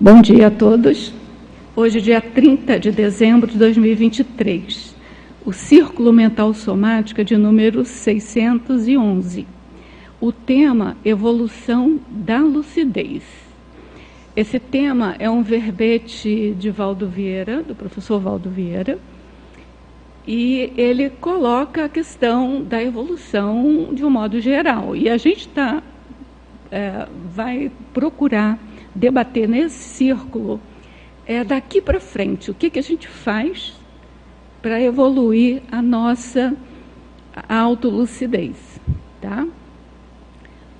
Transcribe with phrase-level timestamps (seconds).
[0.00, 1.12] Bom dia a todos.
[1.74, 4.94] Hoje, dia 30 de dezembro de 2023,
[5.44, 9.44] o Círculo Mental Somática de número 611.
[10.20, 13.24] O tema Evolução da Lucidez.
[14.36, 19.00] Esse tema é um verbete de Valdo Vieira, do professor Valdo Vieira,
[20.24, 24.94] e ele coloca a questão da evolução de um modo geral.
[24.94, 25.82] E a gente tá,
[26.70, 28.67] é, vai procurar
[28.98, 30.60] debater nesse círculo
[31.26, 33.74] é daqui para frente, o que, que a gente faz
[34.60, 36.54] para evoluir a nossa
[37.48, 38.56] autolucidez,
[39.20, 39.46] tá?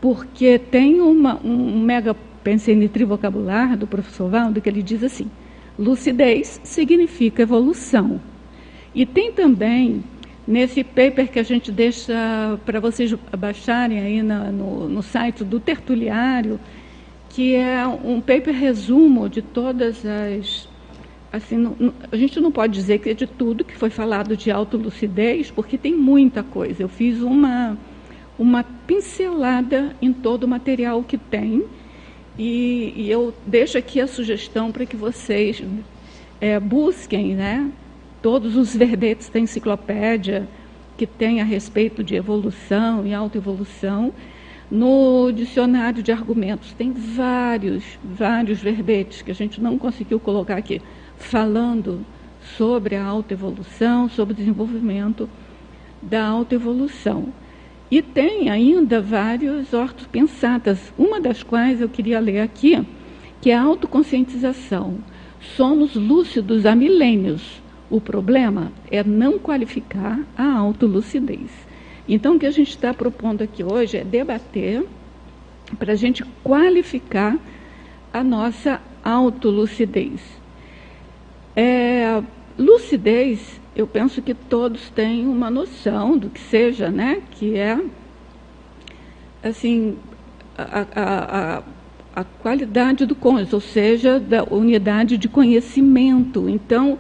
[0.01, 5.31] Porque tem uma, um mega pensei no trivocabular do professor Valdo que ele diz assim:
[5.79, 8.21] lucidez significa evolução.
[8.95, 10.03] E tem também
[10.47, 15.61] nesse paper que a gente deixa para vocês baixarem aí na, no, no site do
[15.61, 16.59] Tertuliário,
[17.31, 20.69] que é um paper resumo de todas as.
[21.31, 24.51] Assim, não, a gente não pode dizer que é de tudo que foi falado de
[24.51, 26.83] autolucidez, porque tem muita coisa.
[26.83, 27.77] Eu fiz uma,
[28.39, 31.65] uma pincelada em todo o material que tem,
[32.39, 35.63] e, e eu deixo aqui a sugestão para que vocês
[36.41, 37.71] é, busquem né,
[38.23, 40.49] todos os verbetes da enciclopédia
[40.97, 44.13] que tem a respeito de evolução e autoevolução
[44.71, 50.83] no dicionário de argumentos tem vários, vários verbetes que a gente não conseguiu colocar aqui,
[51.17, 52.05] falando
[52.57, 55.29] sobre a autoevolução, sobre o desenvolvimento
[56.03, 57.33] da autoevolução.
[57.91, 62.87] E tem ainda vários ortopensatas, uma das quais eu queria ler aqui,
[63.41, 64.99] que é a autoconscientização.
[65.57, 67.63] Somos lúcidos há milênios.
[67.89, 71.68] O problema é não qualificar a autolucidez.
[72.09, 74.85] Então, o que a gente está propondo aqui hoje é debater
[75.79, 77.37] para a gente qualificar
[78.11, 80.21] a nossa autolucidez.
[81.55, 82.23] É,
[82.59, 87.21] lucidez, eu penso que todos têm uma noção do que seja, né?
[87.33, 87.79] Que é,
[89.43, 89.99] assim,
[90.57, 91.63] a, a, a,
[92.21, 96.49] a qualidade do cônjuge, ou seja, da unidade de conhecimento.
[96.49, 96.99] Então,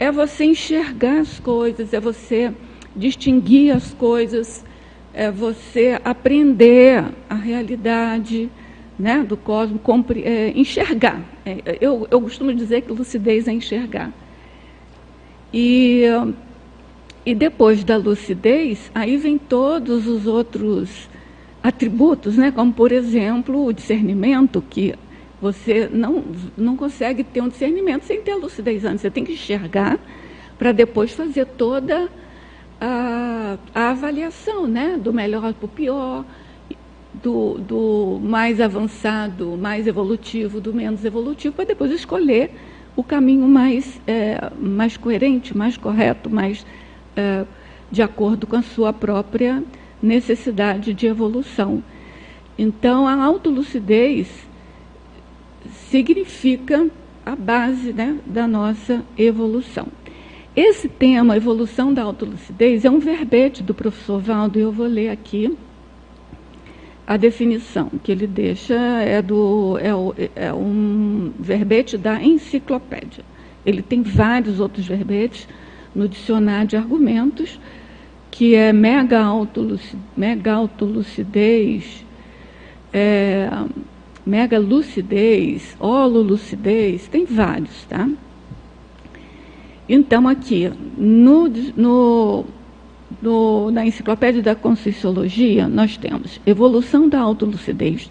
[0.00, 2.52] é você enxergar as coisas, é você
[2.94, 4.64] distinguir as coisas,
[5.14, 8.50] é você aprender a realidade
[8.98, 9.80] né, do cosmos,
[10.22, 11.20] é, enxergar.
[11.44, 14.12] É, eu, eu costumo dizer que lucidez é enxergar.
[15.52, 16.04] E,
[17.26, 21.10] e depois da lucidez, aí vem todos os outros
[21.62, 24.94] atributos, né, como, por exemplo, o discernimento, que
[25.40, 26.22] você não,
[26.56, 29.00] não consegue ter um discernimento sem ter a lucidez antes.
[29.00, 29.98] Você tem que enxergar
[30.56, 32.21] para depois fazer toda a,
[32.84, 36.24] a avaliação né, do melhor para o pior,
[37.14, 42.50] do, do mais avançado, mais evolutivo, do menos evolutivo, para depois escolher
[42.96, 46.66] o caminho mais, é, mais coerente, mais correto, mais
[47.16, 47.44] é,
[47.90, 49.62] de acordo com a sua própria
[50.02, 51.82] necessidade de evolução.
[52.58, 54.28] Então, a autolucidez
[55.88, 56.88] significa
[57.24, 59.86] a base né, da nossa evolução.
[60.54, 65.08] Esse tema, evolução da autolucidez, é um verbete do professor Valdo, e eu vou ler
[65.08, 65.56] aqui
[67.06, 73.24] a definição que ele deixa, é, do, é, é um verbete da enciclopédia.
[73.64, 75.48] Ele tem vários outros verbetes
[75.94, 77.58] no dicionário de argumentos,
[78.30, 82.04] que é mega, autolucidez, mega autolucidez,
[82.92, 83.48] é,
[84.24, 88.06] mega lucidez, hololucidez, tem vários, tá?
[89.94, 92.46] Então, aqui, no, no,
[93.20, 98.10] no, na Enciclopédia da Conscienciologia, nós temos evolução da autolucidez,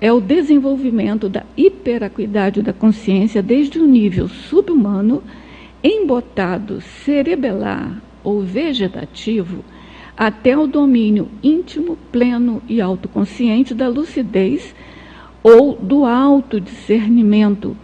[0.00, 5.20] é o desenvolvimento da hiperacuidade da consciência desde o nível subhumano,
[5.82, 9.64] embotado cerebelar ou vegetativo,
[10.16, 14.72] até o domínio íntimo, pleno e autoconsciente da lucidez
[15.42, 17.76] ou do autodiscernimento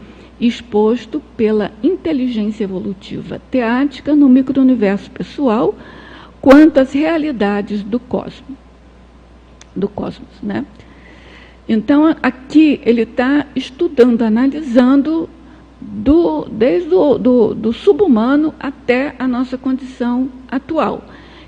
[0.46, 5.74] exposto pela inteligência evolutiva teática no microuniverso pessoal
[6.40, 8.58] quanto às realidades do cosmos.
[9.74, 10.64] Do cosmos né?
[11.68, 15.30] Então, aqui ele está estudando, analisando
[15.80, 21.04] do, desde o do, do subhumano até a nossa condição atual.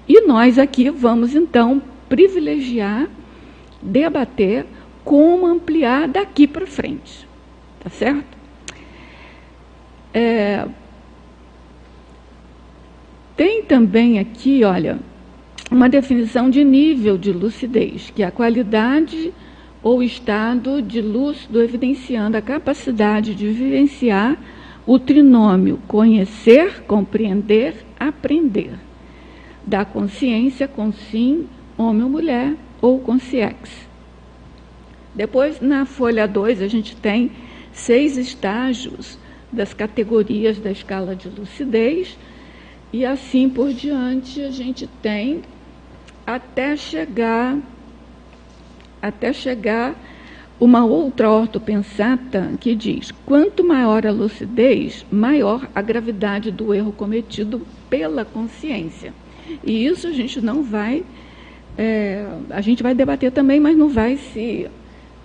[0.09, 3.09] E nós aqui vamos, então, privilegiar,
[3.83, 4.67] debater
[5.05, 7.27] como ampliar daqui para frente.
[7.81, 8.44] Tá certo?
[10.15, 10.65] É,
[13.37, 15.01] tem também aqui, olha,
[15.69, 19.33] uma definição de nível de lucidez, que é a qualidade
[19.83, 24.39] ou estado de lúcido evidenciando a capacidade de vivenciar
[24.87, 28.75] o trinômio conhecer, compreender, aprender,
[29.67, 33.89] da consciência com sim, homem ou mulher, ou consciex.
[35.13, 37.33] Depois, na folha 2, a gente tem
[37.73, 39.19] seis estágios
[39.55, 42.19] das categorias da escala de lucidez,
[42.93, 45.43] e assim por diante a gente tem
[46.27, 47.59] até chegar
[49.01, 49.95] até chegar
[50.59, 57.67] uma outra ortopensata que diz: quanto maior a lucidez, maior a gravidade do erro cometido
[57.91, 59.13] pela consciência.
[59.63, 61.05] E isso a gente não vai,
[61.77, 64.71] é, a gente vai debater também, mas não vai se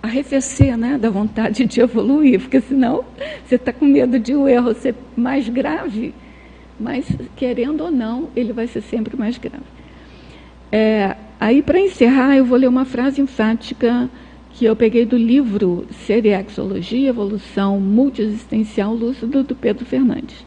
[0.02, 3.04] arrefecer né, da vontade de evoluir, porque senão
[3.44, 6.14] você está com medo de o erro ser mais grave,
[6.78, 7.06] mas
[7.36, 9.64] querendo ou não, ele vai ser sempre mais grave.
[10.72, 14.08] É, aí, para encerrar, eu vou ler uma frase enfática
[14.52, 20.44] que eu peguei do livro Seriexologia, Evolução Multiexistencial Lúcido, do Pedro Fernandes.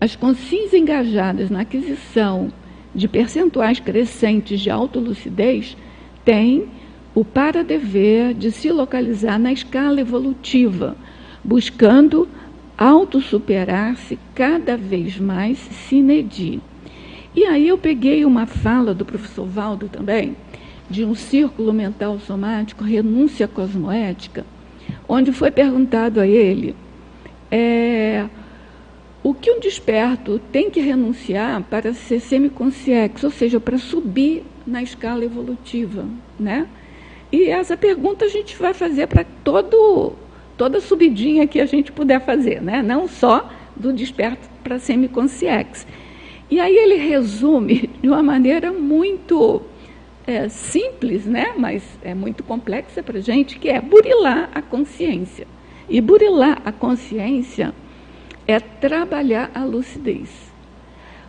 [0.00, 2.52] As consciências engajadas na aquisição
[2.94, 5.76] de percentuais crescentes de autolucidez
[6.24, 6.68] têm
[7.14, 10.96] o para-dever de se localizar na escala evolutiva,
[11.42, 12.28] buscando
[12.76, 16.60] autossuperar-se cada vez mais sine die.
[17.34, 20.36] E aí eu peguei uma fala do professor Valdo também,
[20.90, 24.44] de um círculo mental somático, renúncia cosmoética,
[25.08, 26.74] onde foi perguntado a ele
[27.50, 28.26] é,
[29.22, 34.82] o que um desperto tem que renunciar para ser semiconsciente, ou seja, para subir na
[34.82, 36.04] escala evolutiva,
[36.38, 36.66] né?
[37.34, 40.12] E essa pergunta a gente vai fazer para todo
[40.56, 42.80] toda subidinha que a gente puder fazer, né?
[42.80, 45.84] Não só do desperto para semiconsciente.
[46.48, 49.62] E aí ele resume de uma maneira muito
[50.24, 55.48] é, simples, né, mas é muito complexa para gente, que é burilar a consciência.
[55.88, 57.74] E burilar a consciência
[58.46, 60.30] é trabalhar a lucidez.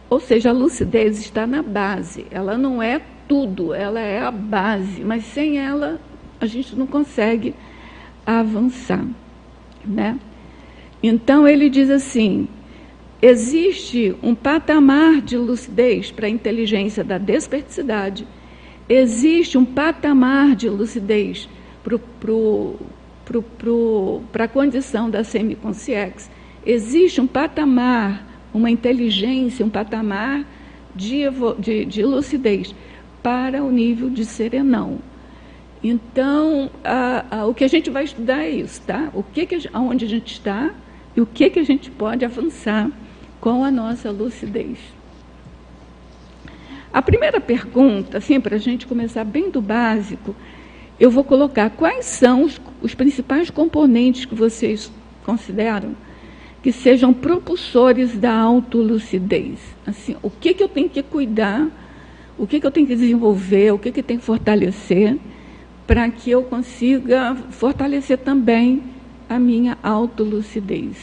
[0.07, 5.03] Ou seja, a lucidez está na base, ela não é tudo, ela é a base,
[5.03, 5.99] mas sem ela
[6.39, 7.53] a gente não consegue
[8.25, 9.05] avançar,
[9.85, 10.19] né?
[11.01, 12.47] Então ele diz assim:
[13.21, 18.27] existe um patamar de lucidez para a inteligência da desperticidade
[18.87, 21.49] existe um patamar de lucidez
[24.31, 26.31] para a condição da semiconsciência.
[26.65, 30.45] Existe um patamar, uma inteligência, um patamar
[30.95, 31.23] de,
[31.59, 32.73] de, de lucidez
[33.25, 34.99] para o nível de serenão.
[35.83, 39.09] Então, a, a, o que a gente vai estudar é isso, tá?
[39.15, 40.69] O que, que aonde a gente está
[41.15, 42.91] e o que, que a gente pode avançar
[43.41, 44.77] com a nossa lucidez.
[46.93, 50.35] A primeira pergunta, assim, para a gente começar bem do básico,
[50.99, 54.91] eu vou colocar quais são os, os principais componentes que vocês
[55.25, 55.95] consideram
[56.61, 59.59] que sejam propulsores da autolucidez.
[59.85, 61.67] Assim, o que, que eu tenho que cuidar,
[62.37, 65.17] o que, que eu tenho que desenvolver, o que, que tem que fortalecer,
[65.87, 68.83] para que eu consiga fortalecer também
[69.29, 70.97] a minha autolucidez.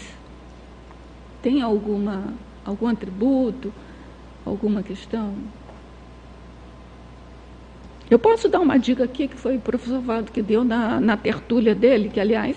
[1.40, 2.34] Tem alguma,
[2.64, 3.72] algum atributo,
[4.44, 5.34] alguma questão?
[8.10, 11.16] Eu posso dar uma dica aqui que foi o professor Valdo que deu na, na
[11.16, 12.56] tertúlia dele, que, aliás,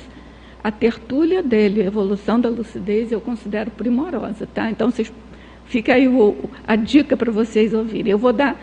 [0.61, 4.69] a tertúlia dele, evolução da lucidez, eu considero primorosa, tá?
[4.69, 5.13] Então, vocês,
[5.65, 8.11] fica aí o, a dica para vocês ouvirem.
[8.11, 8.59] Eu vou dar.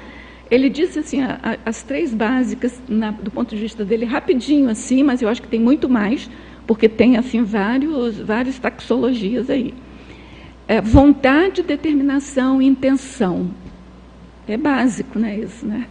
[0.50, 4.68] Ele disse assim, a, a, as três básicas, na, do ponto de vista dele, rapidinho
[4.68, 6.28] assim, mas eu acho que tem muito mais,
[6.66, 9.74] porque tem assim vários, várias taxologias aí.
[10.68, 13.50] É, vontade, determinação intenção.
[14.46, 15.86] É básico, não é isso, né?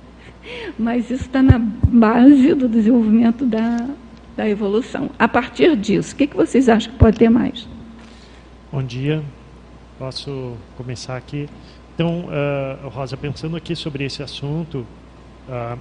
[0.78, 3.88] Mas isso está na base do desenvolvimento da,
[4.36, 5.10] da evolução.
[5.18, 7.68] A partir disso, o que, que vocês acham que pode ter mais?
[8.72, 9.22] Bom dia,
[9.98, 11.48] posso começar aqui.
[11.94, 14.86] Então, uh, Rosa, pensando aqui sobre esse assunto,
[15.48, 15.78] uh,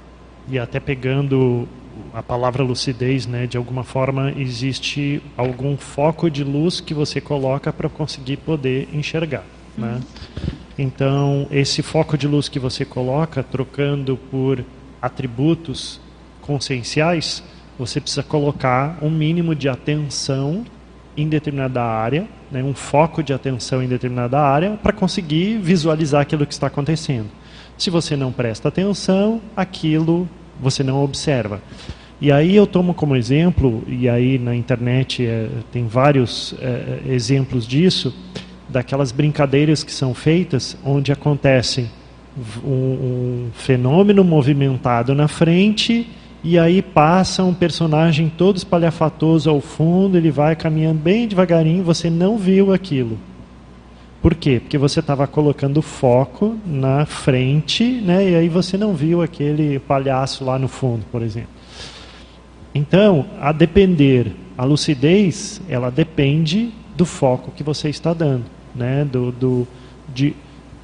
[0.47, 1.67] e até pegando
[2.13, 7.71] a palavra lucidez, né, de alguma forma existe algum foco de luz que você coloca
[7.71, 9.43] para conseguir poder enxergar.
[9.77, 9.87] Né?
[9.87, 9.93] Uhum.
[9.95, 10.01] Né?
[10.77, 14.63] Então, esse foco de luz que você coloca, trocando por
[15.01, 16.01] atributos
[16.41, 17.41] conscienciais,
[17.79, 20.65] você precisa colocar um mínimo de atenção
[21.15, 26.45] em determinada área, né, um foco de atenção em determinada área, para conseguir visualizar aquilo
[26.45, 27.27] que está acontecendo.
[27.77, 31.61] Se você não presta atenção, aquilo você não observa.
[32.21, 37.67] E aí eu tomo como exemplo, e aí na internet é, tem vários é, exemplos
[37.67, 38.15] disso,
[38.69, 41.89] daquelas brincadeiras que são feitas onde acontecem
[42.63, 46.07] um, um fenômeno movimentado na frente
[46.47, 52.07] e aí passa um personagem todo espalhafatoso ao fundo, ele vai caminhando bem devagarinho, você
[52.07, 53.17] não viu aquilo.
[54.21, 54.59] Por quê?
[54.59, 58.29] Porque você estava colocando foco na frente, né?
[58.29, 61.49] E aí você não viu aquele palhaço lá no fundo, por exemplo.
[62.75, 69.03] Então, a depender, a lucidez, ela depende do foco que você está dando, né?
[69.03, 69.67] Do, do
[70.13, 70.35] de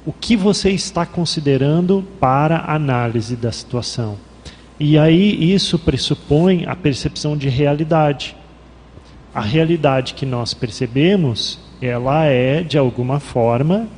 [0.04, 4.31] o que você está considerando para análise da situação.
[4.78, 8.36] E aí isso pressupõe a percepção de realidade.
[9.34, 13.88] A realidade que nós percebemos, ela é de alguma forma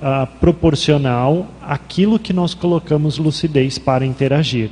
[0.00, 4.70] uh, proporcional àquilo que nós colocamos lucidez para interagir.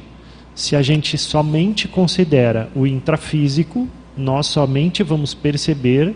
[0.55, 6.15] Se a gente somente considera o intrafísico, nós somente vamos perceber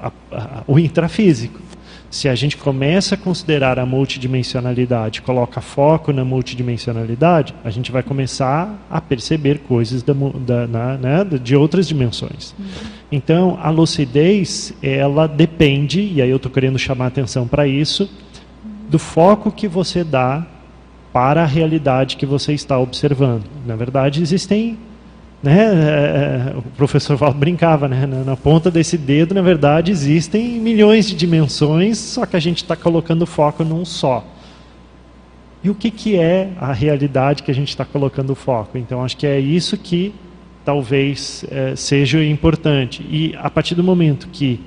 [0.00, 1.60] a, a, o intrafísico.
[2.16, 8.02] Se a gente começa a considerar a multidimensionalidade, coloca foco na multidimensionalidade, a gente vai
[8.02, 12.54] começar a perceber coisas da, da, na, né, de outras dimensões.
[12.58, 12.64] Uhum.
[13.12, 18.10] Então, a lucidez, ela depende, e aí eu estou querendo chamar a atenção para isso,
[18.88, 20.46] do foco que você dá
[21.12, 23.44] para a realidade que você está observando.
[23.66, 24.78] Na verdade, existem
[25.46, 30.58] né, é, é, o professor Valdo brincava, né, na, ponta desse dedo, na verdade, existem
[30.58, 34.24] milhões de dimensões, só que a gente está colocando foco num só.
[35.62, 38.76] E o que, que é a realidade que a gente está colocando foco?
[38.76, 40.12] Então, acho que é isso que
[40.64, 43.06] talvez é, seja importante.
[43.08, 44.60] E a partir do momento que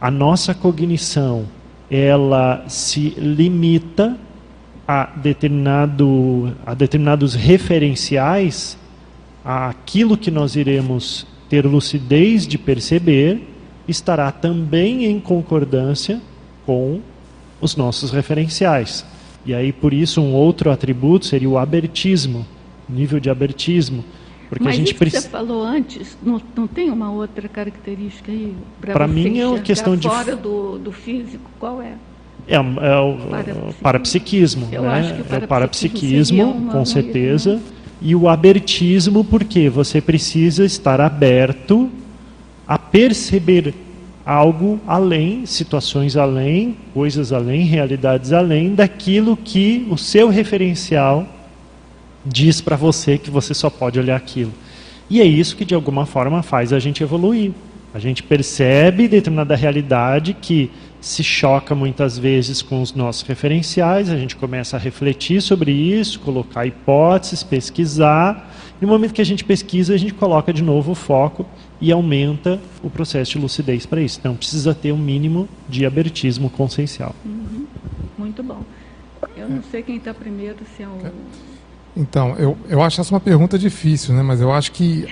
[0.00, 1.46] a nossa cognição
[1.90, 4.16] ela se limita
[4.86, 8.78] a, determinado, a determinados referenciais,
[9.46, 13.48] aquilo que nós iremos ter lucidez de perceber
[13.86, 16.20] estará também em concordância
[16.66, 17.00] com
[17.60, 19.06] os nossos referenciais.
[19.44, 22.44] E aí, por isso, um outro atributo seria o abertismo,
[22.88, 24.04] nível de abertismo.
[24.48, 25.22] Porque Mas a gente precisa.
[25.22, 28.52] você falou antes, não, não tem uma outra característica aí?
[28.80, 30.08] Para mim é uma questão de.
[30.08, 31.94] Fora do, do físico, qual é?
[32.48, 34.68] É, é o parapsiquismo.
[34.72, 34.88] Eu né?
[34.88, 37.56] acho que o parapsiquismo, é o parapsiquismo uma, com certeza.
[37.56, 37.62] Né?
[38.00, 41.90] E o abertismo, porque você precisa estar aberto
[42.66, 43.74] a perceber
[44.24, 51.26] algo além, situações além, coisas além, realidades além daquilo que o seu referencial
[52.24, 54.52] diz para você que você só pode olhar aquilo.
[55.08, 57.52] E é isso que de alguma forma faz a gente evoluir.
[57.94, 64.16] A gente percebe determinada realidade que se choca muitas vezes com os nossos referenciais, a
[64.16, 68.52] gente começa a refletir sobre isso, colocar hipóteses, pesquisar.
[68.80, 71.46] E no momento que a gente pesquisa, a gente coloca de novo o foco
[71.80, 74.18] e aumenta o processo de lucidez para isso.
[74.18, 77.14] Então precisa ter um mínimo de abertismo consciencial.
[77.24, 77.66] Uhum.
[78.18, 78.62] Muito bom.
[79.36, 80.98] Eu não sei quem está primeiro, se é o.
[81.96, 84.22] Então, eu, eu acho essa uma pergunta difícil, né?
[84.22, 85.06] mas eu acho que,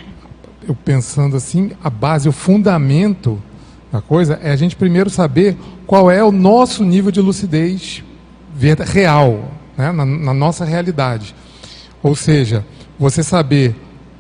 [0.69, 3.41] eu pensando assim, a base, o fundamento
[3.91, 8.03] da coisa é a gente primeiro saber qual é o nosso nível de lucidez
[8.87, 11.35] real, né, na, na nossa realidade.
[12.03, 12.64] Ou seja,
[12.99, 13.75] você saber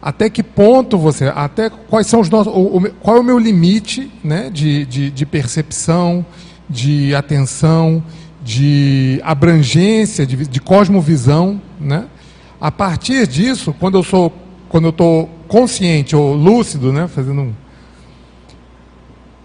[0.04, 3.38] até que ponto você, até quais são os nossos, o, o, qual é o meu
[3.38, 6.24] limite, né, de, de, de, percepção,
[6.68, 8.02] de atenção,
[8.42, 12.06] de abrangência, de, de cosmovisão, né?
[12.60, 14.30] A partir disso, quando eu sou,
[14.68, 17.52] quando eu estou consciente ou lúcido, né, fazendo um,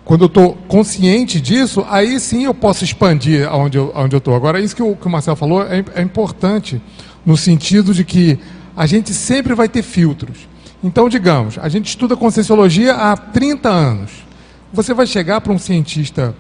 [0.10, 4.34] quando eu estou consciente disso, aí sim eu posso expandir aonde eu estou.
[4.34, 6.82] Agora, isso que o, que o Marcel falou é, é importante,
[7.24, 8.40] no sentido de que
[8.76, 10.50] a gente sempre vai ter filtros.
[10.84, 14.10] Então, digamos, a gente estuda Conscienciologia há 30 anos.
[14.74, 16.34] Você vai chegar para um cientista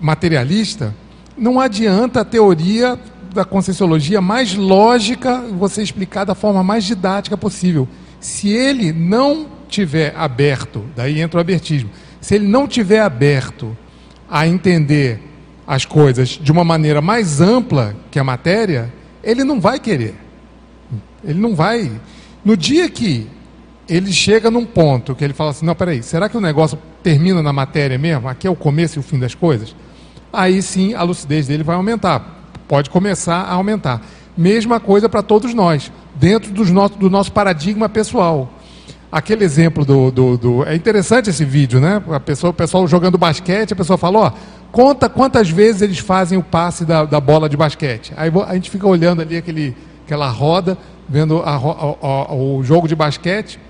[0.00, 0.92] materialista,
[1.38, 2.98] não adianta a teoria
[3.32, 7.86] da Conscienciologia mais lógica você explicar da forma mais didática possível.
[8.18, 11.88] Se ele não tiver aberto, daí entra o abertismo,
[12.22, 13.76] se ele não tiver aberto
[14.30, 15.20] a entender
[15.66, 20.14] as coisas de uma maneira mais ampla que a matéria, ele não vai querer.
[21.24, 21.90] Ele não vai.
[22.44, 23.26] No dia que
[23.88, 27.42] ele chega num ponto que ele fala assim: não, peraí, será que o negócio termina
[27.42, 28.28] na matéria mesmo?
[28.28, 29.74] Aqui é o começo e o fim das coisas?
[30.32, 32.48] Aí sim a lucidez dele vai aumentar.
[32.68, 34.00] Pode começar a aumentar.
[34.36, 38.48] Mesma coisa para todos nós, dentro dos no do nosso paradigma pessoal
[39.12, 42.02] aquele exemplo do, do, do, É interessante esse vídeo, né?
[42.10, 44.32] A pessoa, o pessoal jogando basquete, a pessoa fala, ó,
[44.72, 48.14] conta quantas vezes eles fazem o passe da, da bola de basquete.
[48.16, 49.76] Aí a gente fica olhando ali aquele,
[50.06, 53.60] aquela roda, vendo a, a, a, o jogo de basquete,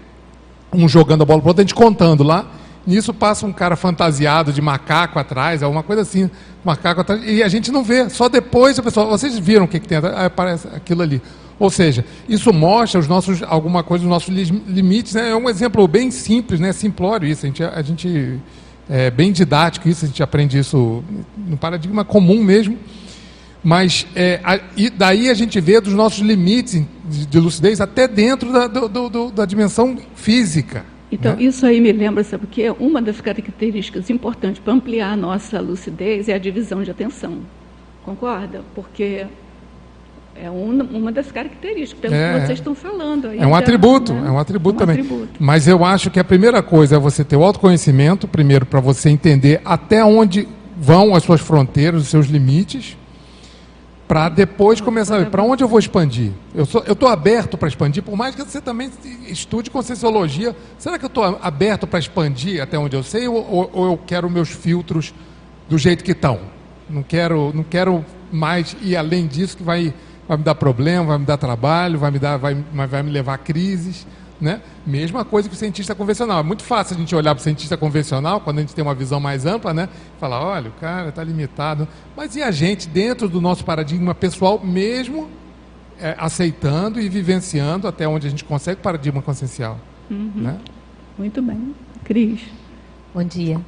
[0.73, 2.47] um jogando a bola para o outro, a gente contando lá.
[2.87, 6.29] Nisso passa um cara fantasiado de macaco atrás, alguma coisa assim,
[6.65, 8.09] macaco atrás, e a gente não vê.
[8.11, 10.17] Só depois a pessoa, vocês viram o que, que tem atrás?
[10.25, 11.21] Aparece aquilo ali.
[11.63, 14.35] Ou seja, isso mostra os nossos, alguma coisa dos nossos
[14.67, 15.15] limites.
[15.15, 15.31] Né?
[15.31, 16.73] É um exemplo bem simples, né?
[16.73, 17.47] simplório isso.
[17.47, 18.41] A gente, a gente
[18.91, 21.05] é bem didático isso, a gente aprende isso
[21.37, 22.77] no paradigma comum mesmo.
[23.63, 28.09] Mas é, a, e daí a gente vê dos nossos limites de, de lucidez até
[28.09, 30.85] dentro da, do, do, da dimensão física.
[31.13, 31.45] Então, né?
[31.45, 32.75] isso aí me lembra, sabe o quê?
[32.81, 37.39] Uma das características importantes para ampliar a nossa lucidez é a divisão de atenção.
[38.05, 38.63] Concorda?
[38.75, 39.27] Porque
[40.35, 43.29] é uma, uma das características, pelo é, que vocês estão falando.
[43.29, 44.29] é um já, atributo, né?
[44.29, 45.01] é um atributo um também.
[45.01, 45.33] Atributo.
[45.39, 49.11] Mas eu acho que a primeira coisa é você ter o autoconhecimento, primeiro, para você
[49.11, 52.97] entender até onde vão as suas fronteiras, os seus limites,
[54.09, 56.33] para depois começar a ver para onde eu vou expandir.
[56.55, 58.91] Eu estou aberto para expandir, por mais que você também
[59.27, 60.55] estude conscienciologia.
[60.77, 63.99] Será que eu estou aberto para expandir até onde eu sei, ou, ou, ou eu
[64.07, 65.15] quero meus filtros
[65.69, 66.41] do jeito que estão?
[66.91, 69.95] Não quero, não quero mais ir além disso que vai
[70.33, 73.35] vai me dar problema, vai me dar trabalho, vai me, dar, vai, vai me levar
[73.35, 74.07] a crises.
[74.41, 74.61] Né?
[74.85, 76.41] Mesma coisa que o cientista convencional.
[76.41, 78.95] É muito fácil a gente olhar para o cientista convencional, quando a gente tem uma
[78.95, 79.89] visão mais ampla, né?
[80.19, 81.87] falar, olha, o cara está limitado.
[82.17, 85.29] Mas e a gente, dentro do nosso paradigma pessoal, mesmo
[86.01, 89.79] é, aceitando e vivenciando até onde a gente consegue o paradigma consciencial?
[90.11, 90.33] Uhum.
[90.35, 90.59] Né?
[91.17, 91.75] Muito bem.
[92.03, 92.41] Cris.
[93.15, 93.61] Bom dia.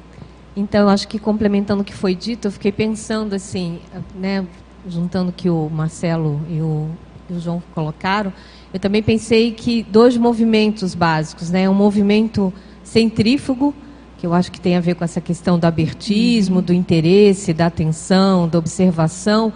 [0.57, 3.79] Então, acho que complementando o que foi dito, eu fiquei pensando assim,
[4.15, 4.45] né,
[4.87, 6.89] juntando que o Marcelo e o,
[7.29, 8.31] e o João colocaram,
[8.73, 11.69] eu também pensei que dois movimentos básicos, né?
[11.69, 13.73] Um movimento centrífugo,
[14.17, 17.67] que eu acho que tem a ver com essa questão do abertismo, do interesse, da
[17.67, 19.53] atenção, da observação.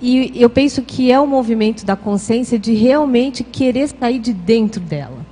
[0.00, 4.80] E eu penso que é o movimento da consciência de realmente querer sair de dentro
[4.80, 5.24] dela.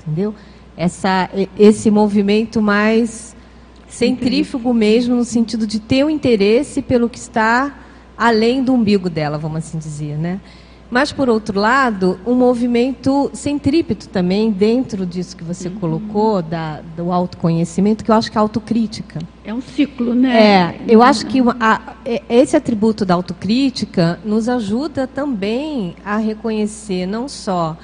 [0.00, 0.34] Entendeu?
[0.76, 3.36] Essa, esse movimento mais
[3.88, 7.81] centrífugo mesmo, no sentido de ter o um interesse pelo que está
[8.22, 10.40] além do umbigo dela, vamos assim dizer, né?
[10.88, 15.76] Mas, por outro lado, um movimento centrípeto também, dentro disso que você uhum.
[15.76, 19.18] colocou, da, do autoconhecimento, que eu acho que é autocrítica.
[19.42, 20.42] É um ciclo, né?
[20.42, 21.94] É, eu acho que a,
[22.28, 27.74] esse atributo da autocrítica nos ajuda também a reconhecer não só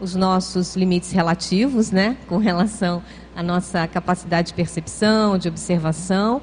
[0.00, 3.02] os nossos limites relativos, né, com relação
[3.34, 6.42] à nossa capacidade de percepção, de observação,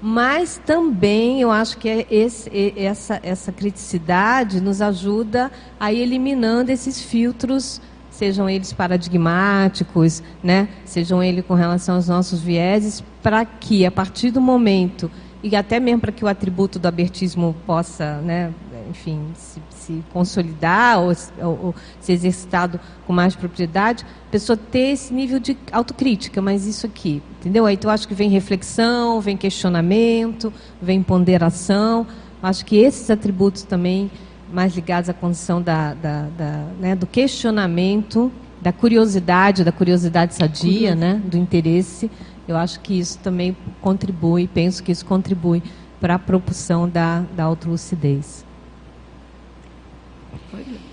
[0.00, 6.70] mas também eu acho que é esse, essa, essa criticidade nos ajuda a ir eliminando
[6.70, 7.80] esses filtros,
[8.10, 10.68] sejam eles paradigmáticos, né?
[10.84, 15.10] sejam eles com relação aos nossos vieses, para que, a partir do momento,
[15.42, 18.52] e até mesmo para que o atributo do abertismo possa né,
[18.88, 24.90] enfim, se, se consolidar ou, ou, ou, ser exercitado com mais propriedade, a pessoa ter
[24.92, 27.64] esse nível de autocrítica, mas isso aqui, entendeu?
[27.66, 32.06] Aí eu acho que vem reflexão, vem questionamento, vem ponderação.
[32.42, 34.10] Acho que esses atributos também,
[34.52, 40.94] mais ligados à condição da, da, da né, do questionamento, da curiosidade, da curiosidade sadia,
[40.94, 42.10] né, do interesse,
[42.48, 45.62] eu acho que isso também contribui, penso que isso contribui
[46.00, 48.45] para a propulsão da, da autolucidez.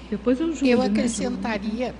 [0.09, 0.67] Depois eu julgo.
[0.67, 1.95] Eu né, acrescentaria,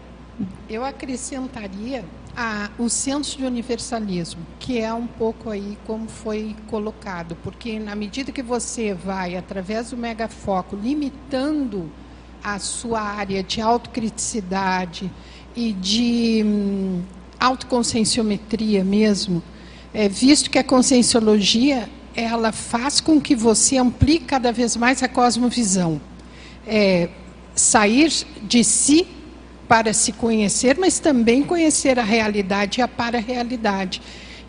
[0.70, 7.38] eu acrescentaria a, o senso de universalismo, que é um pouco aí como foi colocado,
[7.44, 11.90] porque na medida que você vai, através do megafoco, limitando
[12.44, 15.10] a sua área de autocriticidade
[15.56, 17.02] e de hum,
[17.40, 19.42] autoconscienciometria mesmo,
[19.94, 25.08] é, visto que a conscienciologia ela faz com que você amplie cada vez mais a
[25.08, 26.02] cosmovisão.
[26.66, 27.10] É,
[27.56, 28.12] sair
[28.42, 29.08] de si
[29.68, 34.02] para se conhecer, mas também conhecer a realidade e a para-realidade.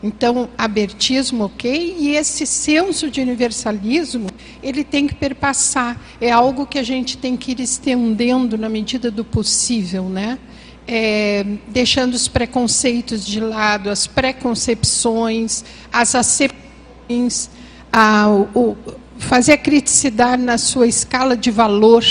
[0.03, 4.27] Então, abertismo, ok, e esse senso de universalismo,
[4.63, 5.99] ele tem que perpassar.
[6.21, 10.39] É algo que a gente tem que ir estendendo na medida do possível, né?
[10.87, 17.49] É, deixando os preconceitos de lado, as preconcepções, as acepções,
[17.91, 18.77] a, o,
[19.17, 22.05] fazer a criticidade na sua escala de valor,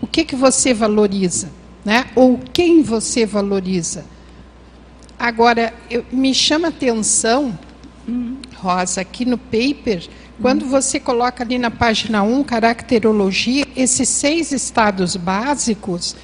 [0.00, 1.50] o que, que você valoriza,
[1.84, 2.06] né?
[2.14, 4.04] ou quem você valoriza.
[5.18, 7.58] Agora, eu, me chama atenção,
[8.56, 10.06] Rosa, aqui no paper,
[10.40, 16.14] quando você coloca ali na página 1, caracterologia, esses seis estados básicos,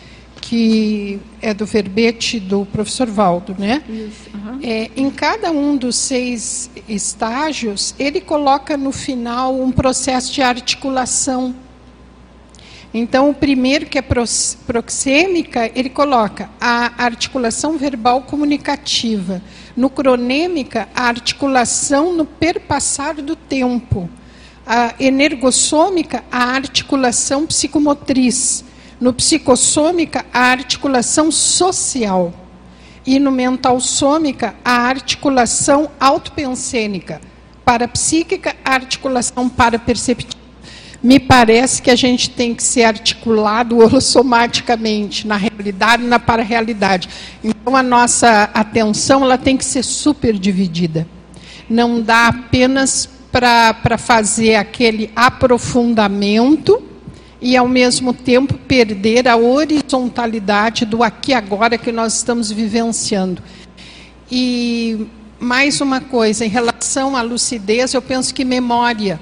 [0.43, 3.83] que é do verbete do professor Valdo, né?
[3.89, 4.59] Isso, uhum.
[4.63, 11.55] é, em cada um dos seis estágios, ele coloca no final um processo de articulação
[12.94, 19.40] então, o primeiro, que é proxêmica, ele coloca a articulação verbal comunicativa.
[19.74, 24.11] No cronêmica, a articulação no perpassar do tempo.
[24.66, 28.62] A energossômica, a articulação psicomotriz.
[29.00, 32.35] No psicossômica, a articulação social.
[33.07, 37.22] E no mental sômica, a articulação autopensênica.
[37.64, 40.41] Parapsíquica, a articulação paraperceptiva
[41.03, 47.09] me parece que a gente tem que ser articulado holossomaticamente, na realidade e na para-realidade.
[47.43, 51.07] Então, a nossa atenção ela tem que ser super dividida.
[51.69, 56.83] Não dá apenas para fazer aquele aprofundamento
[57.41, 63.43] e, ao mesmo tempo, perder a horizontalidade do aqui agora que nós estamos vivenciando.
[64.31, 65.07] E
[65.41, 69.19] mais uma coisa, em relação à lucidez, eu penso que memória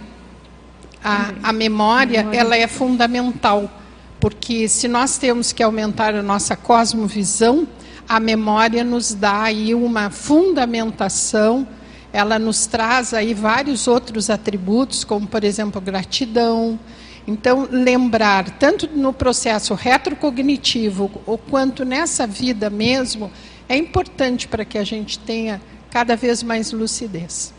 [1.02, 3.70] a, a memória, memória, ela é fundamental,
[4.18, 7.66] porque se nós temos que aumentar a nossa cosmovisão,
[8.08, 11.66] a memória nos dá aí uma fundamentação,
[12.12, 16.78] ela nos traz aí vários outros atributos, como por exemplo gratidão.
[17.26, 23.30] Então, lembrar, tanto no processo retrocognitivo, ou quanto nessa vida mesmo,
[23.68, 25.60] é importante para que a gente tenha
[25.90, 27.54] cada vez mais lucidez.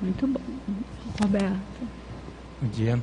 [0.00, 0.40] Muito bom.
[1.20, 1.87] Roberto.
[2.60, 3.00] Bom dia.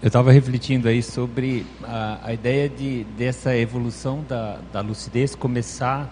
[0.00, 6.10] Eu estava refletindo aí sobre a, a, ideia de, dessa evolução da, da lucidez começar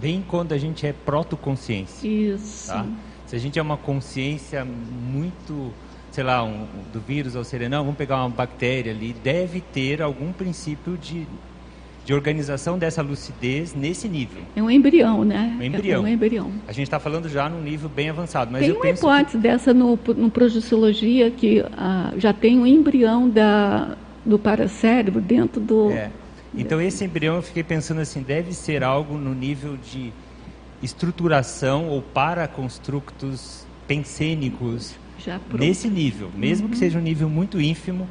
[0.00, 2.06] bem quando a gente é protoconsciência.
[2.06, 2.68] Isso.
[2.68, 2.86] Tá?
[3.26, 5.72] Se a gente é uma consciência muito,
[6.12, 10.32] sei lá, um, do vírus ou serenão, vamos pegar uma bactéria ali, deve ter algum
[10.32, 11.26] princípio de
[12.04, 14.42] de organização dessa lucidez nesse nível.
[14.56, 15.56] É um embrião, né?
[15.58, 16.00] Um embrião.
[16.00, 16.52] É um embrião.
[16.66, 18.50] A gente está falando já num nível bem avançado.
[18.50, 19.42] Mas tem eu uma hipótese que...
[19.42, 25.90] dessa no, no Projeciologia que ah, já tem um embrião da, do paracérebro dentro do...
[25.90, 26.10] É.
[26.54, 30.12] Então esse embrião eu fiquei pensando assim, deve ser algo no nível de
[30.82, 34.94] estruturação ou paraconstructos pensênicos
[35.54, 36.72] nesse nível, mesmo uhum.
[36.72, 38.08] que seja um nível muito ínfimo,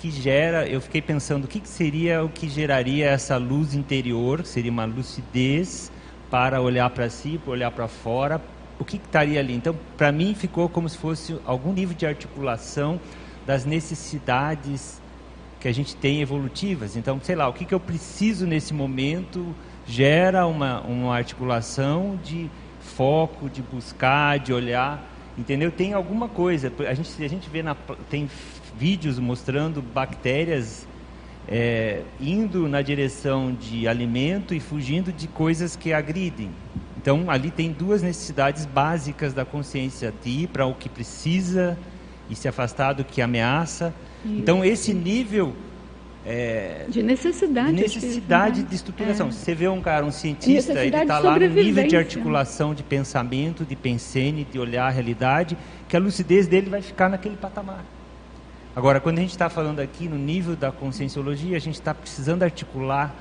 [0.00, 4.46] que gera, eu fiquei pensando o que, que seria o que geraria essa luz interior,
[4.46, 5.92] seria uma lucidez
[6.30, 8.40] para olhar para si, para olhar para fora,
[8.78, 9.54] o que, que estaria ali?
[9.54, 12.98] Então, para mim ficou como se fosse algum nível de articulação
[13.46, 15.02] das necessidades
[15.60, 16.96] que a gente tem evolutivas.
[16.96, 19.54] Então, sei lá, o que, que eu preciso nesse momento
[19.86, 25.70] gera uma, uma articulação de foco, de buscar, de olhar, entendeu?
[25.70, 26.72] Tem alguma coisa.
[26.88, 27.76] A gente, a gente vê na
[28.08, 28.30] tem
[28.80, 30.88] vídeos mostrando bactérias
[31.46, 36.50] é, indo na direção de alimento e fugindo de coisas que agridem.
[36.96, 41.76] Então, ali tem duas necessidades básicas da consciência: de ir para o que precisa
[42.30, 43.92] e se afastar do que ameaça.
[44.24, 44.34] Isso.
[44.34, 45.54] Então, esse nível.
[46.24, 47.74] É, de necessidade.
[47.74, 49.28] De necessidade de estruturação.
[49.28, 49.30] É.
[49.30, 53.64] Você vê um cara, um cientista, ele está lá no nível de articulação, de pensamento,
[53.64, 55.56] de pensene, de olhar a realidade,
[55.88, 57.84] que a lucidez dele vai ficar naquele patamar.
[58.74, 62.42] Agora, quando a gente está falando aqui no nível da conscienciologia, a gente está precisando
[62.44, 63.14] articular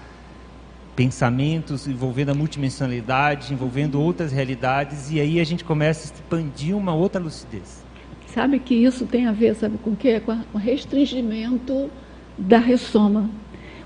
[0.95, 6.93] pensamentos envolvendo a multidimensionalidade, envolvendo outras realidades, e aí a gente começa a expandir uma
[6.93, 7.83] outra lucidez.
[8.27, 10.19] Sabe que isso tem a ver, sabe com o quê?
[10.19, 11.89] Com o restringimento
[12.37, 13.29] da ressoma.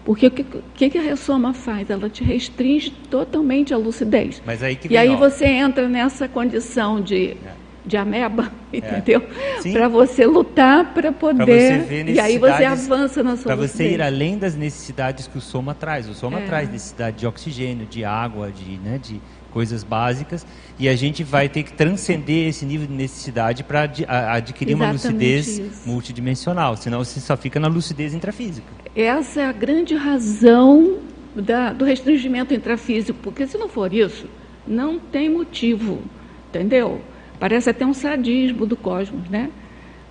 [0.04, 1.90] Porque o que, que, a ressoma faz?
[1.90, 4.42] Ela te restringe totalmente a lucidez.
[4.46, 8.78] Mas aí e aí você entra nessa condição de é de ameba, é.
[8.78, 9.24] entendeu?
[9.72, 12.10] Para você lutar para poder.
[12.10, 15.74] e aí você avança na sua Para você ir além das necessidades que o soma
[15.74, 16.08] traz.
[16.08, 16.46] O soma é.
[16.46, 20.46] traz necessidade de oxigênio, de água, de, né, de coisas básicas.
[20.80, 24.92] E a gente vai ter que transcender esse nível de necessidade para adquirir Exatamente uma
[24.92, 25.90] lucidez isso.
[25.90, 26.76] multidimensional.
[26.76, 28.68] Senão você só fica na lucidez intrafísica.
[28.96, 30.98] Essa é a grande razão
[31.36, 34.28] da, do restringimento intrafísico, porque se não for isso,
[34.68, 36.02] não tem motivo,
[36.50, 37.02] entendeu?
[37.44, 39.50] Parece até um sadismo do cosmos, né?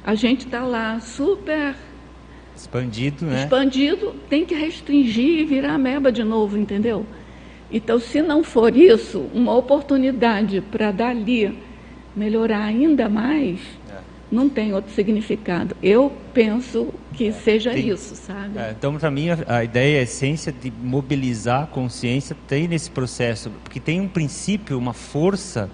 [0.05, 1.75] A gente está lá super
[2.55, 3.45] expandido, né?
[3.45, 7.07] Expandido, tem que restringir e virar ameba de novo, entendeu?
[7.71, 11.59] Então, se não for isso, uma oportunidade para dali
[12.15, 13.95] melhorar ainda mais, é.
[14.31, 15.75] não tem outro significado.
[15.83, 18.59] Eu penso que é, seja tem, isso, sabe?
[18.59, 22.91] É, então, para mim, a, a, ideia, a essência de mobilizar a consciência tem nesse
[22.91, 25.71] processo, porque tem um princípio, uma força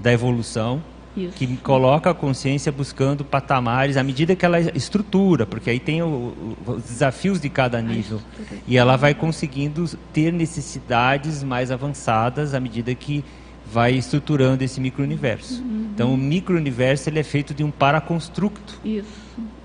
[0.00, 0.82] da evolução
[1.16, 1.34] isso.
[1.36, 6.06] que coloca a consciência buscando patamares à medida que ela estrutura, porque aí tem o,
[6.06, 8.20] o, os desafios de cada nível.
[8.66, 13.24] E ela vai conseguindo ter necessidades mais avançadas à medida que
[13.72, 15.62] vai estruturando esse micro-universo.
[15.62, 15.88] Uhum.
[15.94, 18.78] Então, o micro-universo ele é feito de um paraconstructo.
[18.84, 19.08] Isso.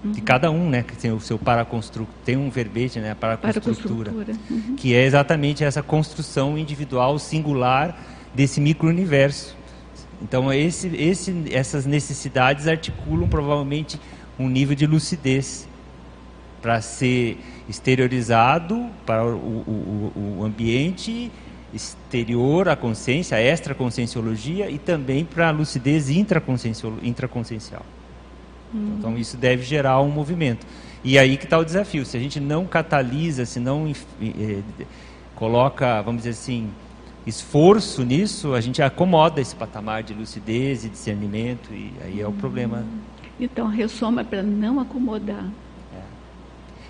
[0.04, 0.12] Uhum.
[0.12, 0.82] De cada um, né?
[0.82, 2.14] Que tem o seu paraconstructo.
[2.24, 3.12] Tem um verbete, né?
[3.12, 4.14] A paraconstrutura.
[4.50, 4.76] Uhum.
[4.78, 8.00] Que é exatamente essa construção individual, singular
[8.34, 9.57] desse micro-universo
[10.22, 14.00] então, esse, esse, essas necessidades articulam provavelmente
[14.40, 15.68] um nível de lucidez
[16.62, 17.38] para ser
[17.70, 21.32] exteriorizado para o, o, o, ambiente
[21.74, 27.86] exterior, a consciência, a extraconscienciologia e também para a lucidez intraconsciencial.
[28.74, 28.96] Hum.
[28.98, 30.66] Então isso deve gerar um movimento.
[31.04, 32.06] E aí que está o desafio.
[32.06, 34.62] Se a gente não catalisa, se não eh,
[35.36, 36.70] coloca, vamos dizer assim,
[37.28, 42.32] esforço nisso, a gente acomoda esse patamar de lucidez e discernimento e aí é o
[42.32, 42.86] problema.
[43.38, 45.46] Então, a ressoma é para não acomodar.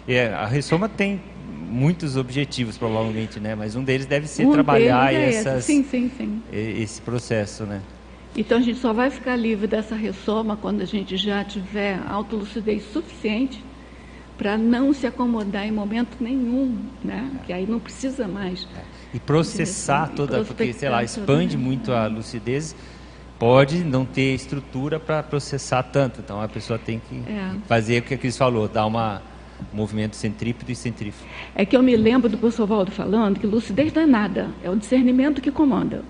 [0.08, 0.14] É.
[0.14, 0.34] é.
[0.34, 1.20] a ressoma tem
[1.68, 3.56] muitos objetivos, provavelmente, né?
[3.56, 6.42] Mas um deles deve ser um trabalhar é essas, sim, sim, sim.
[6.54, 7.82] esse processo, né?
[8.36, 12.84] Então, a gente só vai ficar livre dessa ressoma quando a gente já tiver autolucidez
[12.94, 13.64] suficiente
[14.38, 17.32] para não se acomodar em momento nenhum, né?
[17.42, 17.46] É.
[17.46, 18.68] Que aí não precisa mais.
[18.78, 22.76] É e processar toda, porque sei lá, expande muito a lucidez,
[23.40, 26.20] pode não ter estrutura para processar tanto.
[26.20, 27.52] Então a pessoa tem que é.
[27.68, 29.22] fazer o que a Cris falou, dar uma
[29.74, 31.28] um movimento centrípedo e centrífugo.
[31.56, 34.70] É que eu me lembro do professor Valdo falando que lucidez não é nada, é
[34.70, 36.04] o discernimento que comanda.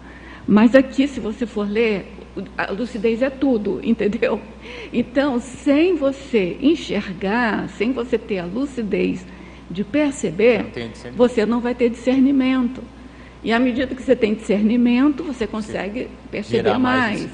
[0.47, 2.13] Mas aqui, se você for ler,
[2.57, 4.41] a lucidez é tudo, entendeu?
[4.93, 9.25] Então, sem você enxergar, sem você ter a lucidez
[9.69, 12.81] de perceber, não você não vai ter discernimento.
[13.43, 17.21] E à medida que você tem discernimento, você consegue perceber mais.
[17.21, 17.31] mais.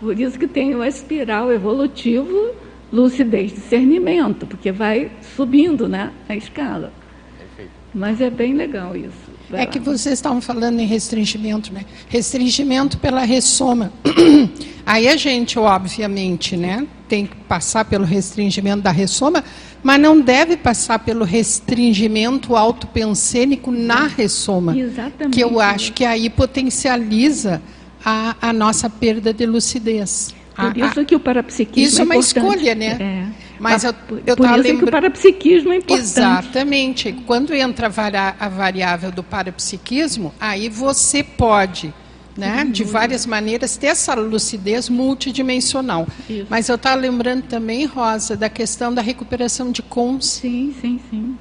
[0.00, 2.54] Por isso que tem o espiral evolutivo
[2.92, 6.92] lucidez discernimento, porque vai subindo né, a escala.
[7.38, 7.70] Perfeito.
[7.94, 9.28] Mas é bem legal isso.
[9.50, 9.70] Vai é lá.
[9.70, 11.84] que vocês estavam falando em restringimento, né?
[12.08, 13.92] Restringimento pela ressoma.
[14.84, 19.44] Aí a gente, obviamente, né, tem que passar pelo restringimento da ressoma,
[19.82, 24.76] mas não deve passar pelo restringimento autopensênico na ressoma.
[24.76, 25.34] Exatamente.
[25.34, 27.62] Que eu acho que aí potencializa
[28.04, 30.34] a, a nossa perda de lucidez.
[30.54, 32.96] Por isso que o parapsiquismo Isso é, uma escolha, né?
[33.00, 33.48] É.
[33.60, 33.94] Mas eu,
[34.26, 34.78] eu Por isso lembra...
[34.78, 36.02] que o parapsiquismo é importante.
[36.02, 37.12] Exatamente.
[37.26, 37.90] Quando entra
[38.38, 41.92] a variável do parapsiquismo, aí você pode
[42.38, 46.06] né, de várias maneiras, ter essa lucidez multidimensional.
[46.30, 46.46] Isso.
[46.48, 50.26] Mas eu estava lembrando também, Rosa, da questão da recuperação de cons.
[50.26, 51.36] Sim, sim, sim.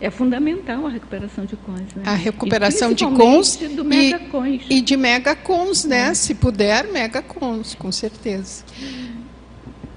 [0.00, 1.80] É fundamental a recuperação de cons.
[1.96, 2.02] Né?
[2.04, 4.62] A recuperação de cons do megacons.
[4.68, 6.10] E, e de megacons, né?
[6.10, 6.14] É.
[6.14, 8.62] Se puder, megacons, com certeza.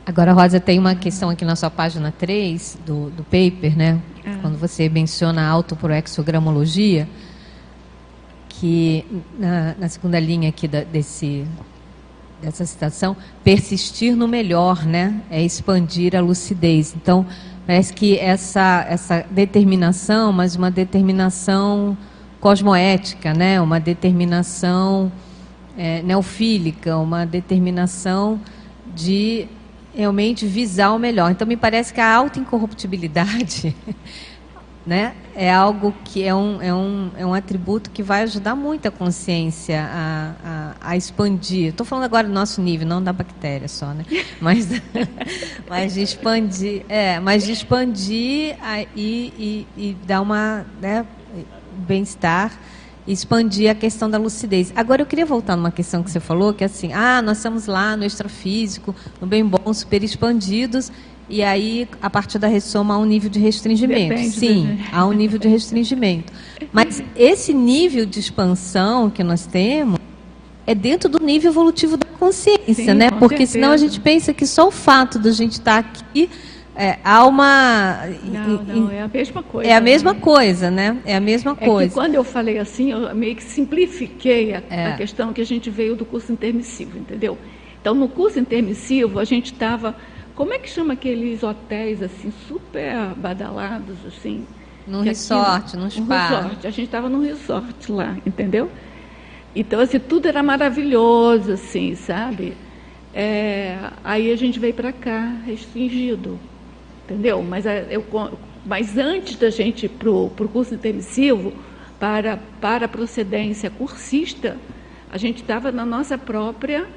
[0.05, 3.99] Agora, Rosa, tem uma questão aqui na sua página 3 do, do paper, né?
[4.23, 4.35] É.
[4.41, 7.07] Quando você menciona a autoproexogramologia,
[8.61, 9.03] que
[9.39, 11.47] na, na segunda linha aqui da, desse,
[12.39, 15.19] dessa citação, persistir no melhor, né?
[15.31, 16.93] É expandir a lucidez.
[16.95, 17.25] Então,
[17.65, 21.97] parece que essa, essa determinação, mas uma determinação
[22.39, 23.59] cosmoética, né?
[23.59, 25.11] Uma determinação
[25.75, 28.39] é, neofílica, uma determinação
[28.95, 29.47] de
[29.95, 31.31] realmente visar o melhor.
[31.31, 33.75] Então, me parece que a autoincorruptibilidade
[34.85, 35.13] né?
[35.35, 38.91] É algo que é um, é um, é um atributo que vai ajudar muito a
[38.91, 41.69] consciência a, a, a expandir.
[41.69, 44.05] Estou falando agora do nosso nível, não da bactéria só, né?
[44.41, 44.67] Mas,
[45.69, 51.05] mas de expandir, é, mas de expandir a, e, e, e dar uma né,
[51.87, 52.51] bem-estar
[53.07, 54.71] expandir a questão da lucidez.
[54.75, 57.65] Agora eu queria voltar numa questão que você falou, que é assim, ah, nós estamos
[57.65, 60.91] lá no extrafísico, no bem bom, super expandidos,
[61.31, 64.09] e aí, a partir da ressoma, há um nível de restringimento.
[64.09, 66.31] Depende Sim, há um nível de restringimento.
[66.73, 69.97] Mas esse nível de expansão que nós temos
[70.67, 73.09] é dentro do nível evolutivo da consciência, Sim, né?
[73.11, 73.51] Porque certeza.
[73.53, 76.29] senão a gente pensa que só o fato de a gente estar aqui
[76.75, 78.07] é, há uma.
[78.23, 79.69] Não, não, é a mesma coisa.
[79.69, 80.19] É a mesma né?
[80.19, 80.97] coisa, né?
[81.05, 81.85] É a mesma coisa.
[81.85, 84.85] É que quando eu falei assim, eu meio que simplifiquei a, é.
[84.87, 87.37] a questão que a gente veio do curso intermissivo, entendeu?
[87.79, 89.95] Então, no curso intermissivo, a gente estava
[90.35, 94.45] como é que chama aqueles hotéis assim super badalados assim?
[94.87, 96.01] Num resort, num spa.
[96.01, 96.67] Um resort.
[96.67, 98.71] A gente estava num resort lá, entendeu?
[99.55, 102.57] Então assim tudo era maravilhoso assim, sabe?
[103.13, 106.39] É, aí a gente veio para cá restringido,
[107.03, 107.43] entendeu?
[107.43, 108.05] Mas eu,
[108.65, 111.53] mas antes da gente ir para o curso intermissivo,
[111.99, 114.57] para, para a procedência cursista,
[115.09, 116.87] a gente estava na nossa própria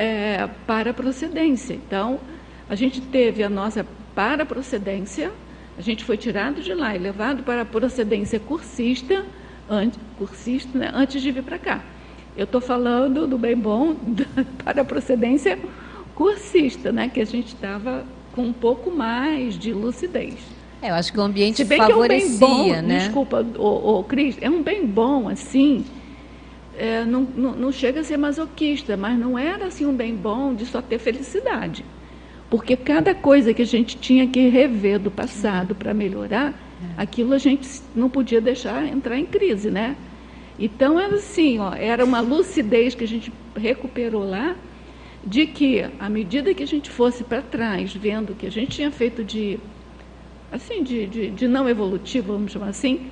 [0.00, 1.74] é, para procedência.
[1.74, 2.18] Então,
[2.70, 5.30] a gente teve a nossa para procedência,
[5.76, 9.24] a gente foi tirado de lá e levado para a procedência cursista,
[9.68, 11.82] antes, cursista né, antes de vir para cá.
[12.34, 13.94] Eu estou falando do bem bom
[14.64, 15.58] para a procedência
[16.14, 20.38] cursista, né, que a gente estava com um pouco mais de lucidez.
[20.80, 22.98] É, eu acho que o ambiente Se bem favorecia, que é um bem bom, né?
[23.00, 25.84] Desculpa, o, o Cris, é um bem bom, assim,
[26.80, 30.54] é, não, não, não, chega a ser masoquista, mas não era assim um bem bom
[30.54, 31.84] de só ter felicidade.
[32.48, 36.58] Porque cada coisa que a gente tinha que rever do passado para melhorar,
[36.96, 39.94] aquilo a gente não podia deixar entrar em crise, né?
[40.58, 44.56] Então era assim, ó, era uma lucidez que a gente recuperou lá,
[45.24, 48.90] de que à medida que a gente fosse para trás, vendo que a gente tinha
[48.90, 49.60] feito de
[50.50, 53.10] assim de, de, de não evolutivo, vamos chamar assim,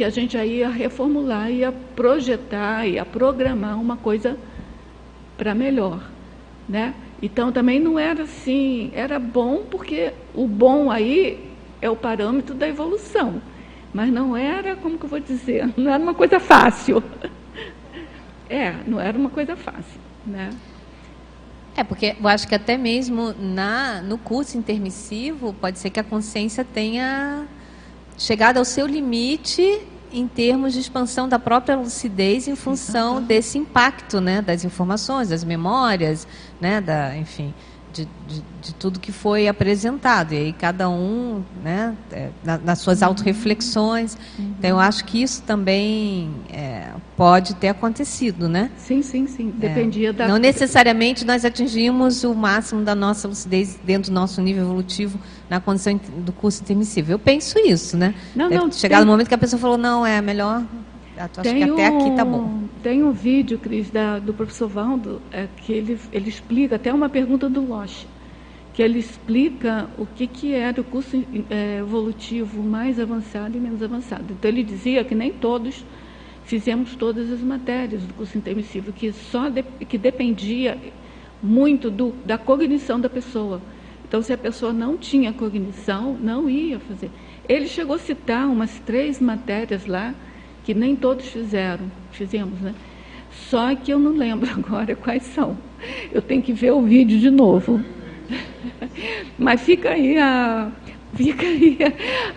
[0.00, 4.34] que a gente aí ia reformular, ia projetar, ia programar uma coisa
[5.36, 6.02] para melhor,
[6.66, 6.94] né?
[7.20, 12.66] Então também não era assim, era bom porque o bom aí é o parâmetro da
[12.66, 13.42] evolução,
[13.92, 17.02] mas não era, como que eu vou dizer, não era uma coisa fácil.
[18.48, 20.50] É, não era uma coisa fácil, né?
[21.76, 26.02] É, porque eu acho que até mesmo na, no curso intermissivo, pode ser que a
[26.02, 27.46] consciência tenha
[28.18, 29.80] chegado ao seu limite
[30.12, 35.44] em termos de expansão da própria lucidez em função desse impacto, né, das informações, das
[35.44, 36.26] memórias,
[36.60, 37.54] né, da, enfim,
[37.92, 40.32] de, de, de, tudo que foi apresentado.
[40.32, 43.08] E aí cada um, né, é, na, nas suas uhum.
[43.08, 44.16] autorreflexões.
[44.38, 44.54] Uhum.
[44.58, 48.70] Então, eu acho que isso também é, pode ter acontecido, né?
[48.76, 49.52] Sim, sim, sim.
[49.60, 49.68] É.
[49.68, 50.12] Dependia é.
[50.12, 50.28] da...
[50.28, 55.60] Não necessariamente nós atingimos o máximo da nossa lucidez dentro do nosso nível evolutivo na
[55.60, 57.14] condição do curso intermissível.
[57.14, 58.14] Eu penso isso, né?
[58.34, 58.72] Não, Deve não.
[58.72, 59.04] Chegar tem...
[59.04, 60.64] no momento que a pessoa falou, não, é melhor
[61.24, 62.62] acho tem que até um, aqui tá bom.
[62.82, 67.08] Tem um vídeo, Cris, da, do professor Valdo, é, que ele, ele explica, até uma
[67.08, 68.06] pergunta do Loche,
[68.72, 73.82] que ele explica o que, que era o curso é, evolutivo mais avançado e menos
[73.82, 74.24] avançado.
[74.30, 75.84] Então, ele dizia que nem todos
[76.44, 80.78] fizemos todas as matérias do curso intermissivo, que só de, que dependia
[81.42, 83.60] muito do, da cognição da pessoa.
[84.06, 87.10] Então, se a pessoa não tinha cognição, não ia fazer.
[87.48, 90.14] Ele chegou a citar umas três matérias lá,
[90.64, 92.74] que nem todos fizeram, fizemos, né?
[93.48, 95.56] Só que eu não lembro agora quais são.
[96.12, 97.80] Eu tenho que ver o vídeo de novo.
[99.38, 100.70] Mas fica aí a,
[101.14, 101.78] fica aí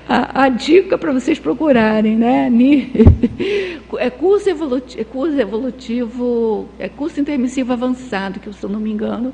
[0.07, 2.49] a, a dica para vocês procurarem, né?
[3.99, 8.91] É curso evolutivo, é curso evolutivo, é curso intermissivo avançado, que se eu não me
[8.91, 9.31] engano,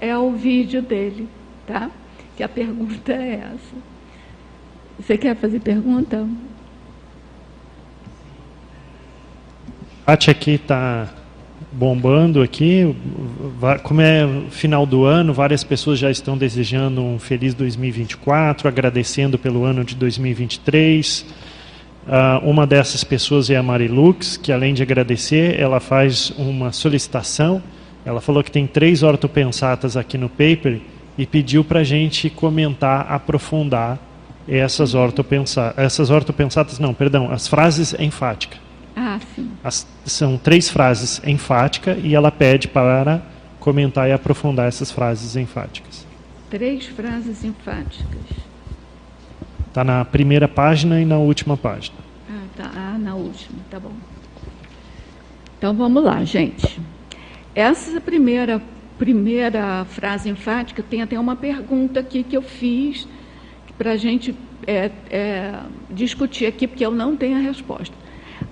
[0.00, 1.28] é o vídeo dele,
[1.66, 1.90] tá?
[2.36, 3.76] Que a pergunta é essa.
[5.00, 6.24] Você quer fazer pergunta?
[10.06, 11.08] Chat aqui está
[11.72, 12.94] bombando aqui.
[13.82, 19.64] Como é final do ano, várias pessoas já estão desejando um feliz 2024, agradecendo pelo
[19.64, 21.20] ano de 2023.
[21.20, 21.24] Uh,
[22.08, 27.60] ah, uma dessas pessoas é a Marilux, que além de agradecer, ela faz uma solicitação.
[28.04, 30.80] Ela falou que tem três ortopensatas aqui no paper
[31.18, 33.98] e pediu para a gente comentar, aprofundar
[34.48, 38.65] essas ortopensatas, essas ortopensatas, não, perdão, as frases enfáticas.
[38.96, 39.50] Ah, sim.
[39.62, 43.20] As, são três frases enfáticas e ela pede para
[43.60, 46.06] comentar e aprofundar essas frases enfáticas.
[46.48, 48.06] Três frases enfáticas.
[49.68, 51.98] Está na primeira página e na última página.
[52.30, 52.70] Ah, tá.
[52.74, 53.92] Ah, na última, tá bom.
[55.58, 56.80] Então vamos lá, gente.
[57.54, 58.62] Essa primeira
[58.98, 63.06] primeira frase enfática tem até uma pergunta aqui que eu fiz
[63.76, 64.34] para a gente
[64.66, 65.54] é, é,
[65.90, 67.94] discutir aqui, porque eu não tenho a resposta.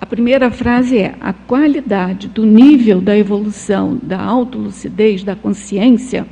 [0.05, 6.27] A primeira frase é: a qualidade do nível da evolução da autolucidez da consciência,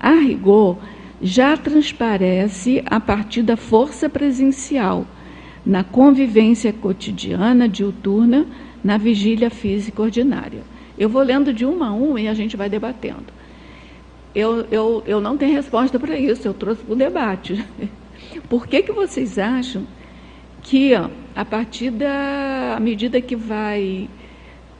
[0.00, 0.78] a rigor,
[1.20, 5.06] já transparece a partir da força presencial,
[5.66, 8.46] na convivência cotidiana, diuturna,
[8.82, 10.62] na vigília física ordinária.
[10.96, 13.26] Eu vou lendo de uma a uma e a gente vai debatendo.
[14.34, 17.62] Eu, eu, eu não tenho resposta para isso, eu trouxe para o debate.
[18.48, 19.84] Por que, que vocês acham
[20.62, 20.94] que
[21.34, 24.08] a partir da medida que vai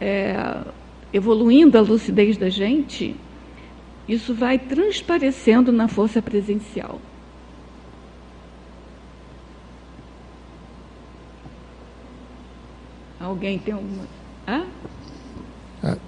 [0.01, 0.59] é,
[1.13, 3.15] evoluindo a lucidez da gente,
[4.09, 7.01] isso vai transparecendo na força presencial.
[13.21, 14.05] Alguém tem alguma.
[14.47, 14.65] Ah?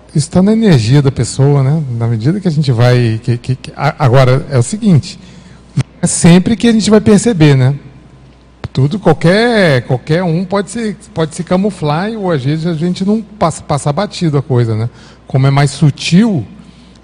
[0.09, 1.83] Isso está na energia da pessoa, né?
[1.91, 3.21] Na medida que a gente vai.
[3.23, 5.19] Que, que, que, agora, é o seguinte:
[6.01, 7.79] é sempre que a gente vai perceber, né?
[8.73, 13.21] Tudo, qualquer, qualquer um pode se, pode se camuflar ou às vezes a gente não
[13.21, 14.89] passa, passa batido a coisa, né?
[15.27, 16.47] Como é mais sutil,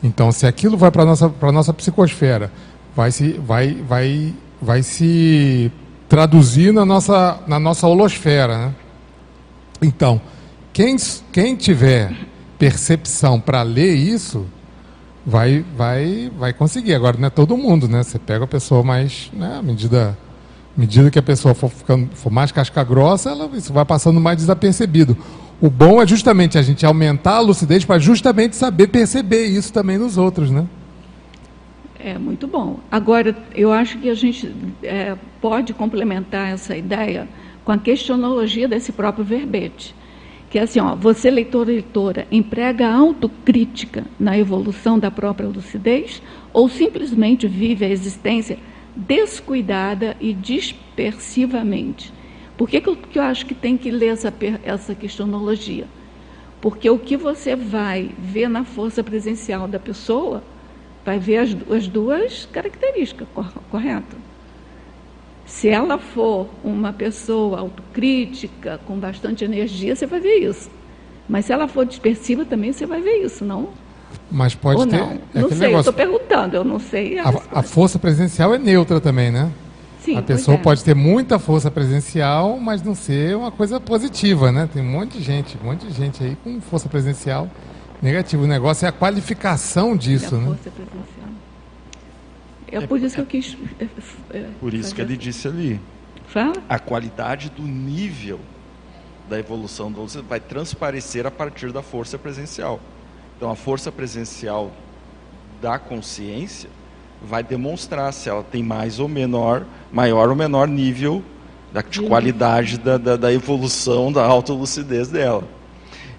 [0.03, 2.51] então se aquilo vai para a nossa, nossa psicosfera,
[2.97, 5.71] vai se, vai, vai, vai se
[6.09, 8.75] traduzir na nossa, na nossa holosfera, né?
[9.83, 10.21] Então,
[10.73, 10.97] quem,
[11.31, 12.13] quem tiver
[12.59, 14.47] percepção para ler isso,
[15.25, 16.95] vai, vai, vai conseguir.
[16.95, 18.03] Agora, não é todo mundo, né?
[18.03, 20.17] Você pega a pessoa mais, né, à medida
[20.79, 24.37] medida que a pessoa for ficando for mais casca grossa, ela, isso vai passando mais
[24.37, 25.17] desapercebido.
[25.61, 29.99] O bom é justamente a gente aumentar a lucidez para justamente saber perceber isso também
[29.99, 30.65] nos outros, né?
[31.99, 32.79] É muito bom.
[32.93, 34.55] Agora, eu acho que a gente
[34.85, 37.29] é, pode complementar essa ideia
[37.65, 39.97] com a questionologia desse próprio verbete.
[40.49, 46.23] Que é assim, ó, você, leitor e leitora, emprega autocrítica na evolução da própria lucidez
[46.53, 48.59] ou simplesmente vive a existência
[48.99, 52.13] descuidada e dispersivamente?
[52.57, 54.35] Por que, que, eu, que eu acho que tem que ler essa,
[54.65, 55.87] essa questionologia?
[56.61, 60.43] Porque o que você vai ver na força presencial da pessoa
[61.05, 63.29] vai ver as, as duas características,
[63.71, 64.17] correto?
[65.47, 70.69] Se ela for uma pessoa autocrítica, com bastante energia, você vai ver isso.
[71.29, 73.71] Mas se ela for dispersiva também, você vai ver isso, não?
[74.31, 74.99] Mas pode Ou ter.
[74.99, 77.19] Não, é não sei, eu estou perguntando, eu não sei.
[77.19, 79.51] A, a, a, força presencial é neutra também, né?
[80.01, 80.61] Sim, a pessoa é.
[80.61, 84.69] pode ter muita força presencial, mas não ser uma coisa positiva, né?
[84.73, 87.49] Tem um monte de gente, um monte de gente aí com força presencial
[88.03, 88.45] negativo.
[88.45, 90.57] O negócio é a qualificação disso, é né?
[92.71, 93.57] É por isso que eu quis.
[93.81, 95.81] É, é, por isso que ele disse ali.
[96.27, 96.53] Fala.
[96.69, 98.41] A qualidade do nível
[99.29, 102.81] da evolução do vai transparecer a partir da força presencial.
[103.39, 104.73] Então, a força presencial
[105.63, 106.69] da consciência
[107.23, 111.23] vai demonstrar se ela tem mais ou menor, maior ou menor nível
[111.73, 115.45] da, de qualidade da, da, da evolução da autolucidez dela.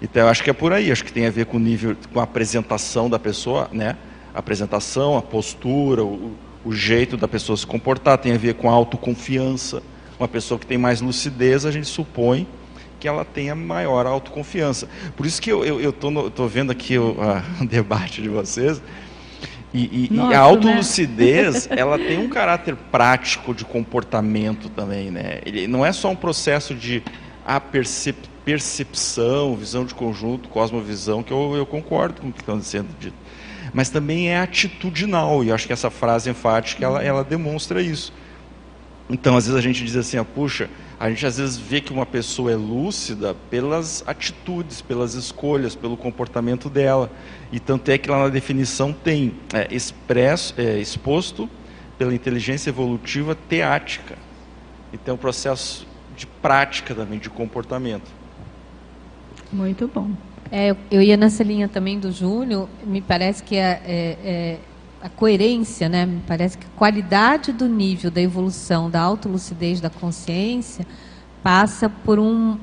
[0.00, 0.90] Então, eu acho que é por aí.
[0.90, 3.98] Acho que tem a ver com o nível, com a apresentação da pessoa, né?
[4.34, 8.70] A apresentação, a postura, o, o jeito da pessoa se comportar, tem a ver com
[8.70, 9.82] a autoconfiança.
[10.18, 12.48] Uma pessoa que tem mais lucidez, a gente supõe
[13.00, 14.88] que ela tenha maior autoconfiança.
[15.16, 18.80] Por isso que eu estou vendo aqui o a, debate de vocês,
[19.72, 21.76] e, e, Nossa, e a autolucidez, né?
[21.78, 25.40] ela tem um caráter prático de comportamento também, né?
[25.46, 27.02] Ele não é só um processo de
[27.46, 32.60] a percep percepção, visão de conjunto, cosmovisão, que eu, eu concordo com o que estão
[32.60, 33.14] sendo dito.
[33.72, 38.12] Mas também é atitudinal, e acho que essa frase enfática, ela, ela demonstra isso.
[39.08, 40.70] Então, às vezes a gente diz assim, ah, puxa,
[41.00, 45.96] a gente às vezes vê que uma pessoa é lúcida pelas atitudes, pelas escolhas, pelo
[45.96, 47.10] comportamento dela.
[47.50, 51.48] E tanto é que lá na definição tem é, expresso, é, exposto
[51.96, 54.18] pela inteligência evolutiva teática.
[54.92, 58.10] E tem um processo de prática também, de comportamento.
[59.50, 60.10] Muito bom.
[60.52, 64.58] É, eu ia nessa linha também do Júnior, me parece que é, é, é,
[65.02, 66.04] a coerência, né?
[66.04, 70.86] me parece que a qualidade do nível da evolução da autolucidez da consciência
[71.42, 72.58] passa por um,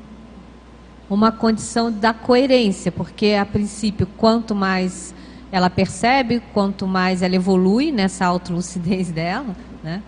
[1.10, 5.16] uma condição da coerência, porque a princípio, quanto mais
[5.52, 10.04] ela percebe, quanto mais ela evolui nessa autolucidez dela, né?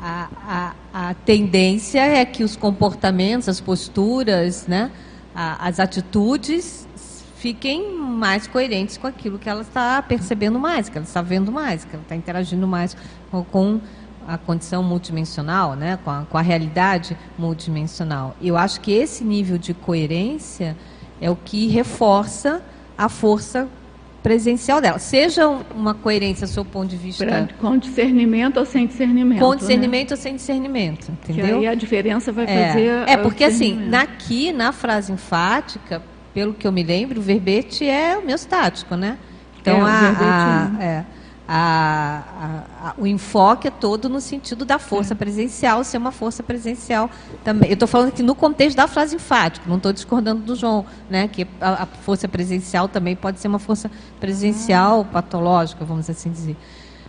[0.00, 0.28] a,
[0.92, 4.90] a, a tendência é que os comportamentos, as posturas, né?
[5.34, 6.83] as atitudes
[7.44, 11.84] fiquem mais coerentes com aquilo que ela está percebendo mais, que ela está vendo mais,
[11.84, 12.96] que ela está interagindo mais
[13.52, 13.80] com,
[14.26, 18.34] a condição multidimensional, né, com a, com a realidade multidimensional.
[18.40, 20.74] Eu acho que esse nível de coerência
[21.20, 22.62] é o que reforça
[22.96, 23.68] a força
[24.22, 24.98] presencial dela.
[24.98, 27.46] Seja uma coerência do seu ponto de vista.
[27.60, 29.40] Com discernimento ou sem discernimento.
[29.40, 29.56] Com né?
[29.58, 30.16] discernimento né?
[30.16, 31.12] ou sem discernimento.
[31.12, 31.44] Entendeu?
[31.44, 32.88] Que aí a diferença vai é, fazer.
[33.06, 36.00] É, porque assim, aqui na frase enfática,
[36.34, 39.16] pelo que eu me lembro, o verbete é homeostático, né?
[39.60, 41.04] Então, é, a, a, é,
[41.48, 45.16] a, o enfoque é todo no sentido da força é.
[45.16, 47.08] presencial, ser uma força presencial
[47.44, 47.70] também.
[47.70, 51.28] Eu estou falando aqui no contexto da frase enfática, não estou discordando do João, né?
[51.28, 55.04] Que a, força presencial também pode ser uma força presencial hum.
[55.04, 56.56] patológica, vamos assim dizer.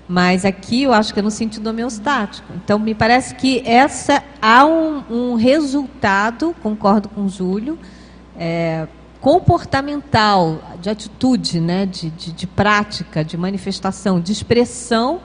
[0.07, 2.53] Mas aqui eu acho que é no sentido homeostático.
[2.63, 7.79] Então, me parece que essa há um, um resultado, concordo com o Júlio,
[8.37, 8.87] é,
[9.25, 15.19] comportamental, de atitude, né, de, de, de, prática, de manifestação, de expressão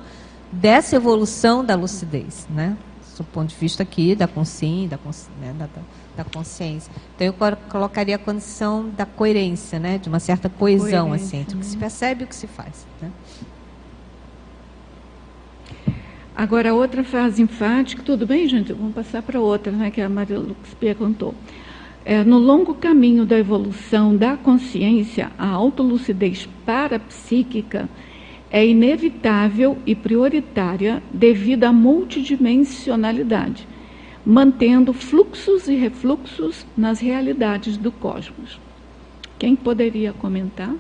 [0.50, 2.78] dessa evolução da lucidez, né,
[3.18, 5.68] do ponto de vista aqui da consciência, da, consci, né, da,
[6.16, 6.90] da, consciência.
[7.14, 7.34] Então eu
[7.68, 11.60] colocaria a condição da coerência, né, de uma certa coesão coerência, assim, entre né?
[11.60, 12.86] o que se percebe e o que se faz.
[13.02, 13.10] Né?
[16.34, 18.72] Agora, outra frase enfática, tudo bem, gente?
[18.72, 21.34] Vamos passar para outra, né, que a Maria Lux perguntou.
[22.04, 27.88] É, no longo caminho da evolução da consciência, a autolucidez parapsíquica
[28.50, 33.68] é inevitável e prioritária devido à multidimensionalidade,
[34.24, 38.60] mantendo fluxos e refluxos nas realidades do cosmos.
[39.38, 40.74] Quem poderia comentar?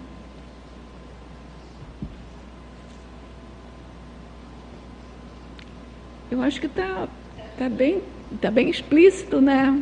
[6.30, 7.08] Eu acho que está
[7.58, 8.02] tá bem,
[8.40, 9.80] tá bem explícito, né?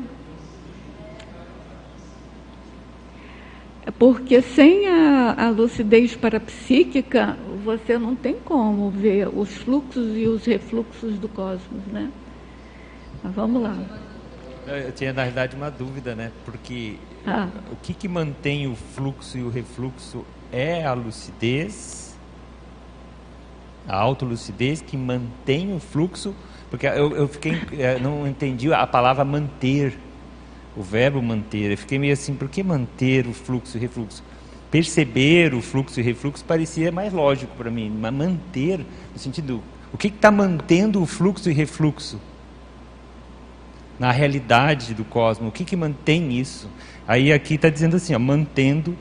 [3.99, 10.45] Porque sem a, a lucidez parapsíquica, você não tem como ver os fluxos e os
[10.45, 12.11] refluxos do cosmos, né?
[13.22, 13.76] Mas vamos lá.
[14.66, 16.30] Eu tinha, na verdade, uma dúvida, né?
[16.45, 17.49] Porque ah.
[17.72, 22.16] o que, que mantém o fluxo e o refluxo é a lucidez,
[23.86, 26.34] a autolucidez que mantém o fluxo,
[26.70, 29.99] porque eu, eu fiquei, eh, não entendi a palavra manter,
[30.79, 31.72] o verbo manter.
[31.72, 34.22] Eu fiquei meio assim, por que manter o fluxo e refluxo?
[34.70, 38.79] Perceber o fluxo e refluxo parecia mais lógico para mim, mas manter,
[39.12, 39.62] no sentido,
[39.93, 42.20] o que está mantendo o fluxo e refluxo?
[43.99, 45.49] na realidade do cosmos.
[45.49, 46.70] O que, que mantém isso?
[47.07, 48.97] Aí aqui está dizendo assim, ó, mantendo.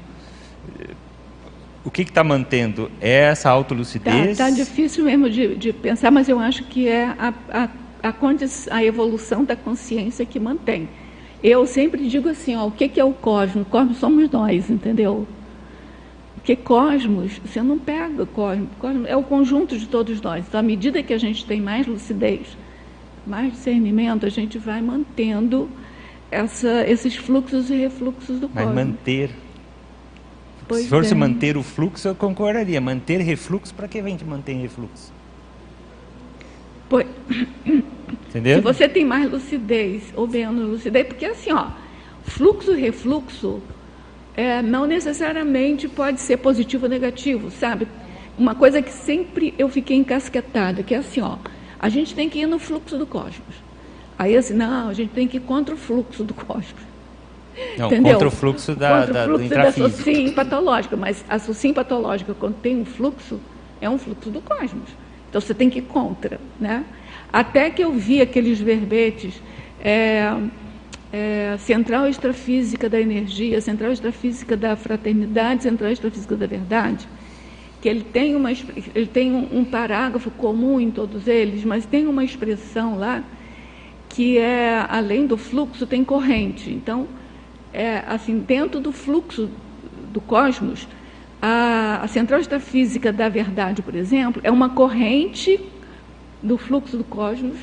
[1.85, 2.91] O que está mantendo?
[2.99, 4.31] É essa autolucidez?
[4.31, 7.69] Está tá difícil mesmo de, de, pensar, mas eu acho que é a, a,
[8.03, 8.13] a,
[8.71, 10.89] a evolução da consciência que mantém.
[11.43, 13.63] Eu sempre digo assim, ó, o que, que é o cosmos?
[13.63, 15.27] O cosmos somos nós, entendeu?
[16.35, 20.45] Porque cosmos, você não pega cosmos, cosmos é o conjunto de todos nós.
[20.47, 22.57] Então, à medida que a gente tem mais lucidez,
[23.25, 25.69] mais discernimento, a gente vai mantendo
[26.31, 28.65] essa, esses fluxos e refluxos do corpo.
[28.65, 29.29] Vai manter.
[30.67, 31.15] Pois Se fosse é.
[31.15, 32.81] manter o fluxo, eu concordaria.
[32.81, 35.13] Manter refluxo, para que a gente mantém refluxo?
[36.89, 37.07] Pois...
[38.37, 38.57] Entendeu?
[38.57, 41.67] Se você tem mais lucidez ou menos lucidez, porque assim, ó,
[42.23, 43.61] fluxo e refluxo
[44.35, 47.87] é, não necessariamente pode ser positivo ou negativo, sabe?
[48.37, 51.37] Uma coisa que sempre eu fiquei encasquetada, que é assim, ó,
[51.79, 53.55] a gente tem que ir no fluxo do cosmos.
[54.19, 56.87] Aí assim, não, a gente tem que ir contra o fluxo do cosmos.
[57.75, 58.13] Não, Entendeu?
[58.13, 60.95] contra o fluxo da, contra o fluxo da, do da SOCIM patológica.
[60.95, 63.39] Mas a SOCIM patológica, quando tem um fluxo,
[63.81, 64.89] é um fluxo do cosmos.
[65.29, 66.39] Então você tem que ir contra.
[66.59, 66.83] Né?
[67.31, 69.41] Até que eu vi aqueles verbetes,
[69.79, 70.33] é,
[71.11, 77.07] é, central extrafísica da energia, central extrafísica da fraternidade, central extrafísica da verdade,
[77.81, 82.07] que ele tem, uma, ele tem um, um parágrafo comum em todos eles, mas tem
[82.07, 83.23] uma expressão lá
[84.09, 86.71] que é, além do fluxo, tem corrente.
[86.71, 87.07] Então,
[87.71, 89.49] é, assim, dentro do fluxo
[90.11, 90.87] do cosmos,
[91.41, 95.59] a, a central extrafísica da verdade, por exemplo, é uma corrente
[96.47, 97.57] do fluxo do cosmos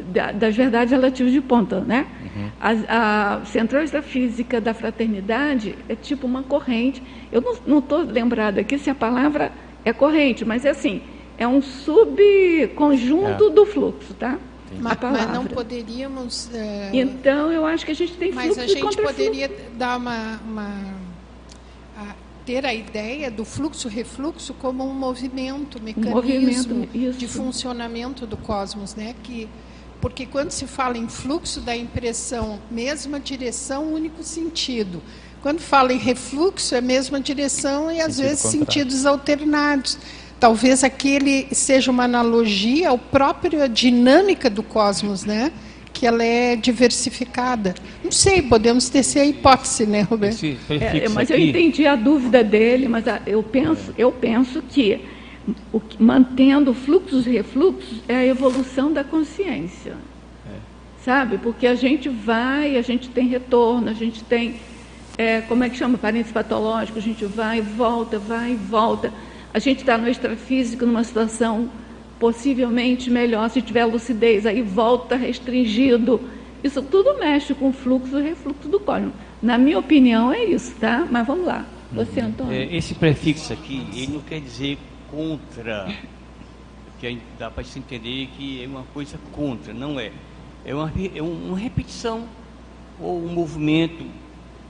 [0.00, 2.06] da, das verdades relativas de ponta, né?
[2.34, 2.50] Uhum.
[2.60, 7.02] A, a, central extrafísica da fraternidade é tipo uma corrente.
[7.30, 9.52] Eu não estou lembrada aqui se a palavra
[9.84, 11.02] é corrente, mas é assim,
[11.38, 13.50] é um subconjunto é.
[13.50, 14.38] do fluxo, tá?
[14.80, 16.50] Mas, mas, não poderíamos.
[16.54, 16.90] É...
[16.94, 19.64] Então, eu acho que a gente tem Mas a gente poderia fluxo.
[19.76, 20.94] dar uma, uma
[22.44, 28.94] ter a ideia do fluxo-refluxo como um movimento, mecanismo um movimento, de funcionamento do cosmos,
[28.94, 29.14] né?
[29.22, 29.48] Que
[30.00, 35.00] porque quando se fala em fluxo, dá a impressão mesma direção, único sentido.
[35.40, 38.66] Quando fala em refluxo, é a mesma direção e às vezes contrário.
[38.66, 39.96] sentidos alternados.
[40.40, 45.52] Talvez aquele seja uma analogia ao próprio dinâmica do cosmos, né?
[46.02, 47.76] Que ela é diversificada.
[48.02, 50.44] Não sei, podemos tecer a hipótese, né, Roberto?
[50.68, 55.00] É, mas eu entendi a dúvida dele, mas eu penso, eu penso que
[55.72, 59.92] o, mantendo fluxos e refluxos é a evolução da consciência.
[60.44, 60.56] É.
[61.04, 61.38] Sabe?
[61.38, 64.56] Porque a gente vai, a gente tem retorno, a gente tem,
[65.16, 65.96] é, como é que chama?
[65.96, 69.12] Parênteses patológico, a gente vai e volta, vai e volta.
[69.54, 71.70] A gente está no extrafísico numa situação
[72.22, 76.20] possivelmente melhor se tiver lucidez, aí volta restringido.
[76.62, 79.12] Isso tudo mexe com o fluxo e refluxo do cosmos.
[79.42, 81.04] Na minha opinião, é isso, tá?
[81.10, 81.66] Mas vamos lá.
[81.90, 82.28] Você, uhum.
[82.28, 82.52] Antônio.
[82.52, 84.78] É, esse prefixo aqui, ele não quer dizer
[85.10, 85.92] contra,
[87.00, 90.12] que dá para se entender que é uma coisa contra, não é.
[90.64, 92.28] É uma, é uma repetição,
[93.00, 94.06] ou um movimento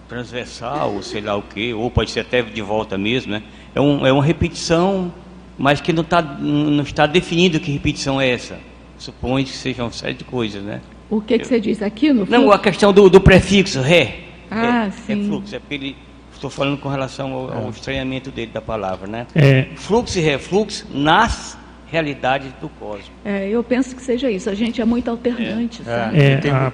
[0.09, 3.42] transversal, ou sei lá o que, ou pode ser até de volta mesmo, né?
[3.74, 5.12] É, um, é uma repetição,
[5.59, 8.59] mas que não, tá, não está definido que repetição é essa.
[8.98, 10.80] Supõe que sejam uma série de coisas, né?
[11.11, 12.32] O que, que você diz aqui no fluxo?
[12.32, 14.20] Não, a questão do, do prefixo, ré.
[14.50, 15.24] Ah, é, sim.
[15.24, 15.94] É fluxo, é porque
[16.42, 17.70] Estou falando com relação ao, ao, é.
[17.70, 19.28] estranhamento dele da palavra, né?
[19.32, 19.68] É.
[19.76, 23.12] Fluxo e refluxo nas realidades do cosmos.
[23.24, 24.50] É, eu penso que seja isso.
[24.50, 25.84] A gente é muito alternante, é.
[25.84, 26.20] sabe?
[26.20, 26.72] É, a...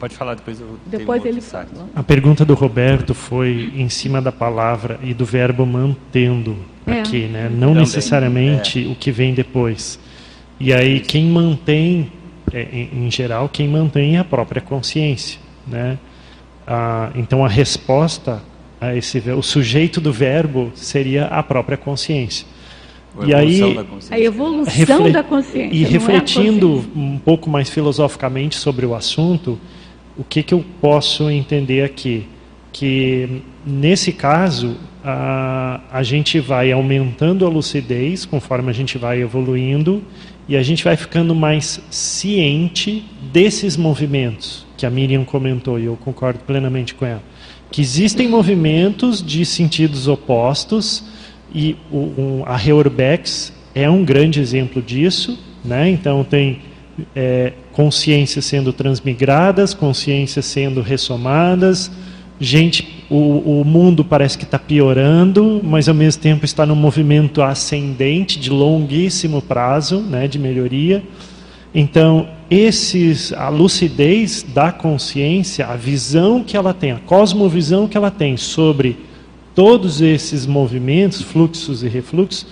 [0.00, 0.58] Pode falar depois.
[0.58, 1.68] Eu depois ele fala.
[1.94, 7.00] A pergunta do Roberto foi em cima da palavra e do verbo mantendo é.
[7.00, 7.50] aqui, né?
[7.50, 7.82] Não Também.
[7.82, 10.00] necessariamente o que vem depois.
[10.58, 12.10] E aí quem mantém,
[12.50, 15.98] em, em geral, quem mantém é a própria consciência, né?
[16.66, 18.42] Ah, então a resposta
[18.80, 22.46] a esse o sujeito do verbo seria a própria consciência.
[23.18, 24.16] A e aí consciência.
[24.16, 25.76] a evolução da consciência.
[25.76, 29.58] E é refletindo é um pouco mais filosoficamente sobre o assunto,
[30.16, 32.26] o que, que eu posso entender aqui?
[32.72, 40.02] Que nesse caso a, a gente vai aumentando a lucidez conforme a gente vai evoluindo
[40.48, 45.96] e a gente vai ficando mais ciente desses movimentos que a Miriam comentou e eu
[45.96, 47.22] concordo plenamente com ela.
[47.70, 51.04] Que existem movimentos de sentidos opostos
[51.54, 55.88] e o, a Heurbex é um grande exemplo disso, né?
[55.88, 56.60] Então tem
[57.14, 61.90] é, consciências sendo transmigradas, consciências sendo ressomadas,
[62.38, 67.40] gente, o, o mundo parece que está piorando, mas ao mesmo tempo está num movimento
[67.40, 71.02] ascendente de longuíssimo prazo, né, de melhoria.
[71.74, 78.10] Então, esses, a lucidez da consciência, a visão que ela tem, a cosmovisão que ela
[78.10, 78.98] tem sobre
[79.54, 82.46] todos esses movimentos, fluxos e refluxos,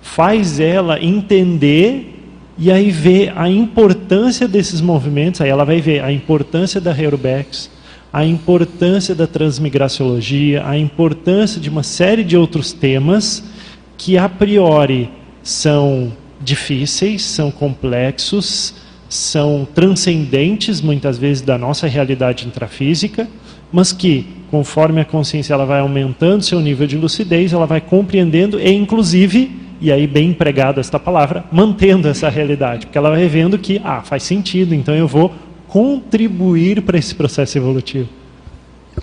[0.00, 2.15] faz ela entender
[2.58, 7.70] e aí ver a importância desses movimentos, aí ela vai ver a importância da Heurobex,
[8.12, 13.44] a importância da transmigraciologia, a importância de uma série de outros temas
[13.98, 15.10] que a priori
[15.42, 18.74] são difíceis, são complexos,
[19.08, 23.28] são transcendentes muitas vezes da nossa realidade intrafísica,
[23.70, 28.58] mas que conforme a consciência ela vai aumentando seu nível de lucidez, ela vai compreendendo
[28.58, 33.58] e inclusive e aí bem empregada esta palavra, mantendo essa realidade, porque ela vai vendo
[33.58, 35.32] que ah, faz sentido, então eu vou
[35.68, 38.08] contribuir para esse processo evolutivo.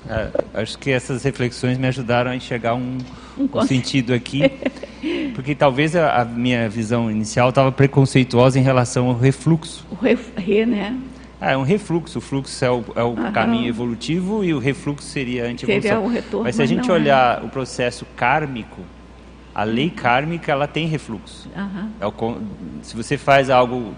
[0.09, 0.30] É,
[0.61, 2.97] acho que essas reflexões me ajudaram a enxergar um,
[3.38, 4.51] um sentido aqui,
[5.36, 9.86] porque talvez a, a minha visão inicial estava preconceituosa em relação ao refluxo.
[9.91, 10.97] O re, re né?
[11.39, 12.19] Ah, é um refluxo.
[12.19, 15.91] O fluxo é o, é o caminho evolutivo e o refluxo seria a antievolução.
[15.91, 16.93] Seria o retorno, mas se a gente é.
[16.93, 17.45] olhar é.
[17.45, 18.80] o processo kármico,
[19.54, 21.49] a lei kármica ela tem refluxo.
[21.56, 21.89] Uhum.
[21.99, 23.93] É se você faz algo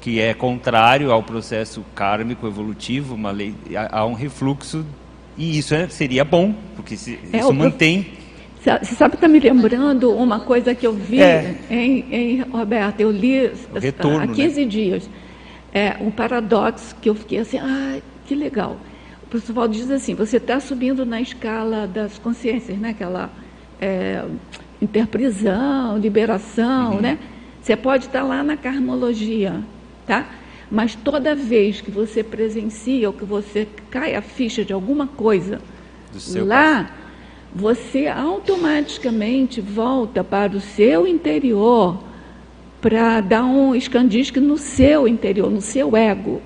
[0.00, 3.54] que é contrário ao processo kármico evolutivo, uma lei,
[3.90, 4.84] há um refluxo
[5.38, 8.06] e isso é, seria bom, porque se, é, isso mantém.
[8.60, 11.56] Você sabe, está me lembrando uma coisa que eu vi é.
[11.70, 14.66] em, em Roberto, eu li retorno, há 15 né?
[14.66, 15.10] dias,
[15.72, 18.76] é, um paradoxo que eu fiquei assim, ah, que legal.
[19.22, 22.90] O pessoal diz assim, você está subindo na escala das consciências, né?
[22.90, 23.30] Aquela
[23.82, 24.24] é,
[24.80, 27.00] interprisão, liberação, uhum.
[27.00, 27.18] né?
[27.60, 29.60] Você pode estar lá na karmologia,
[30.06, 30.26] tá?
[30.70, 35.60] Mas toda vez que você presencia ou que você cai a ficha de alguma coisa
[36.36, 36.92] lá, caso.
[37.54, 42.02] você automaticamente volta para o seu interior
[42.80, 46.40] para dar um escandisque no seu interior, no seu ego.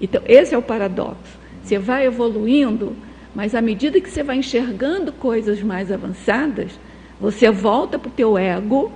[0.00, 1.38] Então, esse é o paradoxo.
[1.62, 2.94] Você vai evoluindo
[3.38, 6.72] mas à medida que você vai enxergando coisas mais avançadas,
[7.20, 8.90] você volta para o teu ego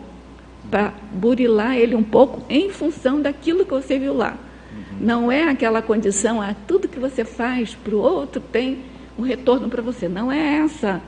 [0.68, 4.36] para burilar ele um pouco em função daquilo que você viu lá.
[4.72, 4.98] Uhum.
[5.00, 8.80] Não é aquela condição, ah, tudo que você faz para o outro tem
[9.16, 10.08] um retorno para você.
[10.08, 11.00] Não é essa.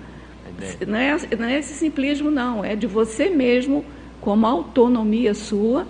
[0.86, 2.64] Não é, não é esse simplismo, não.
[2.64, 3.84] É de você mesmo,
[4.20, 5.88] como autonomia sua.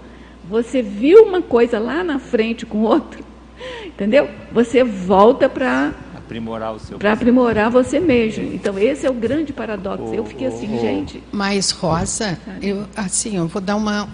[0.49, 3.23] Você viu uma coisa lá na frente com outro,
[3.85, 4.31] entendeu?
[4.51, 5.93] Você volta para
[6.35, 8.53] aprimorar o seu para aprimorar você mesmo.
[8.53, 10.07] Então esse é o grande paradoxo.
[10.09, 10.81] Oh, eu fiquei assim, oh, oh.
[10.81, 11.23] gente.
[11.31, 14.09] Mas Rosa, eu assim, eu vou dar uma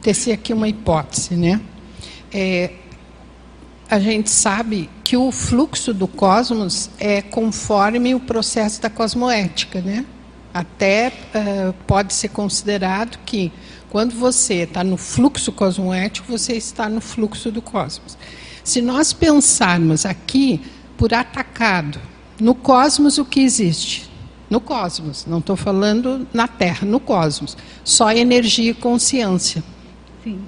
[0.00, 1.60] tecer aqui uma hipótese, né?
[2.32, 2.70] É,
[3.90, 10.04] a gente sabe que o fluxo do cosmos é conforme o processo da cosmoética, né?
[10.52, 13.52] Até uh, pode ser considerado que
[13.90, 18.18] quando você está no fluxo cosmoético, você está no fluxo do cosmos.
[18.64, 20.60] Se nós pensarmos aqui
[20.98, 21.98] por atacado.
[22.38, 24.10] No cosmos, o que existe?
[24.50, 27.56] No cosmos, não estou falando na Terra, no cosmos.
[27.84, 29.62] Só energia e consciência.
[30.22, 30.38] Sim.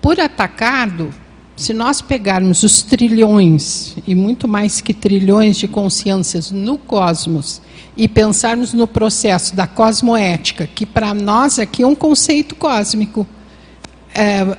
[0.00, 1.12] Por atacado,
[1.56, 7.60] se nós pegarmos os trilhões, e muito mais que trilhões de consciências no cosmos,
[7.96, 13.26] e pensarmos no processo da cosmoética, que para nós aqui é um conceito cósmico,
[14.14, 14.56] é,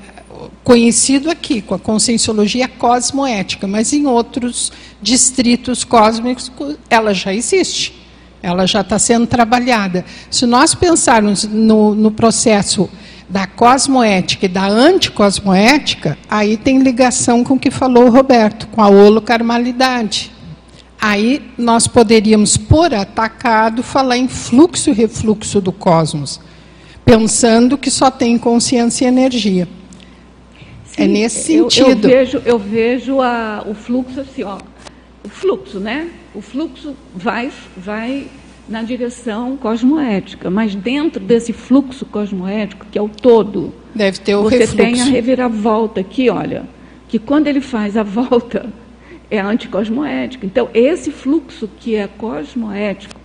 [0.63, 4.71] conhecido aqui com a conscienciologia cosmoética, mas em outros
[5.01, 6.51] distritos cósmicos
[6.89, 7.93] ela já existe,
[8.41, 10.05] ela já está sendo trabalhada.
[10.29, 12.89] Se nós pensarmos no, no processo
[13.29, 18.81] da cosmoética e da anticosmoética, aí tem ligação com o que falou o Roberto, com
[18.81, 20.31] a holocarmalidade.
[20.99, 26.39] Aí nós poderíamos, por atacado, falar em fluxo e refluxo do cosmos,
[27.03, 29.67] pensando que só tem consciência e energia.
[30.97, 32.07] É Sim, é nesse sentido.
[32.07, 34.59] Eu, eu vejo, eu vejo a, o fluxo assim, ó,
[35.23, 36.09] o fluxo, né?
[36.33, 38.27] O fluxo vai, vai
[38.67, 44.43] na direção cosmoética, mas dentro desse fluxo cosmoético, que é o todo, deve ter o
[44.43, 44.77] você refluxo.
[44.77, 46.63] tem a reviravolta aqui, olha,
[47.07, 48.71] que quando ele faz a volta
[49.29, 50.45] é anticosmoética.
[50.45, 53.15] Então, esse fluxo que é cosmoético,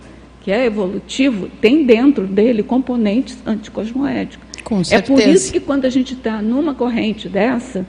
[0.41, 4.46] que é evolutivo, tem dentro dele componentes anticosmoéticos.
[4.67, 5.13] Com certeza.
[5.13, 7.85] É por isso que quando a gente está numa corrente dessa,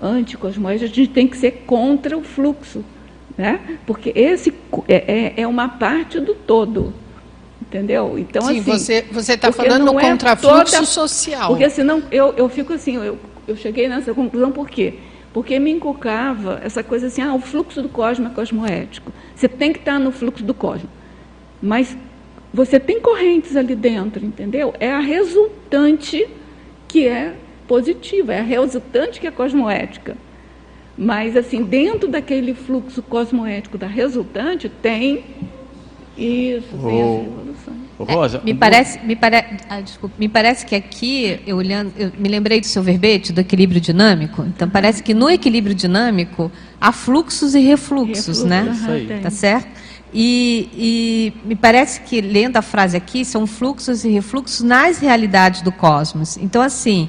[0.00, 2.84] anticosmoética, a gente tem que ser contra o fluxo.
[3.34, 3.78] Né?
[3.86, 4.52] Porque esse
[4.86, 6.92] é, é, é uma parte do todo.
[7.62, 8.18] Entendeu?
[8.18, 11.48] Então, Sim, assim, você está falando no é contrafluxo toda, social.
[11.48, 14.98] Porque senão eu, eu fico assim, eu, eu cheguei nessa conclusão por quê?
[15.32, 19.10] Porque me inculcava essa coisa assim, ah, o fluxo do cosmo é cosmoético.
[19.34, 20.90] Você tem que estar no fluxo do cosmo.
[21.62, 21.96] Mas
[22.52, 24.74] você tem correntes ali dentro, entendeu?
[24.80, 26.26] É a resultante
[26.86, 27.34] que é
[27.66, 30.16] positiva, é a resultante que é cosmoética.
[30.96, 35.24] Mas, assim, dentro daquele fluxo cosmoético da resultante, tem
[36.16, 37.20] isso, tem oh.
[37.20, 37.74] essa evolução.
[37.98, 39.44] Rosa, é, me, parece, me, pare...
[39.68, 43.40] ah, desculpa, me parece que aqui, eu, olhando, eu me lembrei do seu verbete, do
[43.40, 44.42] equilíbrio dinâmico.
[44.42, 48.70] Então, parece que no equilíbrio dinâmico há fluxos e refluxos, Refluxo, né?
[48.72, 49.20] Isso aí.
[49.20, 49.68] Tá certo?
[50.12, 50.70] E,
[51.44, 55.70] e, me parece que, lendo a frase aqui, são fluxos e refluxos nas realidades do
[55.70, 56.38] cosmos.
[56.38, 57.08] Então, assim,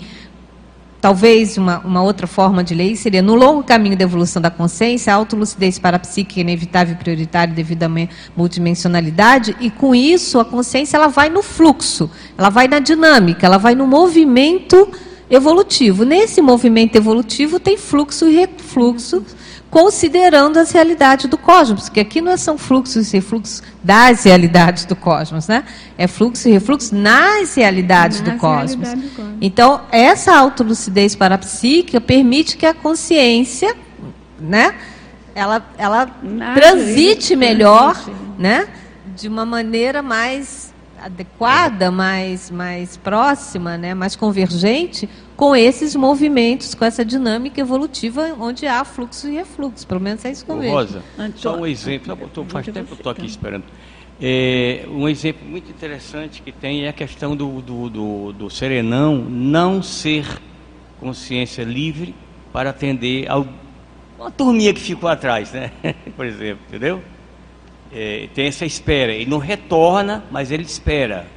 [0.99, 5.13] talvez uma, uma outra forma de ler seria: no longo caminho da evolução da consciência,
[5.13, 7.89] a autolucidez para a psique é inevitável e prioritária devido à
[8.35, 13.57] multidimensionalidade, e com isso a consciência ela vai no fluxo, ela vai na dinâmica, ela
[13.57, 14.89] vai no movimento
[15.29, 16.03] evolutivo.
[16.03, 19.23] Nesse movimento evolutivo tem fluxo e refluxo
[19.69, 24.95] considerando as realidades do cosmos, porque aqui não são fluxos e refluxos das realidades do
[24.95, 25.63] cosmos, né?
[25.97, 28.87] É fluxo e refluxo nas realidades, nas do, cosmos.
[28.87, 29.37] realidades do cosmos.
[29.41, 33.75] Então, essa autolucidez parapsíquica permite que a consciência,
[34.39, 34.73] né,
[35.35, 36.07] ela, ela
[36.55, 37.95] transite melhor,
[38.37, 38.67] né,
[39.15, 46.83] de uma maneira mais adequada, mais, mais próxima, né, mais convergente com esses movimentos, com
[46.83, 49.87] essa dinâmica evolutiva onde há fluxo e refluxo.
[49.87, 50.73] Pelo menos é isso que eu vejo.
[50.73, 51.03] Rosa,
[51.35, 53.63] só um exemplo, tô, faz tempo que eu estou aqui esperando.
[54.21, 59.15] É, um exemplo muito interessante que tem é a questão do, do, do, do serenão
[59.15, 60.25] não ser
[60.99, 62.13] consciência livre
[62.51, 63.41] para atender a
[64.19, 65.71] uma turminha que ficou atrás, né?
[66.17, 67.01] Por exemplo, entendeu?
[67.91, 69.11] É, tem essa espera.
[69.11, 71.27] Ele não retorna, mas ele espera.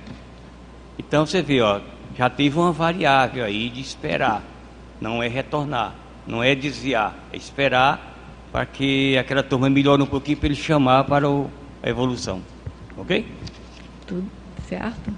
[0.98, 1.80] Então você vê, ó,
[2.16, 4.42] já teve uma variável aí de esperar.
[5.00, 5.94] Não é retornar,
[6.26, 8.12] não é desviar, é esperar
[8.52, 11.50] para que aquela turma melhore um pouquinho para ele chamar para o,
[11.82, 12.42] a evolução.
[12.96, 13.26] Ok?
[14.06, 14.24] Tudo
[14.68, 15.12] certo.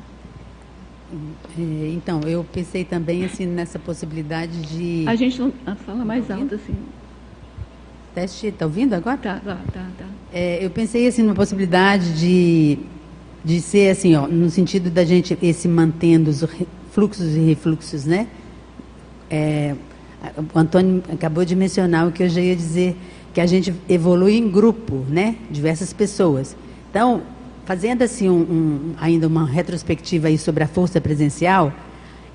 [1.58, 5.04] É, então, eu pensei também assim nessa possibilidade de.
[5.06, 5.52] A gente não.
[5.66, 6.74] Ah, fala mais alto assim.
[8.14, 9.16] Teste, está ouvindo agora?
[9.16, 9.86] Tá, tá, tá.
[9.98, 10.04] tá.
[10.32, 12.78] É, eu pensei assim numa possibilidade de,
[13.44, 16.44] de ser assim, ó, no sentido da gente esse mantendo os
[16.92, 18.28] fluxos e refluxos, né?
[19.28, 19.74] É,
[20.54, 22.96] o Antônio acabou de mencionar o que eu já ia dizer,
[23.32, 25.34] que a gente evolui em grupo, né?
[25.50, 26.56] Diversas pessoas.
[26.90, 27.20] Então,
[27.64, 31.72] fazendo assim um, um, ainda uma retrospectiva aí sobre a força presencial,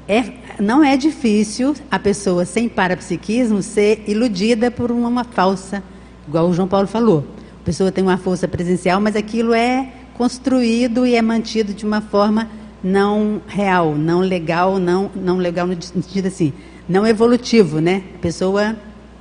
[0.09, 5.83] é, não é difícil a pessoa sem parapsiquismo ser iludida por uma, falsa,
[6.27, 7.23] igual o João Paulo falou.
[7.61, 12.01] A pessoa tem uma força presencial, mas aquilo é construído e é mantido de uma
[12.01, 12.49] forma
[12.83, 16.53] não real, não legal, não, não legal no sentido assim,
[16.87, 18.01] não evolutivo, né?
[18.15, 18.75] A pessoa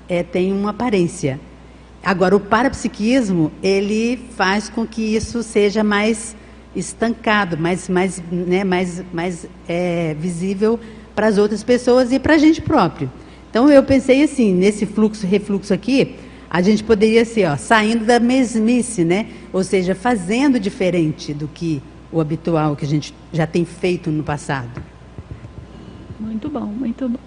[0.08, 1.38] é, tem uma aparência.
[2.02, 6.34] Agora, o parapsiquismo, ele faz com que isso seja mais
[6.78, 10.78] estancado, mais, mais, né, mais, mais é, visível
[11.14, 13.10] para as outras pessoas e para a gente próprio.
[13.50, 16.16] Então, eu pensei assim, nesse fluxo, refluxo aqui,
[16.50, 19.26] a gente poderia ser, ó, saindo da mesmice, né?
[19.52, 24.22] Ou seja, fazendo diferente do que o habitual que a gente já tem feito no
[24.22, 24.82] passado.
[26.18, 27.18] Muito bom, muito bom.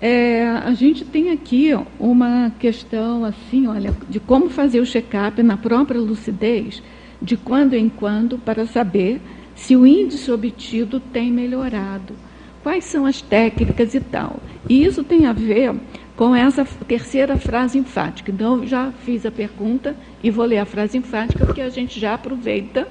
[0.00, 5.56] É, a gente tem aqui uma questão assim, olha, de como fazer o check-up na
[5.56, 6.82] própria lucidez,
[7.20, 9.20] de quando em quando, para saber
[9.54, 12.14] se o índice obtido tem melhorado.
[12.62, 14.40] Quais são as técnicas e tal.
[14.68, 15.74] E isso tem a ver
[16.16, 18.30] com essa terceira frase enfática.
[18.30, 22.14] Então, já fiz a pergunta e vou ler a frase enfática, porque a gente já
[22.14, 22.88] aproveita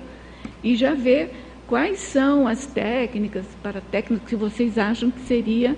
[0.63, 1.34] e já ver
[1.67, 5.76] quais são as técnicas, para técnicas que vocês acham que seria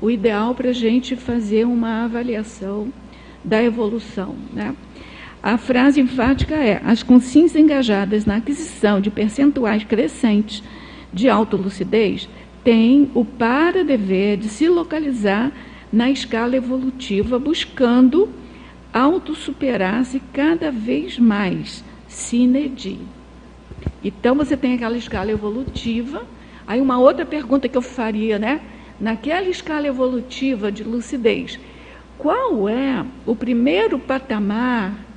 [0.00, 2.92] o ideal para a gente fazer uma avaliação
[3.44, 4.34] da evolução.
[4.52, 4.74] Né?
[5.42, 10.62] A frase enfática é: as consciências engajadas na aquisição de percentuais crescentes
[11.12, 12.28] de autolucidez
[12.62, 15.50] têm o para-dever de se localizar
[15.90, 18.28] na escala evolutiva, buscando
[18.92, 22.98] autossuperar-se cada vez mais, sine die.
[24.04, 26.26] Então você tem aquela escala evolutiva.
[26.66, 28.60] Aí uma outra pergunta que eu faria, né?
[29.00, 31.58] Naquela escala evolutiva de lucidez,
[32.18, 35.09] qual é o primeiro patamar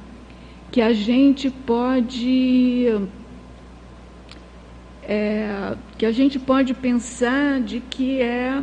[0.74, 2.88] que a gente pode
[5.04, 8.60] é, que a gente pode pensar de que é,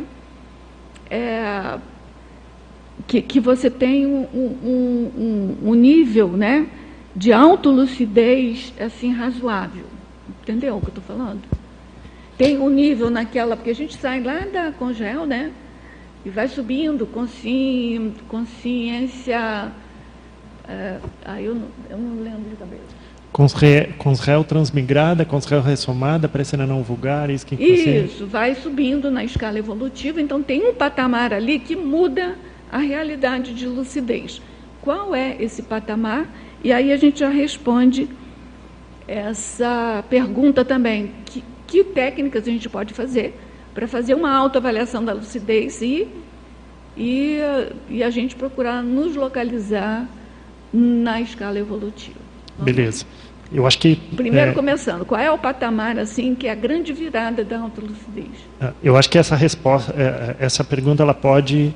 [1.09, 1.79] é
[3.07, 5.11] que, que você tem um, um,
[5.63, 6.67] um, um nível né,
[7.15, 9.85] de autolucidez assim, razoável.
[10.41, 11.41] Entendeu o que eu estou falando?
[12.37, 15.53] Tem um nível naquela, porque a gente sai lá da congel, né?
[16.25, 19.71] E vai subindo, consci, consciência.
[20.71, 21.57] É, aí eu,
[21.89, 23.01] eu não lembro de cabeça.
[23.97, 30.21] Consréu transmigrada, consréu ressomada, parecendo não vulgar, isso que Isso, vai subindo na escala evolutiva,
[30.21, 32.35] então tem um patamar ali que muda
[32.71, 34.41] a realidade de lucidez.
[34.81, 36.27] Qual é esse patamar?
[36.63, 38.09] E aí a gente já responde
[39.07, 41.11] essa pergunta também.
[41.25, 43.37] Que, que técnicas a gente pode fazer
[43.73, 46.07] para fazer uma autoavaliação da lucidez e,
[46.97, 47.39] e,
[47.89, 50.07] e a gente procurar nos localizar
[50.73, 52.19] na escala evolutiva.
[52.57, 53.05] Beleza.
[53.53, 56.93] Eu acho que primeiro é, começando, qual é o patamar assim que é a grande
[56.93, 58.29] virada da autolucidez?
[58.61, 61.75] É, eu acho que essa resposta, é, essa pergunta ela pode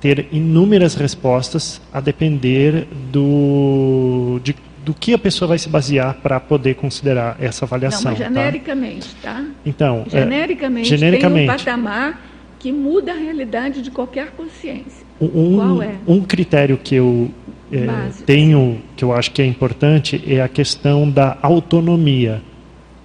[0.00, 6.38] ter inúmeras respostas a depender do, de, do que a pessoa vai se basear para
[6.38, 8.12] poder considerar essa avaliação.
[8.12, 8.28] Não, mas tá?
[8.28, 9.32] genericamente, tá?
[9.32, 9.46] tá?
[9.64, 12.20] Então, genericamente, é, genericamente tem um patamar
[12.58, 15.06] que muda a realidade de qualquer consciência.
[15.20, 15.94] Um, Qual é?
[16.06, 17.30] Um critério que eu
[17.72, 17.86] é,
[18.26, 22.42] tenho, que eu acho que é importante, é a questão da autonomia.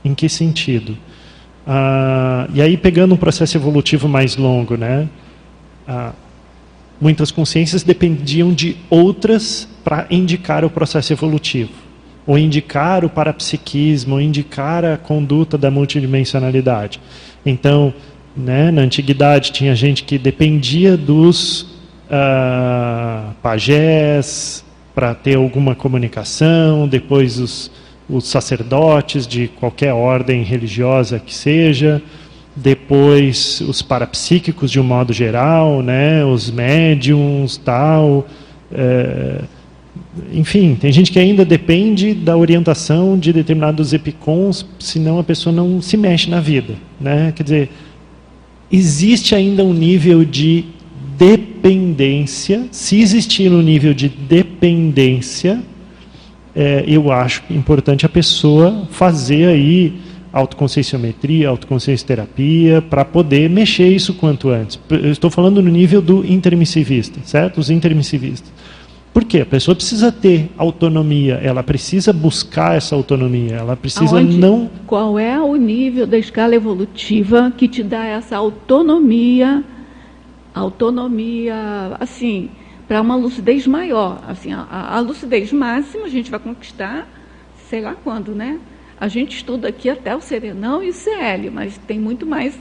[0.03, 0.97] Em que sentido?
[1.68, 5.07] Ah, e aí, pegando um processo evolutivo mais longo, né?
[5.88, 6.14] Ah,
[6.99, 11.72] muitas consciências dependiam de outras para indicar o processo evolutivo,
[12.26, 16.99] ou indicar o parapsiquismo, ou indicar a conduta da multidimensionalidade.
[17.45, 17.93] Então,
[18.36, 21.69] né, na antiguidade tinha gente que dependia dos
[22.10, 27.72] uh, pajés para ter alguma comunicação, depois os,
[28.10, 32.01] os sacerdotes de qualquer ordem religiosa que seja,
[32.55, 38.28] depois os parapsíquicos de um modo geral, né, os médiums, tal.
[38.72, 39.41] É,
[40.34, 45.82] enfim, tem gente que ainda depende da orientação de determinados epicons, senão a pessoa não
[45.82, 46.74] se mexe na vida.
[46.99, 47.32] Né?
[47.36, 47.70] Quer dizer,
[48.72, 50.66] existe ainda um nível de
[51.20, 52.68] dependência.
[52.72, 55.62] Se existir um nível de dependência,
[56.56, 60.00] é, eu acho importante a pessoa fazer aí
[60.32, 64.80] autoconscienciometria, autoconsciência terapia, para poder mexer isso quanto antes.
[64.90, 67.60] Eu estou falando no nível do intermissivista, certo?
[67.60, 68.52] Os intermissivistas.
[69.12, 69.42] Por quê?
[69.42, 74.70] A pessoa precisa ter autonomia, ela precisa buscar essa autonomia, ela precisa Aonde, não.
[74.86, 79.64] Qual é o nível da escala evolutiva que te dá essa autonomia,
[80.54, 81.56] autonomia,
[82.00, 82.50] assim,
[82.88, 84.22] para uma lucidez maior?
[84.28, 87.08] Assim, a, a lucidez máxima a gente vai conquistar,
[87.70, 88.60] sei lá quando, né?
[89.00, 92.60] A gente estuda aqui até o Serenão e o CL, mas tem muito mais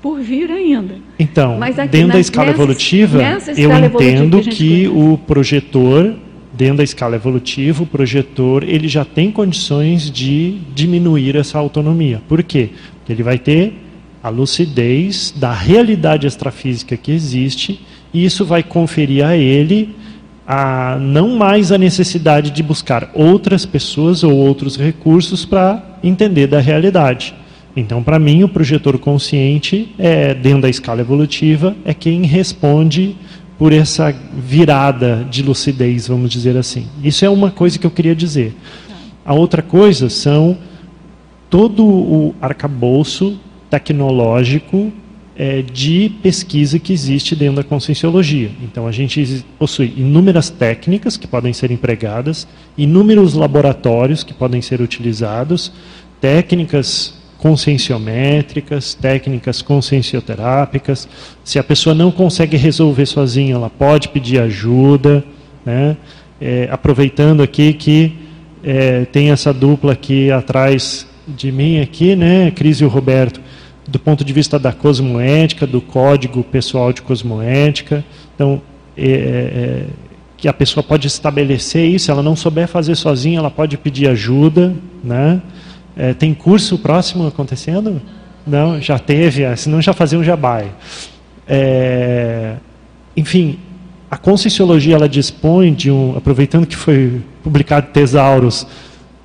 [0.00, 0.96] por vir ainda.
[1.18, 5.16] Então, aqui, dentro na, da escala nessa, evolutiva, nessa escala eu entendo que, que o
[5.16, 6.14] projetor,
[6.52, 12.20] dentro da escala evolutiva, o projetor ele já tem condições de diminuir essa autonomia.
[12.28, 12.70] Por quê?
[12.98, 13.74] Porque ele vai ter
[14.22, 17.80] a lucidez da realidade extrafísica que existe
[18.14, 19.94] e isso vai conferir a ele
[20.46, 26.60] a não mais a necessidade de buscar outras pessoas ou outros recursos para entender da
[26.60, 27.34] realidade.
[27.74, 33.16] Então, para mim, o projetor consciente, é, dentro da escala evolutiva, é quem responde
[33.58, 36.86] por essa virada de lucidez, vamos dizer assim.
[37.02, 38.54] Isso é uma coisa que eu queria dizer.
[39.24, 40.58] A outra coisa são
[41.48, 43.38] todo o arcabouço
[43.72, 44.92] tecnológico
[45.34, 48.50] é, de pesquisa que existe dentro da conscienciologia.
[48.62, 52.46] Então, a gente possui inúmeras técnicas que podem ser empregadas,
[52.76, 55.72] inúmeros laboratórios que podem ser utilizados,
[56.20, 61.08] técnicas conscienciométricas, técnicas consciencioterápicas.
[61.42, 65.24] Se a pessoa não consegue resolver sozinha, ela pode pedir ajuda.
[65.64, 65.96] Né?
[66.38, 68.12] É, aproveitando aqui que
[68.62, 73.40] é, tem essa dupla aqui atrás de mim aqui, né, Cris e o Roberto
[73.86, 78.04] do ponto de vista da cosmoética, do código pessoal de cosmoética.
[78.34, 78.62] Então,
[78.96, 79.86] é, é, é,
[80.36, 84.74] que a pessoa pode estabelecer isso, ela não souber fazer sozinha, ela pode pedir ajuda.
[85.02, 85.40] Né?
[85.96, 88.00] É, tem curso próximo acontecendo?
[88.46, 90.72] Não, já teve, é, senão já fazia um jabai.
[91.46, 92.56] É,
[93.16, 93.58] enfim,
[94.10, 98.66] a Conscienciologia ela dispõe de um, aproveitando que foi publicado Tesauros,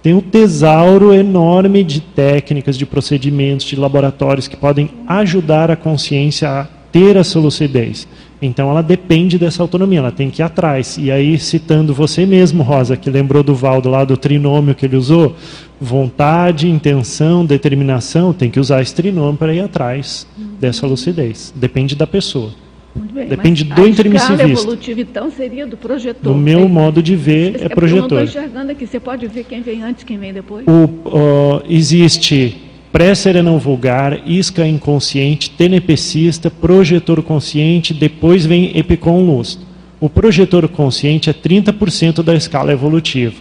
[0.02, 6.50] tem um tesouro enorme de técnicas, de procedimentos, de laboratórios que podem ajudar a consciência
[6.50, 8.08] a ter essa lucidez.
[8.42, 10.98] Então ela depende dessa autonomia, ela tem que ir atrás.
[11.00, 14.96] E aí, citando você mesmo, Rosa, que lembrou do Valdo lá do trinômio que ele
[14.96, 15.36] usou,
[15.82, 20.28] vontade, intenção, determinação, tem que usar esse trinômio para ir atrás
[20.60, 21.52] dessa lucidez.
[21.56, 22.52] Depende da pessoa.
[22.98, 24.44] Bem, Depende do intermissivista.
[24.46, 26.34] A evolutiva, então, seria do projetor.
[26.34, 28.12] No meu modo de ver, é, é projetor.
[28.12, 28.88] Eu não estou enxergando aqui.
[28.88, 30.66] Você pode ver quem vem antes, quem vem depois?
[30.68, 32.58] O, uh, existe
[32.92, 39.66] pré-serenão vulgar, isca inconsciente, tenepecista, projetor consciente, depois vem epicom lustro.
[40.00, 43.36] O projetor consciente é 30% da escala evolutiva.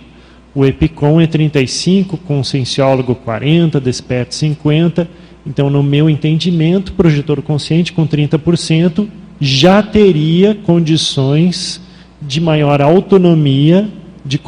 [0.54, 5.06] O epicom é 35, conscienciólogo 40, desperto 50.
[5.46, 9.06] Então, no meu entendimento, projetor consciente com 30%
[9.40, 11.80] já teria condições
[12.20, 13.90] de maior autonomia
[14.24, 14.40] de,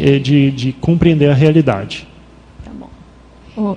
[0.00, 2.06] eh, de, de compreender a realidade.
[2.64, 3.74] Tá bom.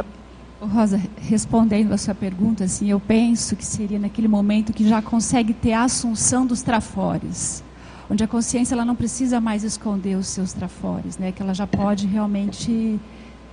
[0.62, 5.54] Rosa, respondendo a sua pergunta, assim, eu penso que seria naquele momento que já consegue
[5.54, 7.64] ter a assunção dos trafores,
[8.10, 11.32] onde a consciência ela não precisa mais esconder os seus trafores, né?
[11.32, 13.00] Que ela já pode realmente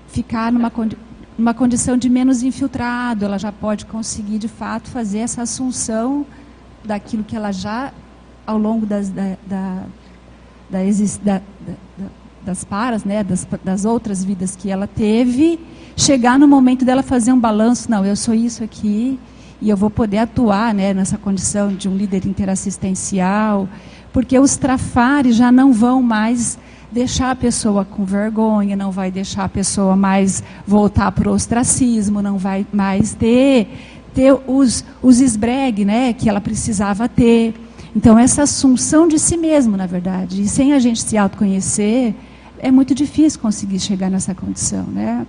[0.09, 0.97] ficar numa, condi
[1.39, 6.27] numa condição de menos infiltrado, ela já pode conseguir de fato fazer essa assunção
[6.87, 7.93] daquilo que ela já
[8.47, 9.83] ao longo das da, da,
[10.71, 10.81] da,
[11.25, 11.43] da
[12.47, 15.59] das paras, né, das, das outras vidas que ela teve
[15.97, 19.19] chegar no momento dela fazer um balanço, não, eu sou isso aqui
[19.61, 23.69] e eu vou poder atuar né, nessa condição de um líder interassistencial,
[24.13, 26.57] porque os trafares já não vão mais
[26.93, 32.23] deixar a pessoa com vergonha, não vai deixar a pessoa mais voltar para o ostracismo,
[32.23, 33.69] não vai mais ter,
[34.17, 37.55] ter os, os esbregue né, que ela precisava ter.
[37.95, 42.15] Então, essa assunção de si mesmo, na verdade, e sem a gente se autoconhecer,
[42.59, 45.27] é muito difícil conseguir chegar nessa condição, né?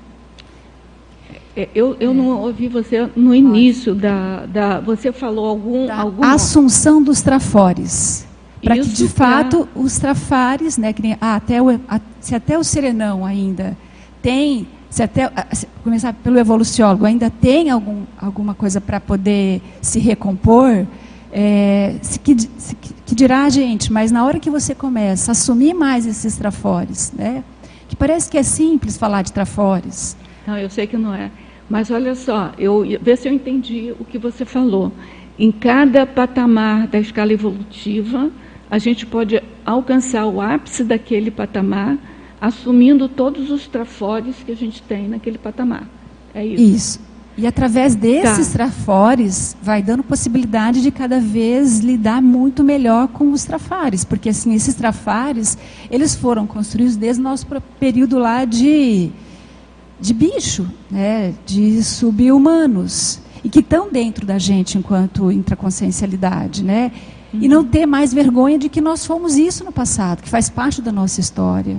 [1.54, 6.24] É, eu, eu não ouvi você no início da, da você falou algum, da algum
[6.24, 8.26] assunção dos trafores
[8.62, 12.60] para que de fato os trafares né que nem, ah, até o, a, se até
[12.60, 13.76] o serenão ainda
[14.22, 20.00] tem se até se começar pelo evoluciólogo ainda tem algum, alguma coisa para poder se
[20.00, 20.86] recompor?
[21.32, 25.34] É, se, que, se, que dirá a gente mas na hora que você começa a
[25.34, 27.44] assumir mais esses trafores né?
[27.90, 30.18] Que parece que é simples falar de trafores.
[30.46, 31.32] Não eu sei que não é.
[31.70, 34.92] Mas olha só, eu vê se eu entendi o que você falou.
[35.38, 38.32] Em cada patamar da escala evolutiva,
[38.70, 41.98] a gente pode alcançar o ápice daquele patamar,
[42.40, 45.88] assumindo todos os trafores que a gente tem naquele patamar.
[46.34, 46.64] É isso.
[46.64, 47.08] Isso.
[47.38, 48.54] E através desses tá.
[48.54, 54.04] trafores, vai dando possibilidade de cada vez lidar muito melhor com os trafares.
[54.04, 55.56] Porque, assim, esses trafares,
[55.92, 57.46] eles foram construídos desde o nosso
[57.80, 59.12] período lá de
[60.00, 66.92] de bicho, né, de subhumanos, e que estão dentro da gente enquanto intraconsciencialidade, né?
[67.34, 67.40] Uhum.
[67.42, 70.82] E não ter mais vergonha de que nós fomos isso no passado, que faz parte
[70.82, 71.78] da nossa história.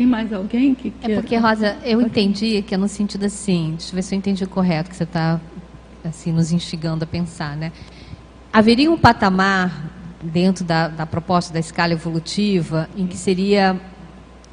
[0.00, 1.10] Tem mais alguém que quer...
[1.10, 4.18] É porque, Rosa, eu entendi que é no sentido assim, deixa eu ver se eu
[4.18, 5.38] entendi correto, que você está
[6.02, 7.70] assim, nos instigando a pensar, né?
[8.50, 9.90] Haveria um patamar
[10.24, 13.78] dentro da, da proposta da escala evolutiva em que seria,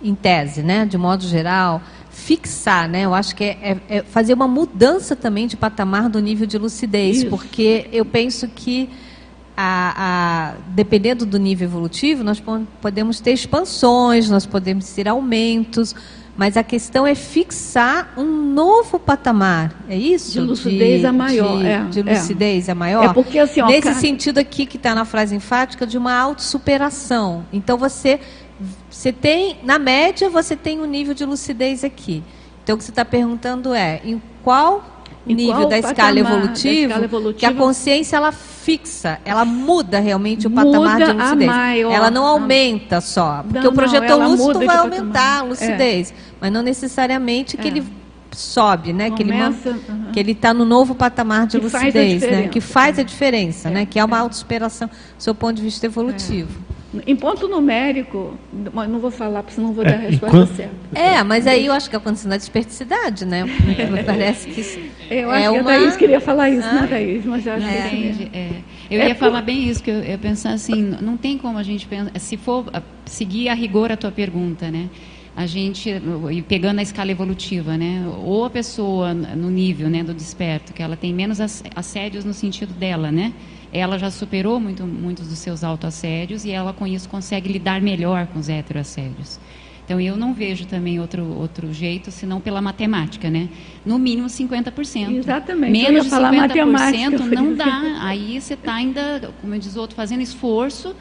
[0.03, 3.05] em tese, né, de modo geral, fixar, né?
[3.05, 6.57] Eu acho que é, é, é, fazer uma mudança também de patamar do nível de
[6.57, 7.29] lucidez, Isso.
[7.29, 8.89] porque eu penso que
[9.57, 12.41] a, a, dependendo do nível evolutivo, nós
[12.79, 15.95] podemos ter expansões, nós podemos ter aumentos,
[16.37, 20.33] mas a questão é fixar um novo patamar, é isso?
[20.33, 21.57] De lucidez de, a maior.
[21.57, 22.71] De, é, de lucidez é.
[22.71, 23.05] a maior?
[23.05, 23.95] É porque, assim, ó, Nesse cara...
[23.95, 27.43] sentido aqui que está na frase enfática de uma autossuperação.
[27.51, 28.19] Então você
[28.89, 32.23] você tem, na média, você tem um nível de lucidez aqui.
[32.63, 34.83] Então, o que você está perguntando é, em qual
[35.33, 40.47] nível da, escala evolutiva, da escala evolutiva, que a consciência ela fixa, ela muda realmente
[40.47, 41.47] o patamar de lucidez.
[41.47, 46.11] Maior, ela não aumenta só, porque não, o projetor não, lúcido vai aumentar a lucidez,
[46.11, 46.13] é.
[46.41, 47.71] mas não necessariamente que é.
[47.71, 47.83] ele
[48.31, 49.09] sobe, né?
[49.09, 50.11] Começa, que ele, uhum.
[50.11, 52.47] que ele está no novo patamar de que lucidez, né?
[52.47, 53.71] Que faz a diferença, é.
[53.71, 53.85] né?
[53.85, 56.66] Que é uma autossuperação do seu ponto de vista evolutivo.
[57.05, 57.11] É.
[57.11, 60.55] Em ponto numérico, não vou falar, porque senão vou é, dar a resposta enquanto...
[60.55, 60.75] certa.
[60.93, 63.43] É, mas aí eu acho que é a condição da desperticidade, né?
[63.43, 64.79] Me parece que isso
[65.09, 65.71] Eu acho é que uma...
[65.71, 66.81] a Thaís queria falar isso, né, ah?
[66.81, 67.25] né, Thaís?
[67.25, 67.89] Mas eu acho é.
[67.89, 68.29] que...
[68.33, 68.49] É.
[68.89, 71.85] Eu ia falar bem isso, que eu, eu pensar assim, não tem como a gente
[71.85, 72.65] pensar, se for
[73.05, 74.89] seguir a rigor a tua pergunta, né?
[75.37, 76.01] a gente
[76.47, 78.03] pegando a escala evolutiva, né?
[78.23, 81.39] Ou a pessoa no nível, né, do desperto, que ela tem menos
[81.75, 83.31] assédios no sentido dela, né?
[83.71, 88.27] Ela já superou muito, muitos dos seus autoassédios e ela com isso consegue lidar melhor
[88.27, 89.39] com os heteroassédios.
[89.87, 93.47] Então eu não vejo também outro, outro jeito, senão pela matemática, né?
[93.85, 95.15] No mínimo 50%.
[95.15, 95.71] Exatamente.
[95.71, 97.97] Menos de 50% não dá.
[98.03, 100.93] Aí você está ainda, como diz o outro, fazendo esforço,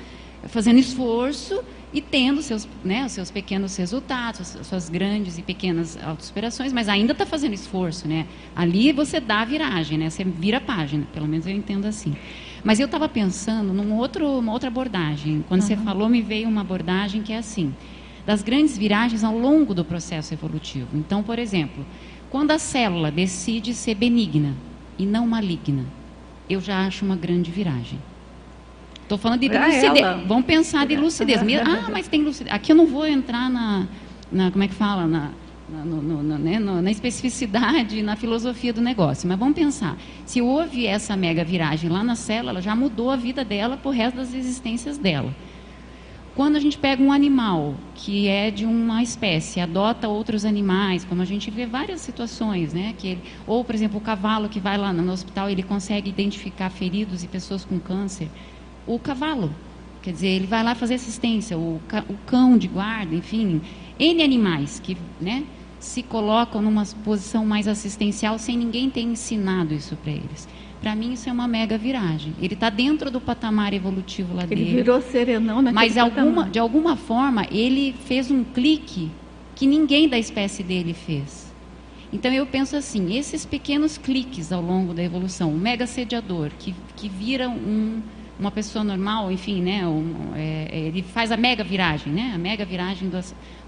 [0.45, 1.61] fazendo esforço
[1.93, 7.13] e tendo seus, né, os seus pequenos resultados, suas grandes e pequenas autossuperações, mas ainda
[7.13, 8.27] está fazendo esforço, né?
[8.55, 10.11] Ali você dá a viragem, né?
[10.11, 12.15] Você vira a página, pelo menos eu entendo assim.
[12.67, 15.45] Mas eu estava pensando numa outra abordagem.
[15.47, 15.67] Quando uhum.
[15.69, 17.73] você falou, me veio uma abordagem que é assim
[18.27, 20.89] das grandes viragens ao longo do processo evolutivo.
[20.93, 21.87] Então, por exemplo,
[22.29, 24.53] quando a célula decide ser benigna
[24.99, 25.85] e não maligna,
[26.51, 28.01] eu já acho uma grande viragem.
[29.01, 29.99] Estou falando de pra lucidez.
[29.99, 30.25] Ela.
[30.27, 31.41] Vamos pensar de lucidez.
[31.65, 32.53] Ah, mas tem lucidez.
[32.53, 33.87] Aqui eu não vou entrar na,
[34.33, 35.31] na como é que fala, na,
[35.69, 39.29] na, no, né, na especificidade, na filosofia do negócio.
[39.29, 39.97] Mas vamos pensar.
[40.25, 43.91] Se houve essa mega viragem lá na célula, ela já mudou a vida dela por
[43.91, 45.35] resto das existências dela.
[46.37, 51.23] Quando a gente pega um animal que é de uma espécie, adota outros animais, como
[51.23, 52.95] a gente vê várias situações, né?
[52.99, 56.69] Que ele, ou, por exemplo, o cavalo que vai lá no hospital, ele consegue identificar
[56.69, 58.29] feridos e pessoas com câncer.
[58.87, 59.51] O cavalo,
[60.03, 63.63] quer dizer, ele vai lá fazer assistência, o, o cão de guarda, enfim,
[63.99, 65.43] N animais que né,
[65.79, 70.49] se colocam numa posição mais assistencial sem ninguém ter ensinado isso para eles.
[70.81, 72.35] Para mim, isso é uma mega viragem.
[72.41, 74.63] Ele está dentro do patamar evolutivo lá ele dele.
[74.63, 79.11] Ele virou serenão naquele Mas alguma, de alguma forma, ele fez um clique
[79.55, 81.47] que ninguém da espécie dele fez.
[82.13, 86.75] Então, eu penso assim, esses pequenos cliques ao longo da evolução, um mega sediador, que,
[86.95, 88.01] que vira um,
[88.39, 92.65] uma pessoa normal, enfim, né, um, é, ele faz a mega viragem, né, a mega
[92.65, 93.19] viragem do,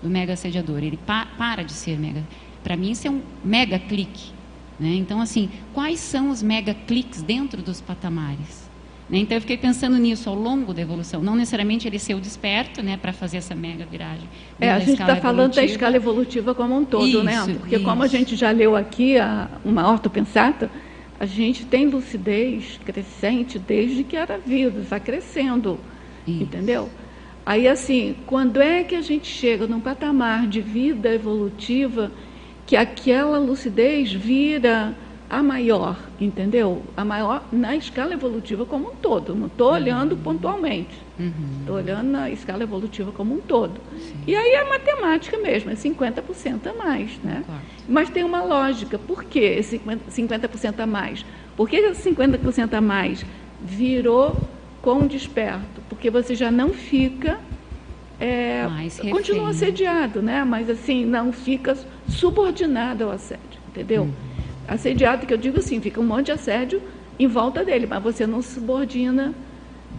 [0.02, 0.78] do mega sediador.
[0.78, 2.22] Ele pa, para de ser mega.
[2.62, 4.32] Para mim, isso é um mega clique.
[4.78, 4.94] Né?
[4.94, 8.68] Então, assim, quais são os mega cliques dentro dos patamares?
[9.08, 9.18] Né?
[9.18, 11.22] Então, eu fiquei pensando nisso ao longo da evolução.
[11.22, 14.28] Não necessariamente ele ser o desperto né, para fazer essa mega viragem.
[14.60, 17.34] É, a gente está falando da escala evolutiva como um todo, né?
[17.34, 17.56] isso, né?
[17.58, 17.84] Porque, isso.
[17.84, 20.70] como a gente já leu aqui, a, uma ortopensata,
[21.18, 25.78] a gente tem lucidez crescente desde que era vida, está crescendo.
[26.26, 26.42] Isso.
[26.42, 26.88] Entendeu?
[27.44, 32.12] Aí, assim, quando é que a gente chega num patamar de vida evolutiva
[32.66, 34.94] que aquela lucidez vira
[35.30, 36.82] a maior, entendeu?
[36.96, 39.34] A maior na escala evolutiva como um todo.
[39.34, 40.22] Não estou olhando uhum.
[40.22, 40.96] pontualmente.
[41.60, 41.82] Estou uhum.
[41.82, 43.80] olhando na escala evolutiva como um todo.
[43.98, 44.14] Sim.
[44.26, 47.18] E aí é matemática mesmo, é 50% a mais.
[47.22, 47.42] Né?
[47.44, 47.60] Claro.
[47.86, 48.98] Mas tem uma lógica.
[48.98, 51.24] Por que esse 50% a mais?
[51.56, 53.24] Por que esse 50% a mais
[53.60, 54.34] virou
[54.80, 55.82] com desperto?
[55.90, 57.38] Porque você já não fica
[58.20, 58.66] é,
[59.10, 60.42] continua assediado, né?
[60.42, 61.76] mas assim, não fica
[62.08, 64.02] subordinado ao assédio, entendeu?
[64.02, 64.27] Uhum.
[64.68, 66.82] Assediado, que eu digo assim, fica um monte de assédio
[67.18, 69.34] em volta dele, mas você não subordina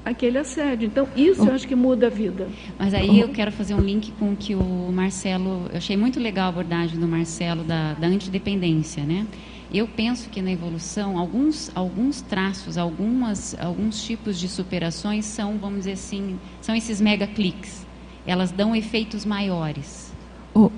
[0.06, 0.88] aquele assédio.
[0.88, 2.48] Então, isso eu acho que muda a vida.
[2.78, 5.66] Mas aí eu quero fazer um link com o que o Marcelo.
[5.72, 9.26] Eu achei muito legal a abordagem do Marcelo da, da antidependência, né?
[9.74, 15.80] Eu penso que na evolução, alguns, alguns traços, algumas, alguns tipos de superações são, vamos
[15.80, 17.88] dizer assim, são esses mega cliques
[18.30, 20.09] elas dão efeitos maiores.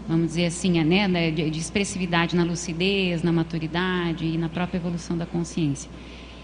[0.07, 4.77] Vamos dizer assim, né, né, de, de expressividade na lucidez, na maturidade e na própria
[4.77, 5.89] evolução da consciência.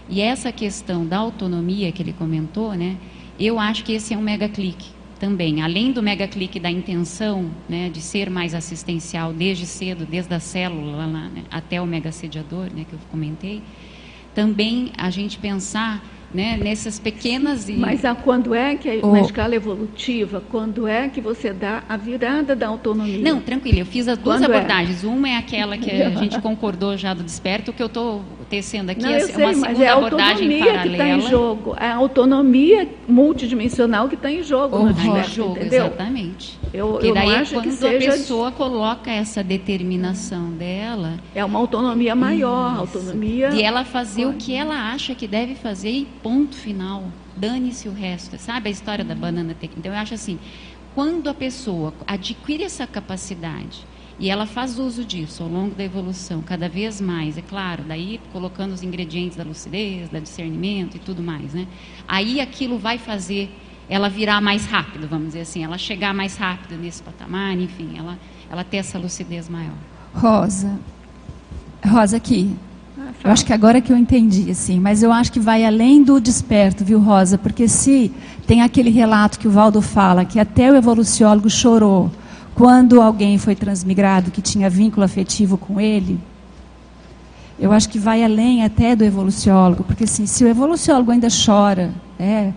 [0.08, 2.96] E essa questão da autonomia que ele comentou, né,
[3.38, 4.90] eu acho que esse é um mega clique
[5.20, 5.60] também.
[5.60, 10.40] Além do mega clique da intenção né, de ser mais assistencial desde cedo, desde a
[10.40, 13.62] célula lá, né, até o mega sediador, né, que eu comentei,
[14.34, 16.02] também a gente pensar
[16.32, 17.68] né, nessas pequenas...
[17.68, 17.72] E...
[17.72, 19.12] Mas a, quando é que, oh.
[19.12, 23.18] na escala evolutiva, quando é que você dá a virada da autonomia?
[23.18, 24.56] Não, tranquilo, eu fiz as duas quando é?
[24.56, 25.04] abordagens.
[25.04, 25.06] É?
[25.06, 28.90] Uma é aquela que a gente concordou já do desperto, o que eu estou tecendo
[28.90, 30.82] aqui Não, é sei, uma segunda é abordagem paralela.
[30.82, 35.30] que está em jogo, é a autonomia multidimensional que está em jogo oh, no desperto,
[35.30, 35.86] jogo, entendeu?
[35.86, 36.58] Exatamente.
[36.72, 38.08] Eu, Porque eu daí acho quando que seja...
[38.08, 41.18] a pessoa coloca essa determinação dela...
[41.34, 43.50] É uma autonomia maior, isso, autonomia...
[43.50, 47.04] De ela fazer o que ela acha que deve fazer e ponto final.
[47.36, 48.36] Dane-se o resto.
[48.38, 50.38] Sabe a história da banana Então, eu acho assim,
[50.94, 53.86] quando a pessoa adquire essa capacidade
[54.18, 58.20] e ela faz uso disso ao longo da evolução, cada vez mais, é claro, daí
[58.32, 61.66] colocando os ingredientes da lucidez, da discernimento e tudo mais, né?
[62.06, 63.48] Aí aquilo vai fazer
[63.88, 68.18] ela virar mais rápido, vamos dizer assim, ela chegar mais rápido nesse patamar, enfim, ela,
[68.50, 69.76] ela ter essa lucidez maior.
[70.14, 70.78] Rosa,
[71.86, 72.54] Rosa aqui,
[73.24, 76.20] eu acho que agora que eu entendi, assim, mas eu acho que vai além do
[76.20, 77.38] desperto, viu, Rosa?
[77.38, 78.12] Porque se
[78.46, 82.10] tem aquele relato que o Valdo fala, que até o evoluciólogo chorou
[82.58, 86.18] quando alguém foi transmigrado que tinha vínculo afetivo com ele,
[87.56, 91.92] eu acho que vai além até do evoluciólogo, porque assim, se o evoluciólogo ainda chora,
[92.18, 92.52] é,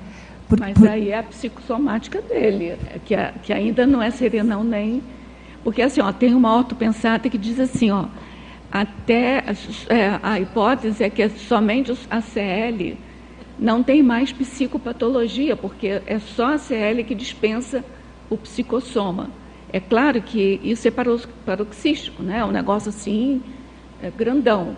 [0.49, 0.89] por, Mas por...
[0.89, 5.03] aí é a psicossomática dele, que, a, que ainda não é serenão nem
[5.63, 8.05] Porque assim, ó, tem uma ortopensata que diz assim, ó,
[8.71, 9.43] até
[9.87, 12.97] é, a hipótese é que somente a CL
[13.59, 17.85] não tem mais psicopatologia, porque é só a CL que dispensa
[18.31, 19.40] o psicossoma.
[19.73, 22.39] É claro que isso é paroxístico, né?
[22.39, 23.41] É um negócio assim,
[24.01, 24.75] é grandão.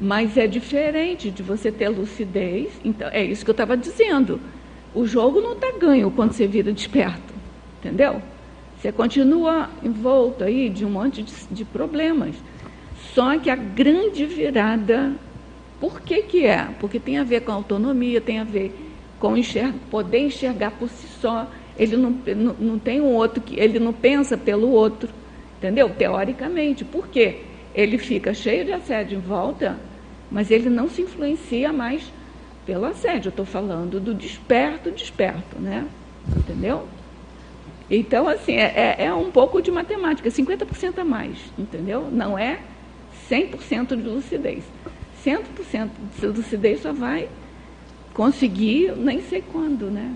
[0.00, 2.68] Mas é diferente de você ter lucidez.
[2.84, 4.40] Então, é isso que eu estava dizendo.
[4.94, 7.34] O jogo não está ganho quando você vira desperto,
[7.78, 8.22] entendeu?
[8.80, 12.36] Você continua envolto aí de um monte de, de problemas.
[13.14, 15.12] Só que a grande virada,
[15.80, 16.68] por que, que é?
[16.80, 18.72] Porque tem a ver com autonomia, tem a ver
[19.18, 21.48] com enxergar, poder enxergar por si só.
[21.78, 25.08] Ele não, não, não tem um outro que ele não pensa pelo outro,
[25.58, 25.88] entendeu?
[25.90, 26.84] Teoricamente.
[26.84, 27.42] Por quê?
[27.74, 29.78] Ele fica cheio de assédio em volta,
[30.30, 32.02] mas ele não se influencia mais
[32.66, 33.28] pelo assédio.
[33.28, 35.86] Eu estou falando do desperto, desperto, né?
[36.36, 36.86] Entendeu?
[37.90, 42.08] Então, assim, é, é, é um pouco de matemática, 50% a mais, entendeu?
[42.10, 42.58] Não é
[43.30, 44.64] 100% de lucidez.
[45.24, 45.88] 100%
[46.20, 47.28] de lucidez só vai
[48.12, 50.12] conseguir nem sei quando, né?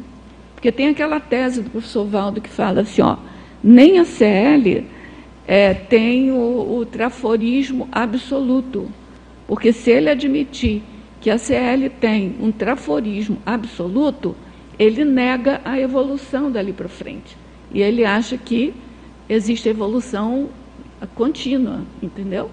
[0.62, 3.16] Porque tem aquela tese do professor Valdo que fala assim, ó,
[3.64, 4.86] nem a CL
[5.44, 8.88] é, tem o, o traforismo absoluto.
[9.48, 10.80] Porque se ele admitir
[11.20, 14.36] que a CL tem um traforismo absoluto,
[14.78, 17.36] ele nega a evolução dali para frente.
[17.74, 18.72] E ele acha que
[19.28, 20.48] existe evolução
[21.16, 22.48] contínua, entendeu?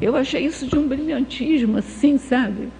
[0.00, 2.70] Eu achei isso de um brilhantismo, assim, sabe?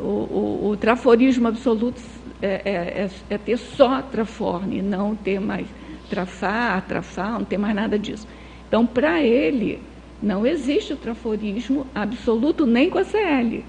[0.00, 2.00] O, o, o traforismo absoluto
[2.40, 5.66] é, é, é, é, ter só traforne, não ter mais
[6.08, 8.26] trafar, trafar, não ter mais nada disso.
[8.68, 9.80] Então, para ele,
[10.22, 13.64] não existe o traforismo absoluto nem com a CL,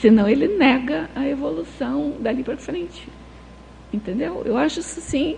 [0.00, 3.08] senão ele nega a evolução dali para frente.
[3.92, 4.42] Entendeu?
[4.44, 5.36] Eu acho isso, sim,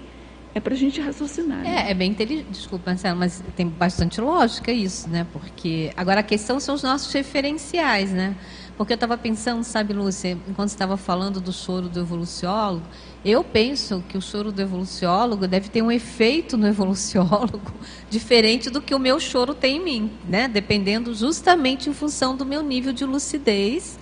[0.54, 1.58] é para a gente raciocinar.
[1.58, 1.86] Né?
[1.86, 5.26] É, é bem inteligente, desculpa, Marcelo, mas tem bastante lógica isso, né?
[5.32, 8.34] Porque agora a questão são os nossos referenciais, né?
[8.78, 12.86] Porque eu estava pensando, sabe, Lúcia, enquanto estava falando do choro do evoluciólogo,
[13.24, 17.60] eu penso que o choro do evoluciólogo deve ter um efeito no evoluciólogo
[18.08, 20.46] diferente do que o meu choro tem em mim, né?
[20.46, 23.97] Dependendo justamente em função do meu nível de lucidez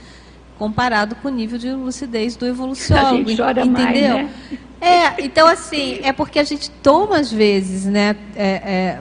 [0.59, 3.67] comparado com o nível de lucidez do evoluciólogo, entendeu?
[3.67, 4.31] Mais, né?
[4.81, 9.01] É, então assim, é porque a gente toma às vezes, né, é, é,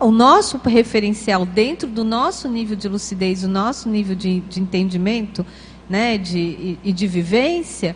[0.00, 5.46] o nosso referencial dentro do nosso nível de lucidez, o nosso nível de, de entendimento,
[5.88, 7.94] né, de, e de vivência,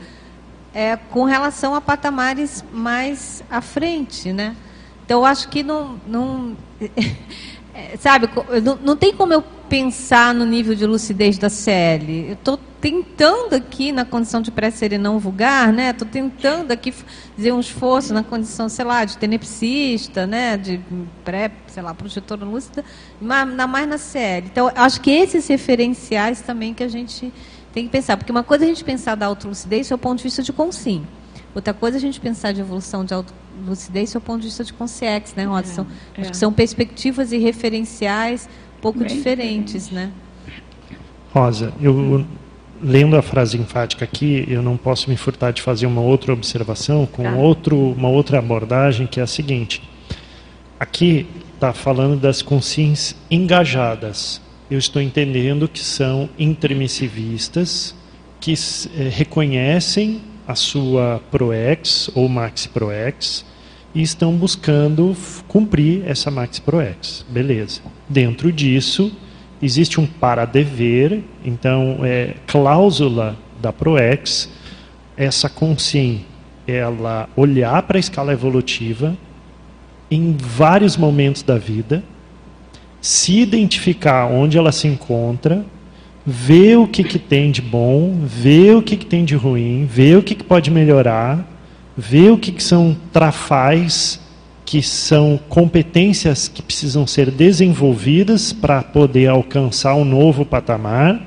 [0.73, 4.55] é, com relação a patamares mais à frente, né?
[5.05, 6.57] Então, eu acho que não, não
[7.75, 8.29] é, sabe,
[8.63, 12.27] não, não tem como eu pensar no nível de lucidez da CL.
[12.29, 15.91] Eu estou tentando aqui, na condição de pré-ser não vulgar, né?
[15.91, 20.57] Estou tentando aqui fazer um esforço na condição, sei lá, de tenepsista, né?
[20.57, 20.81] De
[21.25, 22.85] pré, sei lá, projetora lúcida,
[23.21, 24.47] mas mais na CL.
[24.47, 27.33] Então, acho que esses referenciais também que a gente
[27.73, 28.17] tem que pensar.
[28.17, 31.05] Porque uma coisa é a gente pensar da autolucidez do ponto de vista de consim.
[31.55, 34.73] Outra coisa é a gente pensar de evolução de autolucidez do ponto de vista de
[34.73, 35.87] consciex, né, Rodson?
[36.15, 36.21] É, é.
[36.23, 38.49] Acho que são perspectivas e referenciais
[38.81, 39.95] pouco Bem diferentes, diferente.
[39.95, 40.13] né?
[41.33, 42.25] Rosa, eu
[42.83, 47.07] lendo a frase enfática aqui, eu não posso me furtar de fazer uma outra observação
[47.07, 47.35] com tá.
[47.35, 49.83] outro, uma outra abordagem que é a seguinte.
[50.79, 54.41] Aqui está falando das consciências engajadas.
[54.71, 57.95] Eu estou entendendo que são intermissivistas
[58.41, 63.45] que eh, reconhecem a sua ProEx ou Maxi ProEx
[63.99, 65.13] e estão buscando
[65.49, 67.27] cumprir essa Maxi ProEx.
[67.29, 67.81] Beleza.
[68.09, 69.11] Dentro disso,
[69.61, 74.49] existe um para-dever, então, é, cláusula da ProEx,
[75.17, 76.25] essa consciência,
[76.65, 79.17] ela olhar para a escala evolutiva
[80.09, 82.05] em vários momentos da vida,
[83.01, 85.67] se identificar onde ela se encontra,
[86.25, 90.19] ver o que, que tem de bom, ver o que, que tem de ruim, ver
[90.19, 91.58] o que, que pode melhorar,
[92.01, 94.21] ver o que, que são trafais
[94.65, 101.21] que são competências que precisam ser desenvolvidas para poder alcançar um novo patamar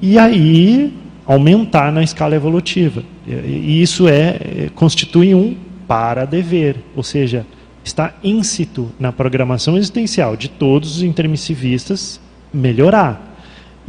[0.00, 0.94] e aí
[1.26, 3.02] aumentar na escala evolutiva.
[3.26, 5.56] E isso é constitui um
[5.86, 7.44] para dever, ou seja,
[7.84, 12.20] está íncito na programação existencial de todos os intermissivistas
[12.54, 13.27] melhorar.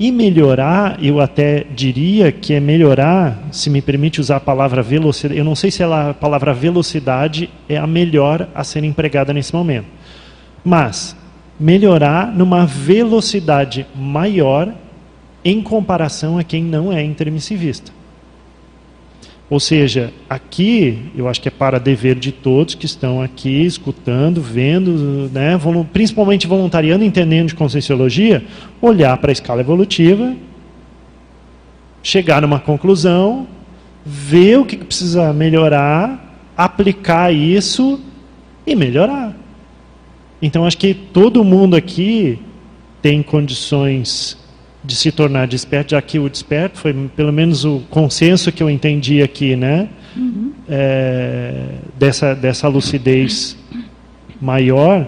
[0.01, 5.37] E melhorar, eu até diria que é melhorar, se me permite usar a palavra velocidade,
[5.37, 9.53] eu não sei se ela, a palavra velocidade é a melhor a ser empregada nesse
[9.53, 9.87] momento.
[10.63, 11.17] Mas
[11.59, 14.73] melhorar numa velocidade maior
[15.43, 17.91] em comparação a quem não é intermissivista.
[19.49, 24.41] Ou seja, aqui eu acho que é para dever de todos que estão aqui escutando,
[24.41, 25.59] vendo, né,
[25.91, 28.43] principalmente voluntariando, entendendo de conscienciologia,
[28.79, 30.35] olhar para a escala evolutiva,
[32.03, 33.47] chegar numa conclusão,
[34.05, 37.99] ver o que precisa melhorar, aplicar isso
[38.67, 39.35] e melhorar.
[40.39, 42.39] Então acho que todo mundo aqui
[43.01, 44.37] tem condições
[44.83, 48.69] de se tornar desperto, já que o desperto foi pelo menos o consenso que eu
[48.69, 49.89] entendi aqui, né?
[50.15, 50.53] Uhum.
[50.67, 51.65] É,
[51.97, 53.57] dessa, dessa lucidez
[54.39, 55.07] maior,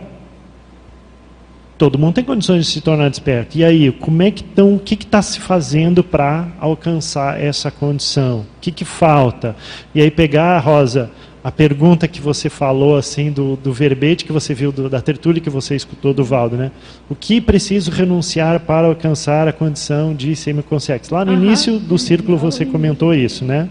[1.77, 3.57] todo mundo tem condições de se tornar desperto.
[3.57, 8.41] E aí, como é que estão, o que está se fazendo para alcançar essa condição?
[8.41, 9.55] O que, que falta?
[9.95, 11.09] E aí pegar, Rosa,
[11.43, 15.41] a pergunta que você falou assim do, do verbete que você viu do, da tertúlia
[15.41, 16.71] que você escutou do Valdo, né?
[17.09, 21.15] O que preciso renunciar para alcançar a condição de semiconsciência?
[21.15, 21.43] Lá no uhum.
[21.43, 23.69] início do círculo você comentou isso, né?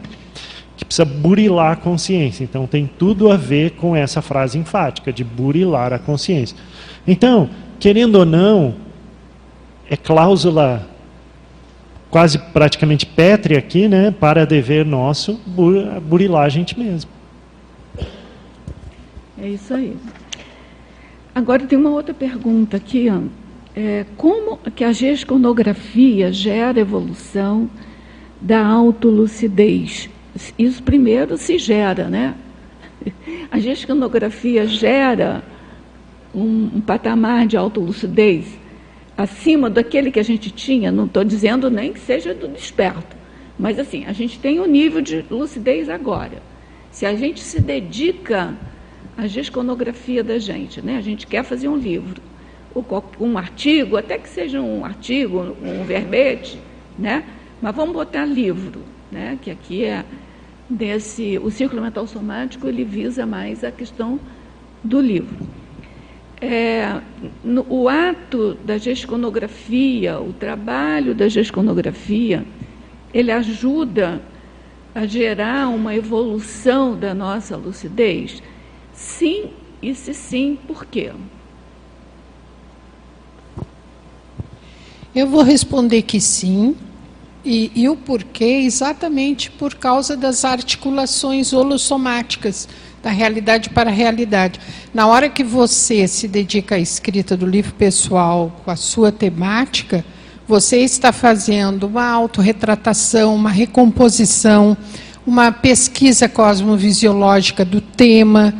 [0.76, 2.42] Que precisa burilar a consciência.
[2.42, 6.56] Então tem tudo a ver com essa frase enfática de burilar a consciência.
[7.06, 7.48] Então,
[7.78, 8.74] querendo ou não,
[9.88, 10.88] é cláusula
[12.10, 14.10] quase praticamente pétrea aqui, né?
[14.10, 15.40] Para dever nosso
[16.02, 17.19] burilar a gente mesmo.
[19.42, 19.96] É isso aí.
[21.34, 23.08] Agora tem uma outra pergunta aqui,
[23.74, 27.70] é, como que a gesconografia gera evolução
[28.38, 30.10] da autolucidez?
[30.58, 32.34] Isso primeiro se gera, né?
[33.50, 35.42] A gesconografia gera
[36.34, 38.58] um, um patamar de autolucidez
[39.16, 43.16] acima daquele que a gente tinha, não estou dizendo nem que seja do desperto,
[43.58, 46.42] mas assim, a gente tem um nível de lucidez agora.
[46.90, 48.54] Se a gente se dedica
[49.20, 50.80] a gesconografia da gente.
[50.80, 50.96] Né?
[50.96, 52.22] A gente quer fazer um livro,
[53.20, 56.58] um artigo, até que seja um artigo, um verbete,
[56.98, 57.24] né?
[57.60, 58.80] mas vamos botar livro,
[59.12, 59.38] né?
[59.42, 60.04] que aqui é
[60.68, 61.38] desse.
[61.38, 64.18] O círculo mental somático ele visa mais a questão
[64.82, 65.36] do livro.
[66.40, 66.98] É,
[67.44, 72.46] no, o ato da gesconografia, o trabalho da gesconografia,
[73.12, 74.22] ele ajuda
[74.94, 78.42] a gerar uma evolução da nossa lucidez
[79.00, 79.50] Sim,
[79.80, 81.10] e se sim, por quê?
[85.14, 86.76] Eu vou responder que sim,
[87.42, 92.68] e, e, o porquê exatamente por causa das articulações holossomáticas
[93.02, 94.60] da realidade para a realidade.
[94.92, 100.04] Na hora que você se dedica à escrita do livro pessoal com a sua temática,
[100.46, 104.76] você está fazendo uma autorretratação, uma recomposição,
[105.26, 108.52] uma pesquisa cosmovisiológica do tema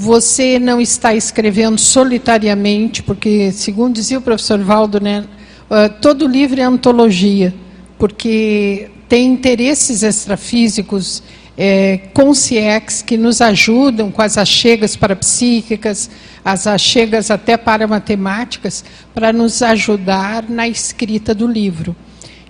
[0.00, 5.24] você não está escrevendo solitariamente, porque, segundo dizia o professor Valdo, né,
[5.68, 7.52] ah, todo livro é antologia,
[7.98, 11.20] porque tem interesses extrafísicos
[11.56, 16.08] é, consciex que nos ajudam com as achegas parapsíquicas,
[16.44, 21.96] as achegas até para matemáticas, para nos ajudar na escrita do livro.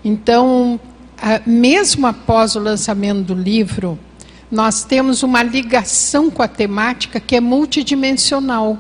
[0.05, 0.79] Então,
[1.47, 3.99] mesmo após o lançamento do livro,
[4.51, 8.79] nós temos uma ligação com a temática que é multidimensional.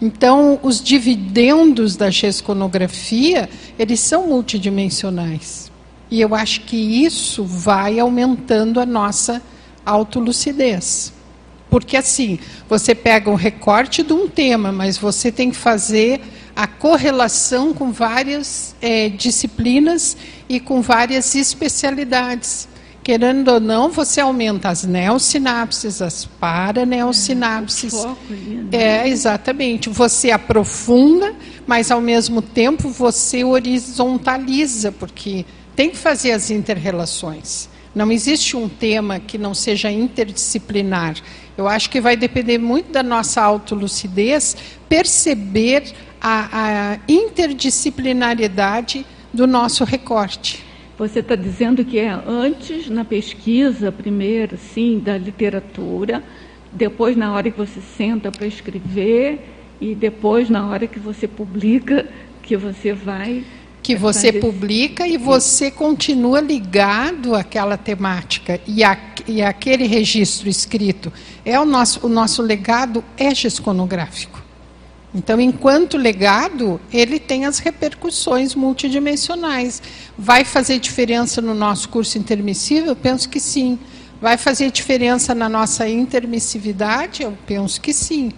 [0.00, 3.48] Então, os dividendos da gesconografia,
[3.78, 5.72] eles são multidimensionais.
[6.10, 9.42] E eu acho que isso vai aumentando a nossa
[9.84, 11.12] autolucidez.
[11.68, 16.20] Porque assim, você pega um recorte de um tema, mas você tem que fazer
[16.54, 20.16] a correlação com várias é, disciplinas
[20.48, 22.68] e com várias especialidades
[23.08, 27.94] querendo ou não, você aumenta as neossinapses, as paraneossinapses.
[27.94, 28.68] É, né?
[28.70, 29.88] é, exatamente.
[29.88, 31.34] Você aprofunda,
[31.66, 37.70] mas ao mesmo tempo você horizontaliza, porque tem que fazer as interrelações.
[37.94, 41.16] Não existe um tema que não seja interdisciplinar.
[41.56, 44.54] Eu acho que vai depender muito da nossa autolucidez
[44.86, 46.48] perceber a,
[46.92, 50.67] a interdisciplinariedade do nosso recorte.
[50.98, 56.24] Você está dizendo que é antes na pesquisa, primeiro, sim, da literatura,
[56.72, 59.38] depois na hora que você senta para escrever
[59.80, 62.04] e depois na hora que você publica,
[62.42, 63.44] que você vai
[63.80, 71.10] que você publica e você continua ligado àquela temática e, a, e aquele registro escrito.
[71.42, 74.47] É o nosso, o nosso legado é gesconográfico.
[75.14, 79.82] Então, enquanto legado, ele tem as repercussões multidimensionais.
[80.18, 82.88] Vai fazer diferença no nosso curso intermissível?
[82.88, 83.78] Eu penso que sim.
[84.20, 87.22] Vai fazer diferença na nossa intermissividade?
[87.22, 88.32] Eu penso que sim.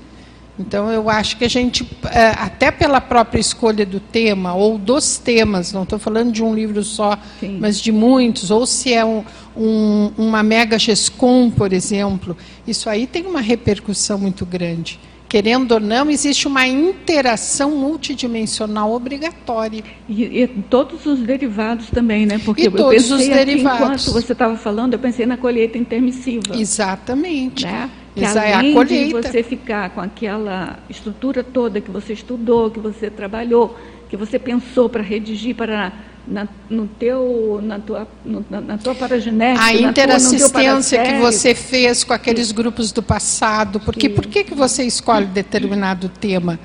[0.61, 5.17] Então, eu acho que a gente, é, até pela própria escolha do tema, ou dos
[5.17, 7.57] temas, não estou falando de um livro só, Sim.
[7.59, 9.25] mas de muitos, ou se é um,
[9.57, 12.37] um, uma mega GESCOM, por exemplo,
[12.67, 15.01] isso aí tem uma repercussão muito grande.
[15.31, 19.85] Querendo ou não, existe uma interação multidimensional obrigatória.
[20.09, 22.41] E, e todos os derivados também, né?
[22.45, 23.81] Porque e todos os derivados.
[23.81, 26.57] enquanto você estava falando, eu pensei na colheita intermissiva.
[26.57, 27.65] Exatamente.
[27.65, 27.89] Né?
[28.17, 33.09] Que além é de você ficar com aquela estrutura toda que você estudou, que você
[33.09, 33.79] trabalhou,
[34.09, 35.93] que você pensou para redigir para
[36.27, 42.05] na, no teu, na tua, no, na, na tua paragenética, a interassistência que você fez
[42.05, 44.15] com aqueles grupos do passado, porque Sim.
[44.15, 46.59] por que que você escolhe determinado tema?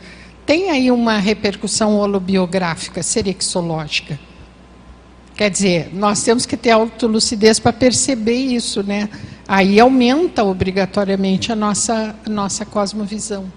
[0.46, 4.20] Tem aí uma repercussão holobiográfica, serexológica.
[5.36, 9.10] Quer dizer, nós temos que ter autolucidez para perceber isso, né?
[9.48, 13.52] Aí aumenta obrigatoriamente a nossa, a nossa cosmovisão.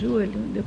[0.00, 0.64] Júlio,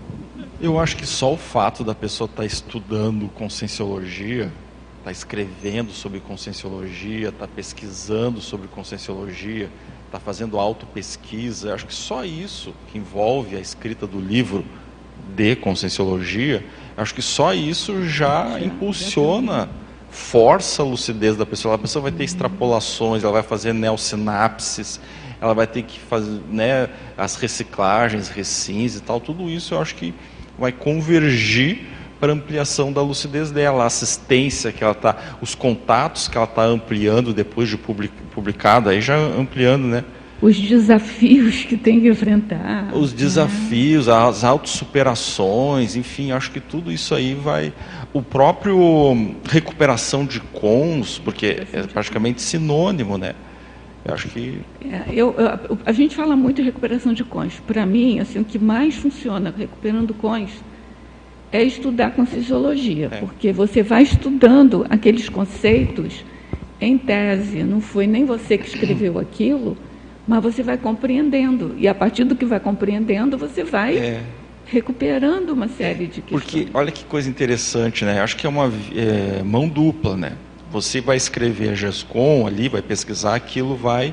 [0.64, 5.92] eu acho que só o fato da pessoa estar tá estudando conscienciologia, estar tá escrevendo
[5.92, 9.70] sobre conscienciologia, estar tá pesquisando sobre conscienciologia,
[10.06, 14.64] estar fazendo autopesquisa, acho que só isso que envolve a escrita do livro
[15.36, 16.66] de conscienciologia,
[16.96, 19.70] acho que só isso já impulsiona
[20.10, 21.76] força a lucidez da pessoa.
[21.76, 24.98] A pessoa vai ter extrapolações, ela vai fazer neosinapses,
[25.42, 26.88] ela vai ter que fazer né,
[27.18, 29.20] as reciclagens, recins e tal.
[29.20, 30.14] Tudo isso eu acho que
[30.58, 31.88] vai convergir
[32.20, 36.64] para ampliação da lucidez dela, a assistência que ela está, os contatos que ela está
[36.64, 40.04] ampliando depois de publicado, aí já ampliando, né?
[40.44, 42.92] os desafios que tem que enfrentar.
[42.94, 43.18] Os né?
[43.18, 44.14] desafios, né?
[44.14, 47.72] as autossuperações, enfim, acho que tudo isso aí vai.
[48.12, 53.34] O próprio recuperação de cons, porque é praticamente sinônimo, né?
[54.06, 54.60] Eu acho que.
[54.84, 57.62] É, eu, eu, a gente fala muito de recuperação de cons.
[57.66, 60.52] Para mim, assim, o que mais funciona recuperando cons
[61.52, 63.18] é estudar conscienciologia, é.
[63.18, 66.26] porque você vai estudando aqueles conceitos
[66.82, 67.64] em tese.
[67.64, 69.78] Não foi nem você que escreveu aquilo
[70.28, 71.76] mas você vai compreendendo.
[71.78, 74.22] E a partir do que vai compreendendo, você vai é.
[74.66, 76.44] recuperando uma série de questões.
[76.44, 78.22] Porque, olha que coisa interessante, né?
[78.22, 80.34] Acho que é uma é, mão dupla, né?
[80.74, 84.12] Você vai escrever a GESCOM ali, vai pesquisar, aquilo vai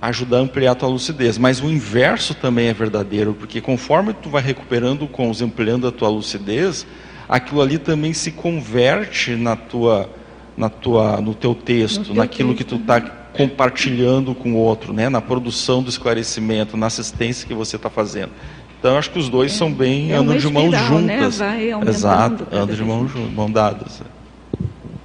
[0.00, 1.36] ajudar a ampliar a tua lucidez.
[1.36, 5.90] Mas o inverso também é verdadeiro, porque conforme tu vai recuperando com os ampliando a
[5.90, 6.86] tua lucidez,
[7.28, 10.08] aquilo ali também se converte na tua,
[10.56, 12.58] na tua, no teu texto, no naquilo texto.
[12.58, 15.08] que tu está compartilhando com o outro, né?
[15.08, 18.30] na produção do esclarecimento, na assistência que você está fazendo.
[18.78, 20.86] Então, acho que os dois é, são bem é andam de mãos né?
[20.86, 21.40] juntas.
[21.40, 21.70] Né?
[21.88, 24.00] Exato, andam de mãos mão dadas.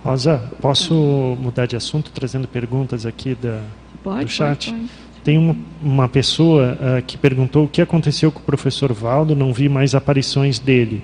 [0.03, 0.93] Rosa, posso
[1.39, 3.61] mudar de assunto trazendo perguntas aqui da,
[4.03, 4.71] pode, do chat?
[4.71, 5.09] Pode, pode.
[5.23, 9.51] Tem uma, uma pessoa uh, que perguntou o que aconteceu com o professor Valdo, não
[9.53, 11.03] vi mais aparições dele.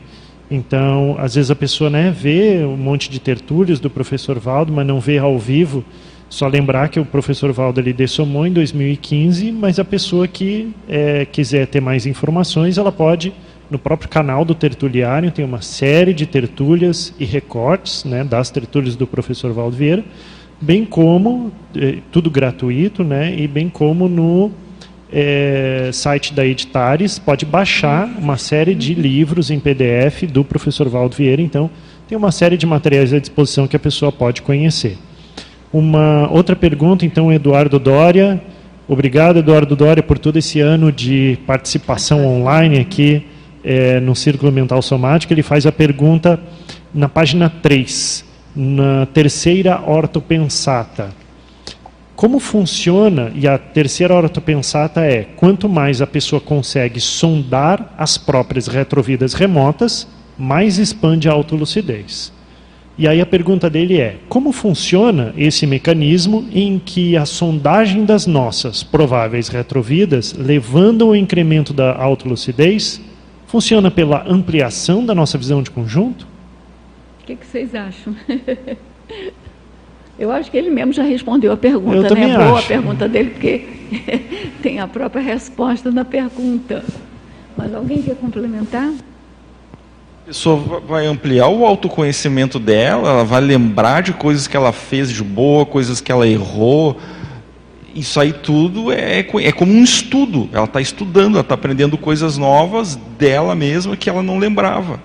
[0.49, 4.85] Então, às vezes a pessoa né, vê um monte de tertúlios do professor Valdo, mas
[4.85, 5.83] não vê ao vivo.
[6.29, 11.25] Só lembrar que o professor Valdo ele dessomou em 2015, mas a pessoa que é,
[11.25, 13.33] quiser ter mais informações, ela pode,
[13.69, 18.95] no próprio canal do Tertuliário, tem uma série de tertúlias e recortes né, das tertúlias
[18.95, 20.03] do professor Valdo Vieira,
[20.61, 24.51] bem como, é, tudo gratuito, né, e bem como no
[25.11, 31.15] é, site da Editares, pode baixar uma série de livros em PDF do professor Valdo
[31.15, 31.69] Vieira, então
[32.07, 34.97] tem uma série de materiais à disposição que a pessoa pode conhecer.
[35.73, 38.41] Uma outra pergunta, então, Eduardo Dória.
[38.87, 43.25] Obrigado, Eduardo Dória, por todo esse ano de participação online aqui
[43.65, 45.33] é, no Círculo Mental Somático.
[45.33, 46.39] Ele faz a pergunta
[46.93, 48.23] na página 3,
[48.55, 51.09] na terceira ortopensata.
[52.15, 58.67] Como funciona, e a terceira ortopensata é, quanto mais a pessoa consegue sondar as próprias
[58.67, 62.31] retrovidas remotas, mais expande a autolucidez.
[62.97, 68.25] E aí a pergunta dele é: como funciona esse mecanismo em que a sondagem das
[68.25, 73.01] nossas prováveis retrovidas, levando ao incremento da autolucidez,
[73.55, 76.27] funciona pela ampliação da nossa visão de conjunto?
[77.21, 78.13] O que, que vocês acham?
[80.19, 82.09] Eu acho que ele mesmo já respondeu a pergunta, Eu né?
[82.09, 82.65] Também Boa acho.
[82.65, 83.65] a pergunta dele, porque
[84.61, 86.83] tem a própria resposta na pergunta.
[87.55, 88.89] Mas alguém quer complementar?
[88.89, 95.09] A pessoa vai ampliar o autoconhecimento dela, ela vai lembrar de coisas que ela fez
[95.09, 96.97] de boa, coisas que ela errou.
[97.95, 100.49] Isso aí tudo é, é como um estudo.
[100.51, 104.99] Ela está estudando, ela está aprendendo coisas novas dela mesma que ela não lembrava.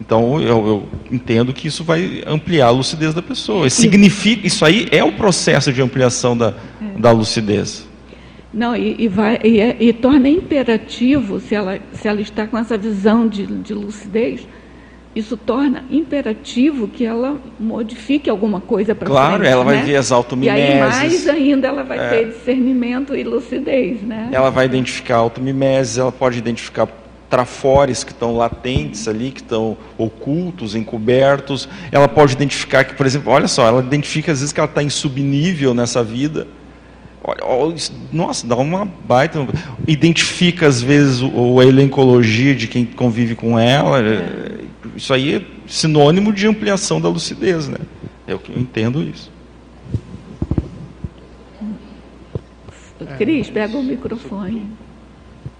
[0.00, 3.68] Então eu, eu, entendo que isso vai ampliar a lucidez da pessoa.
[3.68, 6.98] Significa, isso aí é o processo de ampliação da, é.
[7.00, 7.88] da lucidez.
[8.52, 12.56] Não, e, e, vai, e, é, e, torna imperativo, se ela, se ela está com
[12.56, 14.46] essa visão de, de lucidez,
[15.16, 19.76] isso torna imperativo que ela modifique alguma coisa para Claro, frente, ela né?
[19.76, 20.60] vai ver as automimeses.
[20.60, 22.08] E aí, mais ainda, ela vai é.
[22.10, 24.28] ter discernimento e lucidez, né?
[24.30, 26.86] Ela vai identificar automimeses, ela pode identificar
[27.30, 31.68] trafores que estão latentes ali, que estão ocultos, encobertos.
[31.90, 34.82] Ela pode identificar que, por exemplo, olha só, ela identifica às vezes que ela está
[34.82, 36.46] em subnível nessa vida
[37.42, 37.74] Olha,
[38.12, 39.46] nossa, dá uma baita.
[39.86, 44.00] Identifica, às vezes, o, a elencologia de quem convive com ela.
[44.00, 47.78] É, isso aí é sinônimo de ampliação da lucidez, né?
[48.26, 49.30] É o que eu entendo isso.
[53.18, 54.70] Cris, pega o microfone.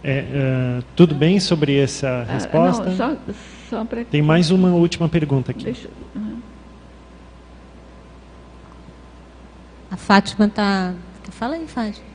[0.03, 2.83] É, uh, tudo bem sobre essa resposta?
[2.83, 3.17] Ah, não, só,
[3.71, 4.05] só pra...
[4.05, 5.65] Tem mais uma última pergunta aqui.
[5.65, 5.89] Deixa...
[9.91, 10.95] A Fátima está
[11.37, 12.07] Fala aí, Fátima.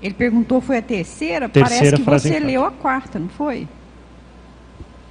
[0.00, 1.48] Ele perguntou, foi a terceira?
[1.48, 3.68] terceira Parece que você leu a quarta, não foi?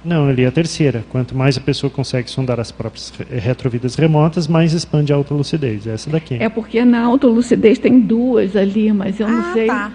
[0.04, 1.04] Não, eu li a terceira.
[1.10, 5.86] Quanto mais a pessoa consegue sondar as próprias retrovidas remotas, mais expande a autolucidez.
[5.86, 6.36] Essa daqui.
[6.40, 9.66] É porque na autolucidez tem duas ali, mas eu não ah, sei.
[9.66, 9.92] Tá.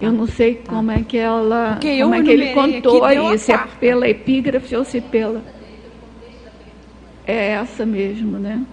[0.00, 0.72] Eu não sei tá.
[0.72, 1.72] como é que ela.
[1.74, 5.42] Porque como é que ele contou aí, se é pela epígrafe ou se pela.
[7.26, 8.64] É essa mesmo, né?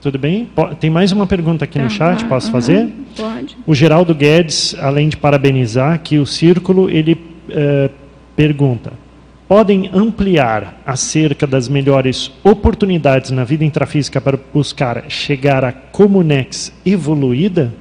[0.00, 0.50] Tudo bem?
[0.80, 2.92] Tem mais uma pergunta aqui no chat, posso fazer?
[3.16, 3.56] Pode.
[3.64, 8.01] O Geraldo Guedes, além de parabenizar, que o círculo, ele uh,
[8.36, 8.92] pergunta:
[9.48, 17.72] podem ampliar acerca das melhores oportunidades na vida intrafísica para buscar chegar à Comunex evoluída?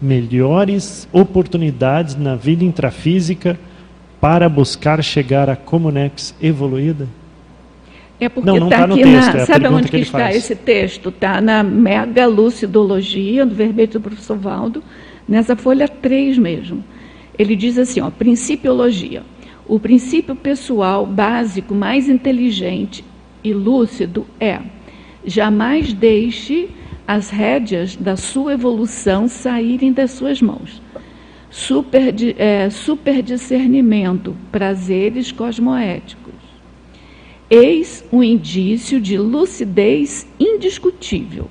[0.00, 3.58] Melhores oportunidades na vida intrafísica
[4.20, 7.08] para buscar chegar à Comunex evoluída?
[8.20, 9.40] É porque está tá aqui texto, na.
[9.40, 10.36] É sabe onde que está faz.
[10.36, 11.08] esse texto?
[11.08, 14.82] Está na Mega Lucidologia, do verbete do professor Valdo,
[15.28, 16.84] nessa folha 3 mesmo.
[17.38, 19.22] Ele diz assim: ó, principiologia.
[19.66, 23.04] O princípio pessoal básico mais inteligente
[23.42, 24.60] e lúcido é:
[25.24, 26.68] jamais deixe
[27.06, 30.82] as rédeas da sua evolução saírem das suas mãos.
[31.50, 36.24] Super, é, super discernimento, prazeres cosmoéticos
[37.50, 41.48] eis um indício de lucidez indiscutível.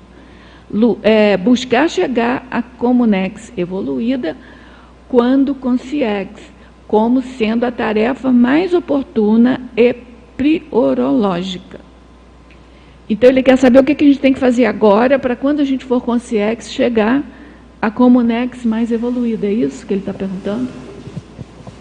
[0.70, 4.36] Lu, é, buscar chegar à comunex evoluída
[5.08, 6.40] quando consciex,
[6.86, 9.94] como sendo a tarefa mais oportuna e
[10.36, 11.80] priorológica.
[13.08, 15.64] Então ele quer saber o que a gente tem que fazer agora para quando a
[15.64, 17.22] gente for consciex chegar
[17.80, 19.46] à comunex mais evoluída.
[19.46, 20.68] É isso que ele está perguntando?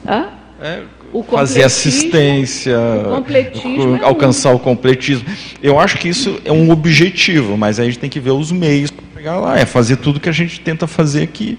[0.05, 0.27] Hã?
[0.61, 0.83] É,
[1.13, 5.25] o fazer assistência, o é alcançar o completismo.
[5.61, 8.91] Eu acho que isso é um objetivo, mas a gente tem que ver os meios
[8.91, 9.57] para chegar lá.
[9.57, 11.57] É fazer tudo que a gente tenta fazer aqui.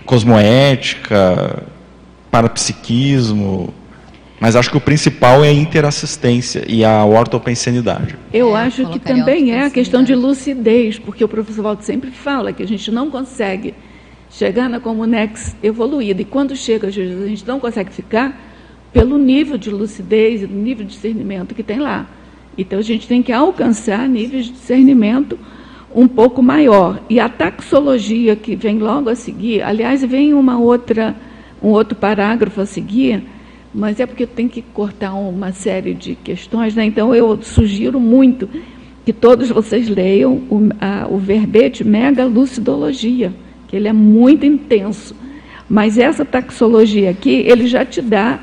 [0.00, 1.62] Cosmoética,
[2.30, 3.72] parapsiquismo.
[4.40, 8.16] Mas acho que o principal é a interassistência e a ortopensenidade.
[8.32, 12.52] Eu acho que também é a questão de lucidez, porque o professor Walter sempre fala
[12.52, 13.72] que a gente não consegue
[14.28, 16.22] chegar na Comunex evoluída.
[16.22, 18.36] E quando chega a gente não consegue ficar
[18.92, 22.08] pelo nível de lucidez e nível de discernimento que tem lá.
[22.58, 25.38] Então a gente tem que alcançar níveis de discernimento
[25.94, 27.00] um pouco maior.
[27.08, 31.14] E a taxologia que vem logo a seguir, aliás, vem uma outra,
[31.62, 33.22] um outro parágrafo a seguir,
[33.74, 36.84] mas é porque tem que cortar uma série de questões, né?
[36.84, 38.48] então eu sugiro muito
[39.04, 43.32] que todos vocês leiam o, a, o verbete Mega Lucidologia,
[43.66, 45.16] que ele é muito intenso.
[45.68, 48.38] Mas essa taxologia aqui, ele já te dá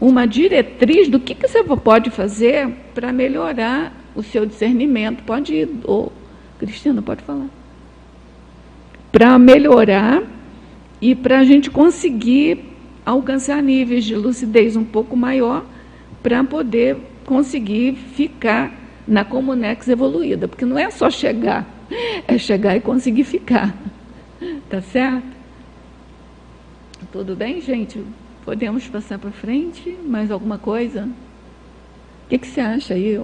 [0.00, 5.22] uma diretriz do que, que você pode fazer para melhorar o seu discernimento.
[5.22, 6.10] Pode ir, ou
[6.58, 7.48] Cristina, pode falar.
[9.12, 10.22] Para melhorar
[11.00, 12.64] e para a gente conseguir
[13.04, 15.64] alcançar níveis de lucidez um pouco maior
[16.22, 18.72] para poder conseguir ficar
[19.06, 21.66] na Comunex evoluída, porque não é só chegar,
[22.26, 23.74] é chegar e conseguir ficar.
[24.68, 25.36] Tá certo?
[27.12, 28.02] Tudo bem, gente?
[28.44, 29.96] Podemos passar para frente?
[30.04, 31.04] Mais alguma coisa?
[31.04, 33.20] O que, que você acha aí?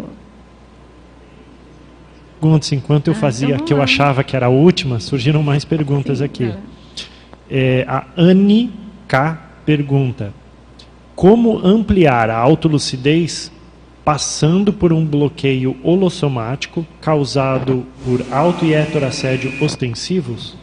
[2.42, 2.72] Perguntas.
[2.72, 6.18] Enquanto eu ah, fazia então que eu achava que era a última, surgiram mais perguntas
[6.18, 6.54] Sim, aqui.
[7.48, 8.72] É, a Anne
[9.06, 10.34] K pergunta:
[11.14, 13.52] Como ampliar a autolucidez
[14.04, 20.56] passando por um bloqueio holossomático causado por auto e heterassédio ostensivos?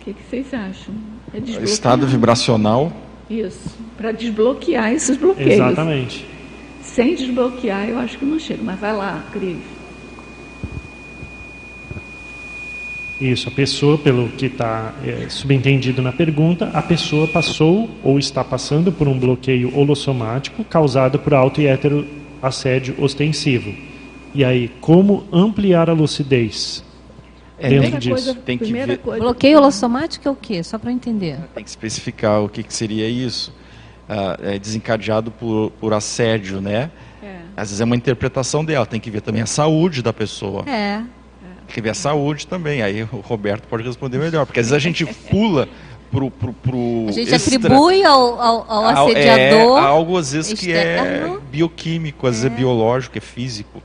[0.00, 0.94] O que, que vocês acham?
[1.34, 2.92] É Estado vibracional.
[3.28, 5.54] Isso, para desbloquear esses bloqueios.
[5.54, 6.24] Exatamente.
[6.82, 9.77] Sem desbloquear, eu acho que não chega, mas vai lá, Cris.
[13.20, 18.44] Isso, a pessoa, pelo que está é, subentendido na pergunta, a pessoa passou ou está
[18.44, 22.06] passando por um bloqueio holossomático causado por auto e hétero
[22.40, 23.74] assédio ostensivo.
[24.32, 26.84] E aí, como ampliar a lucidez?
[27.58, 28.10] É, dentro disso?
[28.10, 28.98] Coisa, tem que ver...
[28.98, 29.20] Coisa...
[29.20, 30.62] Bloqueio holossomático é o quê?
[30.62, 31.38] Só para entender.
[31.56, 33.52] Tem que especificar o que, que seria isso.
[34.08, 36.88] Ah, é desencadeado por, por assédio, né?
[37.20, 37.38] É.
[37.56, 40.62] Às vezes é uma interpretação dela, tem que ver também a saúde da pessoa.
[40.68, 41.02] É
[41.74, 42.82] que ver a saúde também.
[42.82, 45.68] Aí o Roberto pode responder melhor, porque às vezes a gente pula
[46.10, 47.56] pro, pro, pro a gente extra...
[47.56, 51.36] atribui ao, ao, ao assediador é, algo às vezes externo.
[51.36, 53.82] que é bioquímico, às vezes é, é biológico, é físico.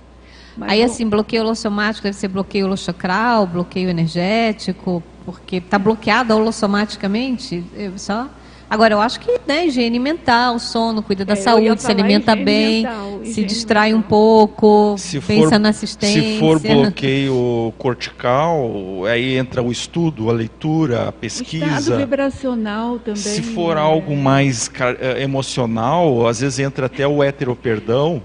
[0.58, 7.64] Mas Aí assim, bloqueio holossomático deve ser bloqueio holochacral, bloqueio energético, porque está bloqueado holossomaticamente,
[7.98, 8.30] só
[8.74, 12.82] Agora, eu acho que né, higiene mental, sono, cuida da é, saúde, se alimenta bem,
[12.82, 14.00] mental, se distrai mental.
[14.00, 16.20] um pouco, se pensa for, na assistência.
[16.20, 21.66] Se for bloqueio cortical, aí entra o estudo, a leitura, a pesquisa.
[21.66, 23.22] O estado vibracional também.
[23.22, 23.80] Se for é...
[23.80, 24.72] algo mais
[25.20, 28.24] emocional, às vezes entra até o heteroperdão,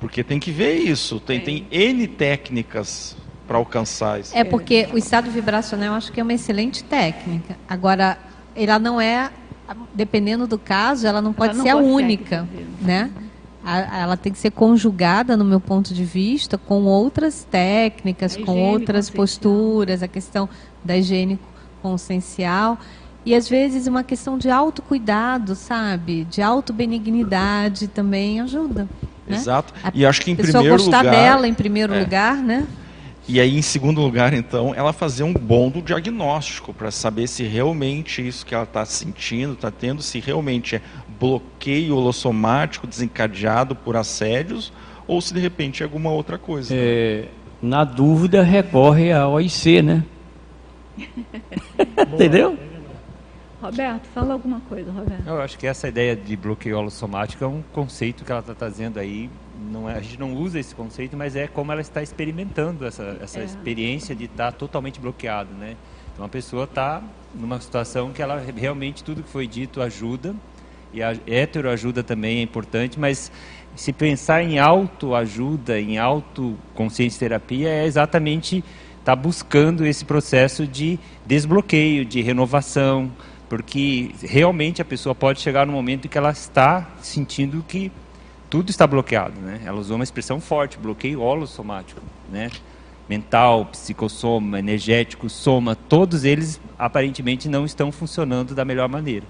[0.00, 1.20] porque tem que ver isso.
[1.20, 1.40] Tem, é.
[1.40, 3.14] tem N técnicas
[3.46, 4.34] para alcançar isso.
[4.34, 7.58] É porque o estado vibracional eu acho que é uma excelente técnica.
[7.68, 8.16] Agora,
[8.56, 9.30] ela não é
[9.94, 12.48] dependendo do caso, ela não pode ela não ser a única,
[12.80, 13.10] né?
[13.92, 19.10] ela tem que ser conjugada, no meu ponto de vista, com outras técnicas, com outras
[19.10, 20.48] posturas, a questão
[20.84, 21.38] da higiene
[21.82, 22.78] consciencial.
[23.24, 26.24] E às vezes uma questão de autocuidado, sabe?
[26.30, 28.88] De autobenignidade também ajuda.
[29.26, 29.36] Né?
[29.36, 29.74] Exato.
[29.92, 30.78] E acho que em primeiro lugar.
[30.78, 32.00] gostar dela em primeiro é.
[32.00, 32.64] lugar, né?
[33.28, 37.42] E aí, em segundo lugar, então, ela fazer um bom do diagnóstico para saber se
[37.42, 40.82] realmente isso que ela está sentindo, está tendo, se realmente é
[41.18, 44.72] bloqueio holossomático desencadeado por assédios
[45.08, 46.72] ou se de repente é alguma outra coisa.
[46.72, 47.26] É,
[47.60, 50.04] na dúvida, recorre à OIC, né?
[52.12, 52.56] Entendeu?
[53.60, 55.26] Roberto, fala alguma coisa, Roberto.
[55.26, 59.00] Eu acho que essa ideia de bloqueio holossomático é um conceito que ela está trazendo
[59.00, 59.28] aí
[59.58, 63.16] não é, a gente não usa esse conceito, mas é como ela está experimentando essa,
[63.20, 63.44] essa é.
[63.44, 65.76] experiência de estar totalmente bloqueado, né?
[66.12, 67.02] Então a pessoa está
[67.34, 70.34] numa situação que ela realmente tudo que foi dito ajuda
[70.92, 73.30] e a heteroajuda também é importante, mas
[73.74, 78.58] se pensar em autoajuda, em autoconsciência terapia é exatamente
[78.98, 83.12] estar tá buscando esse processo de desbloqueio, de renovação,
[83.48, 87.92] porque realmente a pessoa pode chegar no momento em que ela está sentindo que
[88.56, 89.60] tudo está bloqueado, né?
[89.66, 92.00] Ela usou uma expressão forte, bloqueio holossomático,
[92.32, 92.50] né?
[93.06, 99.26] Mental, psicossoma, energético, soma, todos eles aparentemente não estão funcionando da melhor maneira.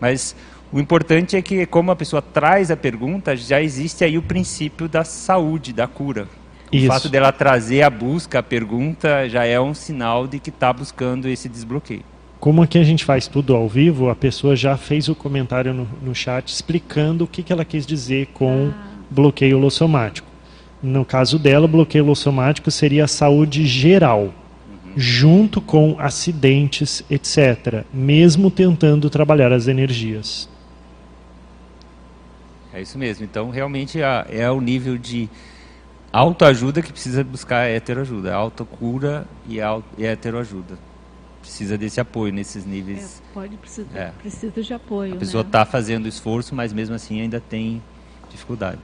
[0.00, 0.36] Mas
[0.72, 4.88] o importante é que, como a pessoa traz a pergunta, já existe aí o princípio
[4.88, 6.28] da saúde, da cura.
[6.72, 6.86] O Isso.
[6.86, 11.28] fato dela trazer a busca, a pergunta, já é um sinal de que está buscando
[11.28, 12.04] esse desbloqueio.
[12.40, 15.88] Como aqui a gente faz tudo ao vivo, a pessoa já fez o comentário no,
[16.00, 18.88] no chat explicando o que, que ela quis dizer com ah.
[19.10, 20.28] bloqueio lossomático.
[20.80, 24.92] No caso dela, o bloqueio lossomático seria a saúde geral, uhum.
[24.96, 30.48] junto com acidentes, etc., mesmo tentando trabalhar as energias.
[32.72, 33.24] É isso mesmo.
[33.24, 35.28] Então, realmente é o nível de
[36.12, 38.32] autoajuda que precisa buscar a heteroajuda.
[38.32, 40.87] Autocura e, auto, e heteroajuda
[41.48, 43.22] precisa desse apoio nesses níveis.
[43.30, 44.12] É, pode precisar, é.
[44.20, 45.14] precisa de apoio.
[45.14, 45.64] A pessoa está né?
[45.64, 47.82] Fazendo esforço, mas mesmo assim ainda tem
[48.30, 48.80] dificuldade.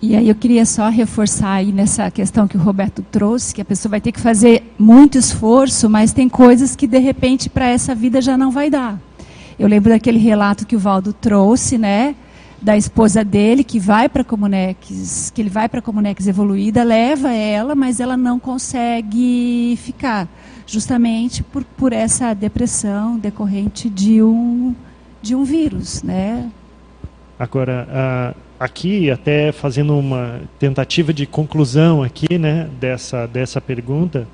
[0.00, 3.64] E aí eu queria só reforçar aí nessa questão que o Roberto trouxe, que a
[3.64, 7.94] pessoa vai ter que fazer muito esforço, mas tem coisas que de repente para essa
[7.94, 8.98] vida já não vai dar.
[9.58, 12.14] Eu lembro daquele relato que o Valdo trouxe, né,
[12.60, 16.82] da esposa dele que vai para a Comunex, que ele vai para a Comunex evoluída,
[16.82, 20.28] leva ela, mas ela não consegue ficar
[20.66, 24.74] justamente por, por essa depressão decorrente de um,
[25.22, 26.50] de um vírus, né?
[27.38, 34.26] Agora, aqui, até fazendo uma tentativa de conclusão aqui, né, dessa, dessa pergunta,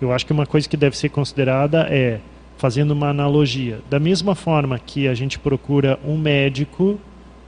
[0.00, 2.20] eu acho que uma coisa que deve ser considerada é,
[2.56, 6.98] fazendo uma analogia, da mesma forma que a gente procura um médico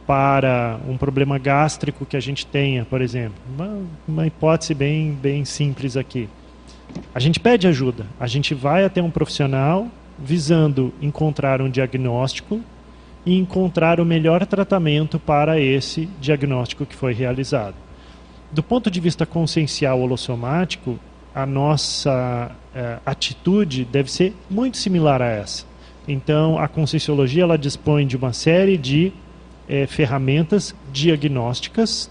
[0.07, 3.79] para um problema gástrico que a gente tenha, por exemplo, uma,
[4.09, 6.29] uma hipótese bem, bem simples aqui.
[7.15, 9.89] A gente pede ajuda, a gente vai até um profissional
[10.19, 12.61] visando encontrar um diagnóstico
[13.25, 17.75] e encontrar o melhor tratamento para esse diagnóstico que foi realizado.
[18.53, 20.99] Do ponto de vista consciencial holossomático,
[21.35, 25.65] a nossa eh, atitude deve ser muito similar a essa.
[26.09, 29.13] Então, a conscienciologia ela dispõe de uma série de
[29.69, 32.11] eh, ferramentas diagnósticas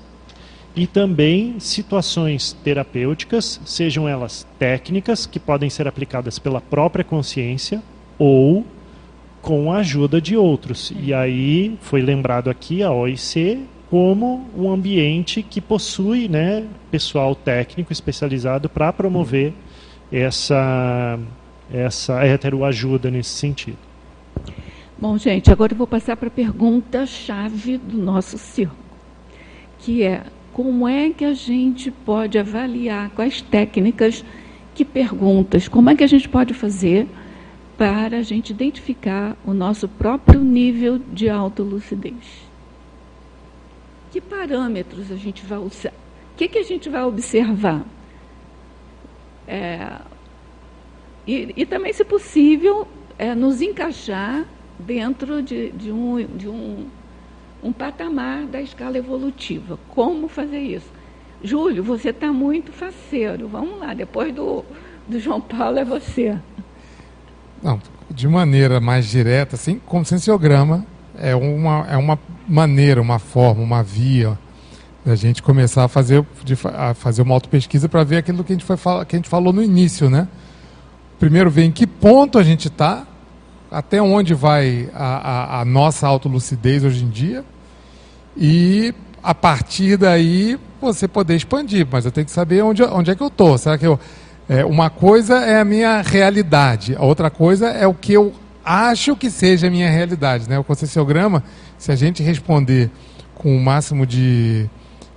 [0.79, 7.83] e também situações terapêuticas, sejam elas técnicas, que podem ser aplicadas pela própria consciência,
[8.17, 8.65] ou
[9.41, 10.93] com a ajuda de outros.
[10.97, 17.91] E aí foi lembrado aqui a OIC como um ambiente que possui né, pessoal técnico
[17.91, 19.51] especializado para promover
[20.09, 21.19] essa,
[21.69, 23.77] essa heteroajuda nesse sentido.
[24.97, 28.79] Bom, gente, agora eu vou passar para a pergunta-chave do nosso círculo,
[29.79, 30.23] que é
[30.53, 34.23] como é que a gente pode avaliar quais técnicas,
[34.73, 37.07] que perguntas, como é que a gente pode fazer
[37.77, 42.49] para a gente identificar o nosso próprio nível de autolucidez?
[44.11, 45.93] Que parâmetros a gente vai usar?
[46.33, 47.85] O que, que a gente vai observar?
[49.47, 49.99] É,
[51.27, 54.45] e, e, também, se possível, é, nos encaixar
[54.79, 56.87] dentro de, de, um, de um,
[57.63, 59.77] um patamar da escala evolutiva.
[59.89, 60.91] Como fazer isso?
[61.43, 63.47] Júlio, você está muito faceiro.
[63.47, 64.63] Vamos lá, depois do,
[65.07, 66.37] do João Paulo é você.
[67.61, 70.85] Não, de maneira mais direta, assim, conscienciograma
[71.17, 72.17] é uma, é uma
[72.47, 74.37] maneira, uma forma, uma via
[75.05, 78.55] da gente começar a fazer, de, a fazer uma autopesquisa para ver aquilo que a,
[78.55, 80.27] gente foi, que a gente falou no início, né?
[81.19, 83.05] Primeiro ver em que ponto a gente está,
[83.71, 87.43] até onde vai a, a, a nossa autolucidez hoje em dia,
[88.35, 93.15] e a partir daí você poder expandir, mas eu tenho que saber onde, onde é
[93.15, 93.57] que eu estou.
[93.57, 93.99] Será que eu.
[94.47, 98.33] É, uma coisa é a minha realidade, a outra coisa é o que eu
[98.65, 100.49] acho que seja a minha realidade.
[100.49, 100.57] Né?
[100.57, 101.43] O concessiograma,
[101.77, 102.89] se a gente responder
[103.35, 104.67] com o máximo de,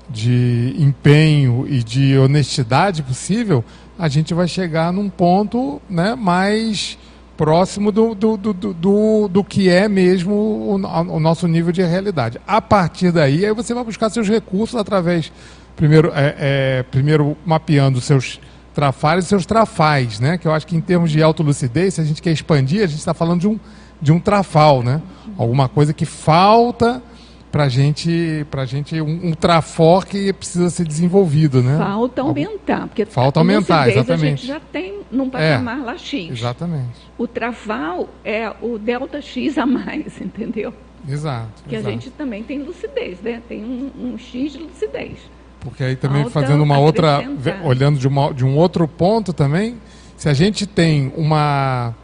[0.09, 3.65] de empenho e de honestidade possível,
[3.99, 6.99] a gente vai chegar num ponto né, mais
[7.43, 12.41] próximo do, do, do, do, do que é mesmo o, o, nosso nível de realidade.
[12.47, 15.33] A partir daí, aí você vai buscar seus recursos através,
[15.75, 18.41] primeiro, é, é, primeiro mapeando seus
[18.73, 20.39] trafalhos e seus trafais, né?
[20.39, 23.01] Que eu acho que em termos de autolucidez, se a gente quer expandir, a gente
[23.01, 23.59] está falando de um,
[24.01, 25.03] de um trafal, né?
[25.37, 27.03] Alguma coisa que falta
[27.53, 31.77] para gente, pra gente um, um trafor que precisa ser desenvolvido, né?
[31.77, 34.25] Falta aumentar, porque falta aumentar, exatamente.
[34.25, 36.31] A gente já tem num patamar é, lá X.
[36.31, 36.99] Exatamente.
[37.19, 40.73] O trafal é o delta X a mais, entendeu?
[41.07, 41.63] Exato.
[41.69, 41.89] Que exato.
[41.89, 43.43] a gente também tem lucidez, né?
[43.47, 45.19] Tem um, um X de lucidez.
[45.61, 47.23] Porque aí também fazendo uma outra,
[47.63, 49.77] olhando de, uma, de um outro ponto também,
[50.17, 51.95] se a gente tem uma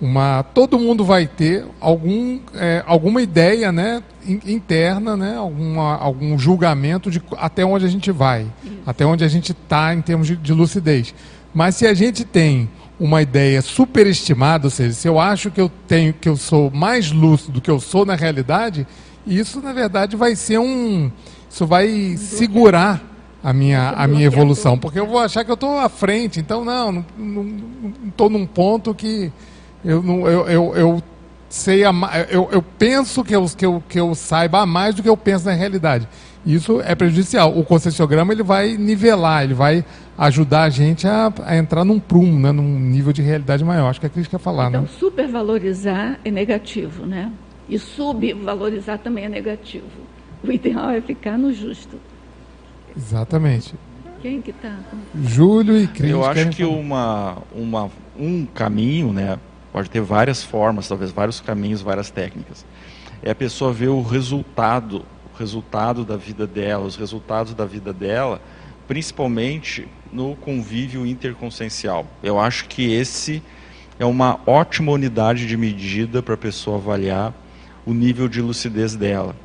[0.00, 7.10] uma todo mundo vai ter algum, é, alguma ideia né, interna, né, alguma, algum julgamento
[7.10, 8.74] de até onde a gente vai, Isso.
[8.86, 11.14] até onde a gente está em termos de, de, lucidez.
[11.52, 15.70] Mas se a gente tem uma ideia superestimada, ou seja, se eu acho que eu
[15.86, 18.86] tenho que eu sou mais lúcido do que eu sou na realidade,
[19.26, 21.10] isso na verdade vai ser um
[21.50, 23.02] isso vai segurar
[23.42, 26.64] a minha, a minha evolução, porque eu vou achar que eu estou à frente, então
[26.64, 27.46] não, não
[28.06, 29.32] estou num ponto que
[29.84, 31.02] eu, não, eu, eu, eu
[31.48, 31.92] sei, a,
[32.30, 35.46] eu, eu penso que eu, que, eu, que eu saiba mais do que eu penso
[35.46, 36.08] na realidade.
[36.44, 37.56] Isso é prejudicial.
[37.56, 39.84] O concessiograma ele vai nivelar, ele vai
[40.16, 43.90] ajudar a gente a, a entrar num prumo, né, num nível de realidade maior.
[43.90, 44.68] Acho que é a Cris quer falar.
[44.68, 44.88] Então, né?
[44.98, 47.30] supervalorizar é negativo, né?
[47.68, 49.86] E subvalorizar também é negativo.
[50.42, 51.96] O ideal é ficar no justo.
[52.96, 53.74] Exatamente.
[54.22, 54.76] Quem que está?
[55.22, 56.10] Júlio e Cris.
[56.10, 59.38] Eu acho que uma, uma, um caminho, né?
[59.72, 62.64] Pode ter várias formas, talvez vários caminhos, várias técnicas.
[63.22, 67.92] É a pessoa ver o resultado, o resultado da vida dela, os resultados da vida
[67.92, 68.40] dela,
[68.88, 72.06] principalmente no convívio interconsciencial.
[72.22, 73.42] Eu acho que esse
[73.98, 77.32] é uma ótima unidade de medida para a pessoa avaliar
[77.86, 79.36] o nível de lucidez dela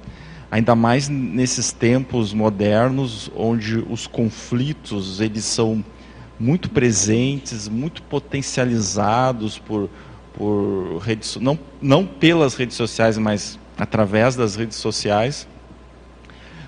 [0.56, 5.84] ainda mais nesses tempos modernos onde os conflitos eles são
[6.39, 9.89] muito presentes, muito potencializados por,
[10.38, 15.48] por redes, não, não pelas redes sociais, mas através das redes sociais,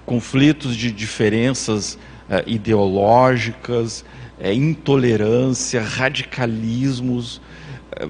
[0.05, 1.97] conflitos de diferenças
[2.29, 4.05] eh, ideológicas,
[4.39, 7.41] eh, intolerância, radicalismos,
[7.91, 8.07] eh,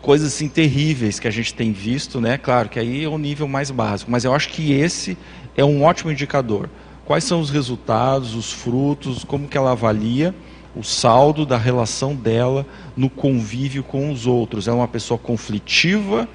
[0.00, 2.38] coisas assim terríveis que a gente tem visto, né?
[2.38, 5.18] Claro que aí é o nível mais básico, mas eu acho que esse
[5.54, 6.70] é um ótimo indicador.
[7.04, 10.34] Quais são os resultados, os frutos, como que ela avalia
[10.78, 12.64] o saldo da relação dela
[12.96, 14.68] no convívio com os outros?
[14.68, 16.28] Ela é uma pessoa conflitiva?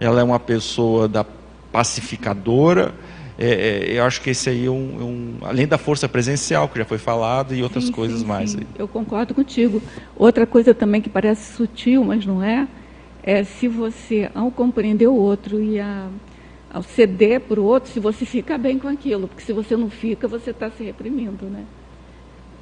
[0.00, 1.24] Ela é uma pessoa da
[1.70, 2.94] pacificadora?
[3.38, 6.68] É, é, eu acho que esse aí é um, é um, além da força presencial
[6.68, 8.50] que já foi falado e outras sim, coisas sim, mais.
[8.52, 8.60] Sim.
[8.78, 9.82] Eu concordo contigo.
[10.16, 12.66] Outra coisa também que parece sutil, mas não é,
[13.22, 16.08] é se você, ao compreender o outro e a
[16.72, 19.90] ao ceder para o outro se você fica bem com aquilo, porque se você não
[19.90, 21.64] fica, você está se reprimindo, né?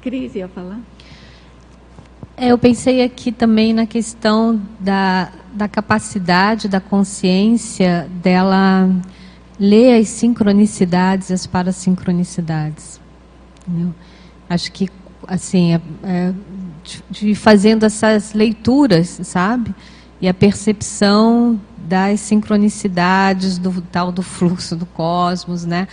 [0.01, 0.79] Cris ia falar?
[2.41, 8.89] É, eu pensei aqui também na questão da, da capacidade da consciência dela
[9.59, 13.01] ler as sincronicidades as parassincronicidades.
[13.67, 13.93] Entendeu?
[14.49, 14.87] Acho que,
[15.27, 16.33] assim, é, é,
[17.09, 19.75] de fazendo essas leituras, sabe?
[20.21, 25.89] E a percepção das sincronicidades do tal do fluxo do cosmos, né?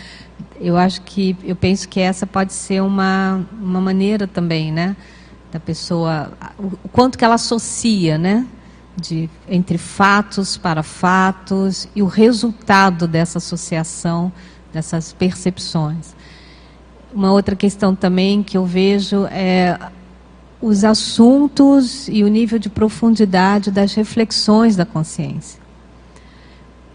[0.61, 4.95] Eu acho que eu penso que essa pode ser uma uma maneira também, né,
[5.57, 8.47] da pessoa o quanto que ela associa, né,
[8.95, 14.31] de entre fatos para fatos e o resultado dessa associação
[14.73, 16.15] dessas percepções.
[17.13, 19.79] Uma outra questão também que eu vejo é
[20.61, 25.59] os assuntos e o nível de profundidade das reflexões da consciência.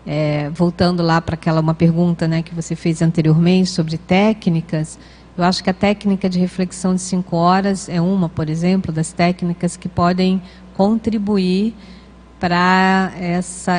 [0.06, 5.00] É, voltando lá para aquela uma pergunta né, que você fez anteriormente sobre técnicas,
[5.38, 9.14] eu acho que a técnica de reflexão de cinco horas é uma, por exemplo, das
[9.14, 10.41] técnicas que podem
[10.76, 11.76] contribuir
[12.40, 13.12] para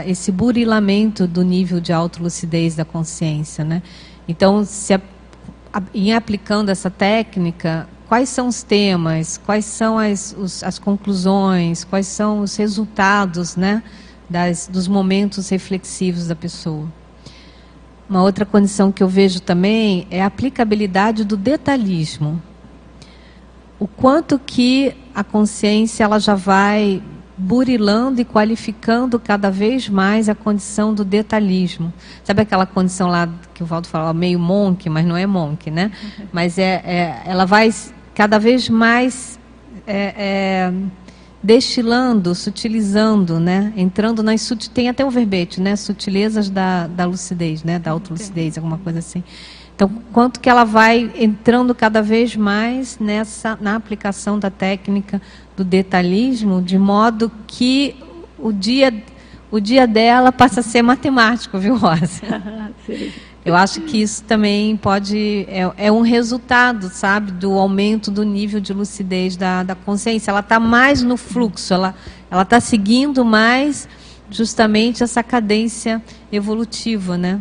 [0.06, 3.64] esse burilamento do nível de autolucidez da consciência.
[3.64, 3.82] Né?
[4.26, 4.98] Então, se
[5.94, 12.06] em aplicando essa técnica, quais são os temas, quais são as, os, as conclusões, quais
[12.06, 13.82] são os resultados, né?
[14.28, 16.86] das, dos momentos reflexivos da pessoa.
[18.08, 22.42] Uma outra condição que eu vejo também é a aplicabilidade do detalhismo.
[23.78, 27.02] O quanto que a consciência ela já vai
[27.36, 31.92] burilando e qualificando cada vez mais a condição do detalhismo.
[32.22, 35.90] Sabe aquela condição lá que o Valdo falava, meio monk, mas não é monk, né?
[36.18, 36.26] Uhum.
[36.32, 37.72] Mas é, é, ela vai
[38.14, 39.40] cada vez mais
[39.86, 40.72] é, é
[41.42, 43.72] destilando, sutilizando, né?
[43.76, 45.74] Entrando nas tem até o verbete, né?
[45.74, 47.78] Sutilezas da, da lucidez, né?
[47.78, 49.24] Da autolucidez, alguma coisa assim.
[49.74, 55.20] Então, quanto que ela vai entrando cada vez mais nessa na aplicação da técnica
[55.56, 57.96] do detalhismo, de modo que
[58.38, 58.92] o dia
[59.50, 62.22] o dia dela passa a ser matemático, viu, Rosa?
[63.44, 65.46] Eu acho que isso também pode.
[65.48, 70.30] É, é, um resultado, sabe, do aumento do nível de lucidez da, da consciência.
[70.30, 71.94] Ela está mais no fluxo, ela
[72.30, 73.88] está seguindo mais
[74.30, 76.00] justamente essa cadência
[76.30, 77.40] evolutiva, né?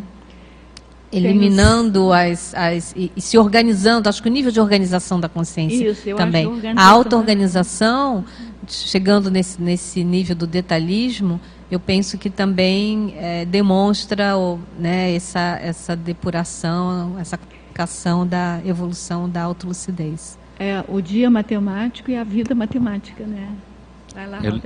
[1.12, 2.52] Eliminando as.
[2.54, 6.50] as e, e, se organizando, acho que o nível de organização da consciência isso, também.
[6.74, 8.24] A auto-organização,
[8.66, 11.38] chegando nesse, nesse nível do detalhismo,
[11.72, 14.34] eu penso que também é, demonstra
[14.78, 20.38] né, essa, essa depuração, essa aplicação da evolução da autolucidez.
[20.58, 23.48] É o dia matemático e a vida matemática, né?
[24.14, 24.60] Vai lá, eu,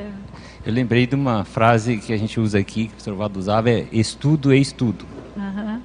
[0.66, 3.70] eu lembrei de uma frase que a gente usa aqui, que o professor Valdo usava,
[3.70, 5.06] é estudo é estudo.
[5.36, 5.80] Uhum.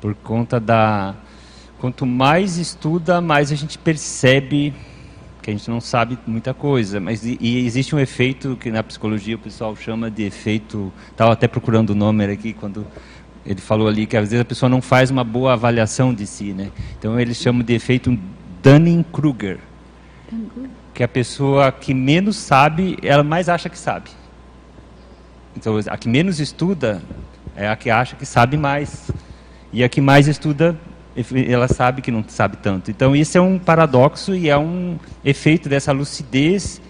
[0.00, 1.16] Por conta da...
[1.80, 4.72] Quanto mais estuda, mais a gente percebe
[5.48, 8.82] que a gente não sabe muita coisa, mas e, e existe um efeito que na
[8.82, 12.86] psicologia o pessoal chama de efeito, estava até procurando o nome aqui quando
[13.46, 16.52] ele falou ali que às vezes a pessoa não faz uma boa avaliação de si,
[16.52, 16.70] né?
[16.98, 18.18] Então eles chamam de efeito
[18.62, 19.58] Dunning-Kruger,
[20.92, 24.10] que a pessoa que menos sabe, ela mais acha que sabe.
[25.56, 27.02] Então a que menos estuda
[27.56, 29.10] é a que acha que sabe mais,
[29.72, 30.78] e a que mais estuda
[31.48, 32.90] ela sabe que não sabe tanto.
[32.90, 36.80] Então, isso é um paradoxo e é um efeito dessa lucidez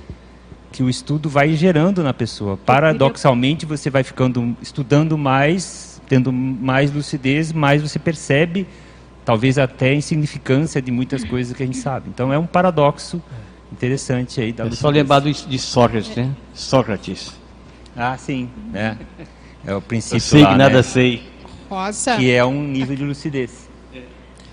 [0.70, 2.56] que o estudo vai gerando na pessoa.
[2.56, 8.66] Paradoxalmente, você vai ficando estudando mais, tendo mais lucidez, mais você percebe,
[9.24, 12.08] talvez até a insignificância de muitas coisas que a gente sabe.
[12.08, 13.22] Então, é um paradoxo
[13.72, 14.80] interessante aí da lucidez.
[14.80, 16.30] só lembrar de Sócrates, né?
[16.52, 17.34] Sócrates.
[17.96, 18.48] Ah, sim.
[18.74, 18.96] É,
[19.66, 20.82] é o princípio Eu sei lá, que nada né?
[20.82, 21.22] sei.
[21.68, 22.16] Rosa.
[22.16, 23.67] Que é um nível de lucidez.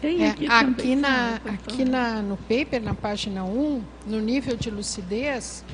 [0.06, 4.70] Tem é, aqui, aqui, na, aqui na, no paper, na página 1, no nível de
[4.70, 5.66] lucidez,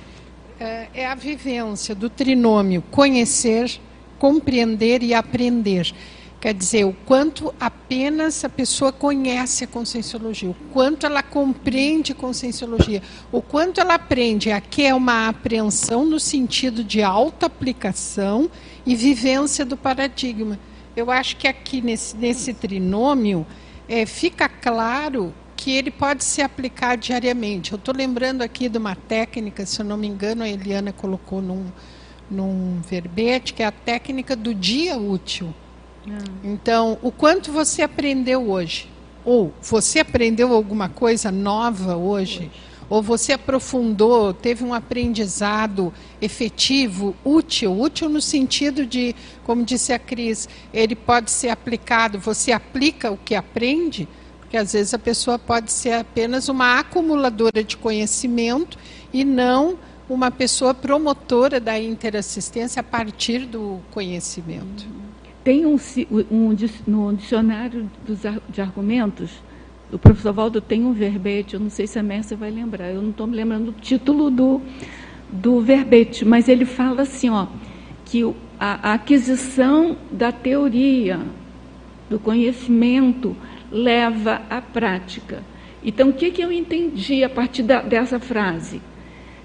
[0.58, 3.70] é, é a vivência do trinômio conhecer,
[4.18, 5.94] compreender e aprender.
[6.40, 13.04] Quer dizer, o quanto apenas a pessoa conhece a conscienciologia, o quanto ela compreende conscienciologia,
[13.34, 14.50] o quanto ela aprende.
[14.50, 18.50] Aqui é uma apreensão no sentido de auto-aplicação
[18.86, 20.58] e vivência do paradigma.
[20.96, 23.46] Eu acho que aqui nesse, nesse trinômio
[23.92, 27.74] é, fica claro que ele pode se aplicar diariamente.
[27.74, 31.42] Eu estou lembrando aqui de uma técnica, se eu não me engano, a Eliana colocou
[31.42, 31.66] num,
[32.30, 35.54] num verbete, que é a técnica do dia útil.
[36.08, 36.18] Ah.
[36.42, 38.88] Então, o quanto você aprendeu hoje?
[39.26, 42.40] Ou você aprendeu alguma coisa nova hoje?
[42.40, 42.52] hoje.
[42.92, 49.16] Ou você aprofundou, teve um aprendizado efetivo, útil, útil no sentido de,
[49.46, 54.10] como disse a Cris, ele pode ser aplicado, você aplica o que aprende,
[54.42, 58.78] porque às vezes a pessoa pode ser apenas uma acumuladora de conhecimento
[59.14, 64.86] e não uma pessoa promotora da interassistência a partir do conhecimento.
[65.46, 65.78] Tem um,
[66.30, 66.54] um
[66.86, 68.20] no dicionário dos,
[68.50, 69.32] de argumentos,
[69.92, 73.02] o professor Valdo tem um verbete, eu não sei se a Mércia vai lembrar, eu
[73.02, 74.62] não estou me lembrando do título do,
[75.30, 77.48] do verbete, mas ele fala assim, ó,
[78.06, 78.24] que
[78.60, 81.20] a, a aquisição da teoria,
[82.10, 83.36] do conhecimento,
[83.72, 85.44] leva à prática.
[85.84, 88.82] Então, o que, que eu entendi a partir da, dessa frase?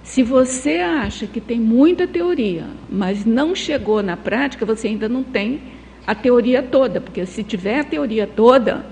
[0.02, 5.24] Se você acha que tem muita teoria, mas não chegou na prática, você ainda não
[5.24, 5.60] tem
[6.06, 8.86] a teoria toda, porque se tiver a teoria toda,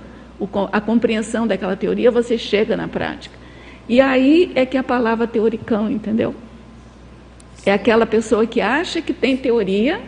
[0.73, 3.37] a compreensão daquela teoria, você chega na prática.
[3.89, 6.35] E aí é que a palavra teoricão, entendeu?
[7.67, 10.01] É aquela pessoa que acha que tem teoria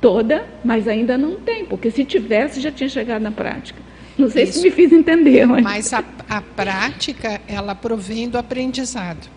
[0.00, 3.80] toda, mas ainda não tem, porque se tivesse já tinha chegado na prática.
[4.18, 4.58] Não sei Isso.
[4.58, 5.46] se me fiz entender.
[5.46, 9.28] Mas, mas a, a prática, ela provém do aprendizado.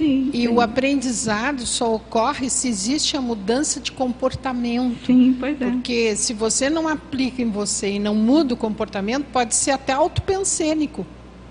[0.00, 0.48] Sim, e sim.
[0.48, 5.04] o aprendizado só ocorre se existe a mudança de comportamento.
[5.04, 5.70] Sim, pois é.
[5.70, 9.92] Porque se você não aplica em você e não muda o comportamento, pode ser até
[9.92, 11.06] autopensênico.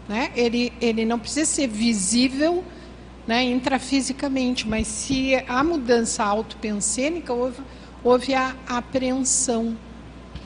[0.08, 0.32] Né?
[0.36, 2.64] Ele, ele não precisa ser visível
[3.28, 7.62] né, intrafisicamente, mas se a mudança autopensênica, houve,
[8.04, 9.78] houve a apreensão.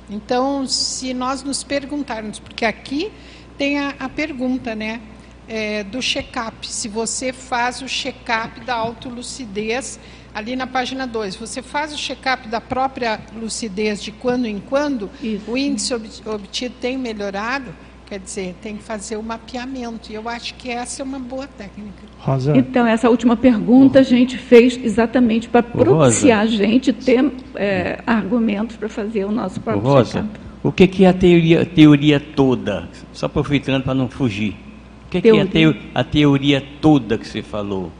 [0.09, 3.09] Então, se nós nos perguntarmos, porque aqui
[3.57, 4.99] tem a, a pergunta, né?
[5.47, 6.67] É, do check-up.
[6.67, 9.99] Se você faz o check-up da autolucidez,
[10.33, 15.09] ali na página 2, você faz o check-up da própria lucidez de quando em quando,
[15.21, 15.51] Isso.
[15.51, 15.93] o índice
[16.25, 17.71] obtido tem melhorado,
[18.05, 20.11] quer dizer, tem que fazer o mapeamento.
[20.11, 22.03] E eu acho que essa é uma boa técnica.
[22.19, 22.55] Rosa.
[22.55, 28.75] Então, essa última pergunta a gente fez exatamente para propiciar a gente ter é, argumentos
[28.75, 30.43] para fazer o nosso próprio check-up.
[30.63, 32.87] O que, que é a teoria, teoria toda?
[33.11, 34.55] Só aproveitando para não fugir
[35.21, 37.91] que, que é a, teo, a teoria toda que você falou?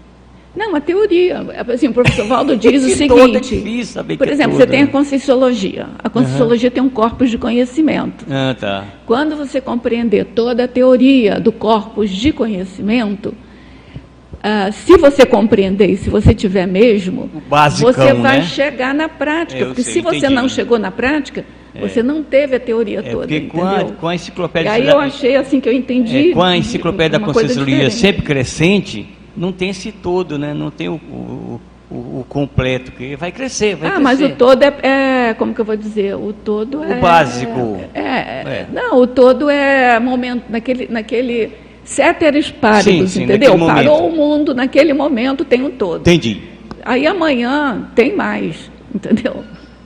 [0.56, 1.46] Não, a teoria.
[1.68, 3.80] Assim, o professor Valdo diz o seguinte.
[3.80, 5.88] É saber por é exemplo, você tem a Conscienciologia.
[6.04, 6.74] A Conscienciologia uhum.
[6.74, 8.26] tem um corpus de conhecimento.
[8.30, 8.86] Ah, tá.
[9.06, 15.98] Quando você compreender toda a teoria do corpus de conhecimento, uh, se você compreender e
[15.98, 18.44] se você tiver mesmo, basicão, você vai né?
[18.44, 19.60] chegar na prática.
[19.60, 20.36] Eu porque sei, se você entendi.
[20.36, 21.44] não chegou na prática,
[21.76, 21.88] é.
[21.88, 23.28] Você não teve a teoria é, toda.
[23.28, 24.70] Porque com a, com a enciclopédia.
[24.70, 26.32] E aí eu achei assim que eu entendi.
[26.32, 30.54] É, com a enciclopédia da Conscienciologia sempre crescente, não tem esse todo, né?
[30.54, 34.04] Não tem o, o, o, o completo, que vai crescer, vai ah, crescer.
[34.04, 36.16] mas o todo é, é, como que eu vou dizer?
[36.16, 36.98] O todo o é.
[36.98, 37.80] O básico.
[37.94, 40.88] É, é, Não, o todo é momento, naquele.
[40.88, 43.58] naquele Ceteris paribus, sim, sim, entendeu?
[43.58, 46.00] Parou o mundo, naquele momento tem um todo.
[46.00, 46.42] Entendi.
[46.86, 49.44] Aí amanhã tem mais, entendeu?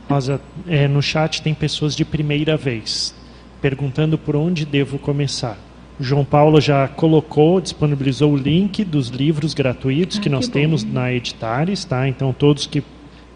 [0.10, 3.14] Rosa, é, no chat tem pessoas de primeira vez
[3.62, 5.58] perguntando por onde devo começar.
[6.00, 10.54] O João Paulo já colocou, disponibilizou o link dos livros gratuitos ah, que nós que
[10.54, 12.08] temos na Editares, tá?
[12.08, 12.84] Então todos que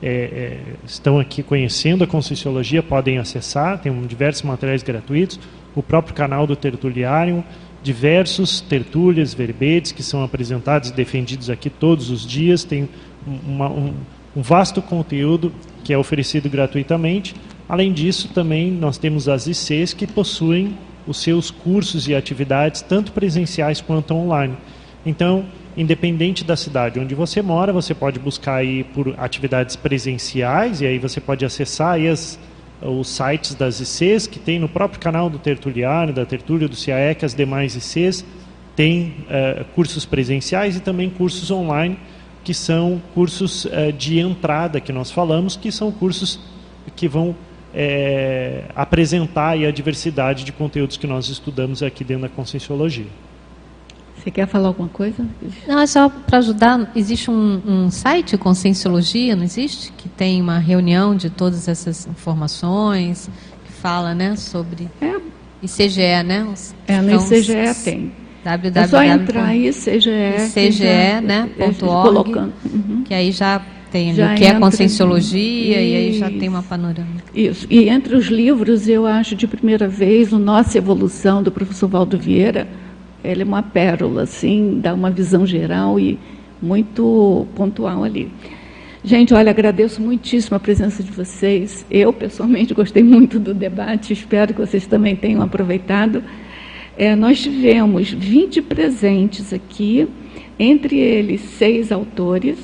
[0.02, 5.40] é, estão aqui conhecendo a Conscienciologia podem acessar, tem diversos materiais gratuitos,
[5.76, 7.44] o próprio canal do Tertuliário,
[7.84, 12.88] diversos tertúlias, verbetes que são apresentados e defendidos aqui todos os dias, tem
[13.26, 13.94] uma, um,
[14.36, 15.52] um vasto conteúdo
[15.84, 17.36] que é oferecido gratuitamente.
[17.68, 20.78] Além disso, também nós temos as ICs que possuem
[21.08, 24.56] os seus cursos e atividades, tanto presenciais quanto online.
[25.06, 25.46] Então,
[25.76, 31.00] independente da cidade onde você mora, você pode buscar aí por atividades presenciais e aí
[31.00, 32.38] você pode acessar aí as,
[32.82, 37.26] os sites das ICs que tem no próprio canal do Tertuliário, da Tertúlia, do CIAEC,
[37.26, 38.26] as demais ICs,
[38.76, 41.98] tem uh, cursos presenciais e também cursos online
[42.44, 46.40] que são cursos eh, de entrada que nós falamos, que são cursos
[46.96, 47.36] que vão
[47.74, 53.08] é, apresentar a diversidade de conteúdos que nós estudamos aqui dentro da Conscienciologia.
[54.18, 55.26] Você quer falar alguma coisa?
[55.68, 56.92] Não, é só para ajudar.
[56.96, 59.92] Existe um, um, site, Conscienciologia, não existe?
[59.94, 63.30] Que tem uma reunião de todas essas informações,
[63.66, 65.16] que fala né, sobre é.
[65.64, 66.44] ICGE, né?
[66.44, 68.12] Os, é, no ICGE tem
[68.44, 68.72] www.
[68.76, 70.10] É só entrar aí, ICGE.
[70.56, 71.50] ICGE, né?
[71.58, 73.04] Ponto org, uhum.
[73.06, 73.62] Que aí já
[73.92, 77.26] tem já o que é conscienciologia e aí já tem uma panorâmica.
[77.36, 77.68] Isso.
[77.70, 82.18] E entre os livros, eu acho de primeira vez o Nossa Evolução, do professor Valdo
[82.18, 82.68] Vieira.
[83.24, 86.18] Ele é uma pérola, assim, dá uma visão geral e
[86.62, 88.32] muito pontual ali.
[89.04, 91.86] Gente, olha, agradeço muitíssimo a presença de vocês.
[91.90, 96.24] Eu, pessoalmente, gostei muito do debate, espero que vocês também tenham aproveitado.
[97.02, 100.08] É, nós tivemos 20 presentes aqui
[100.60, 102.60] entre eles seis autores,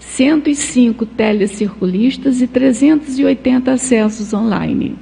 [0.00, 4.96] 105 telecirculistas e 380 acessos online.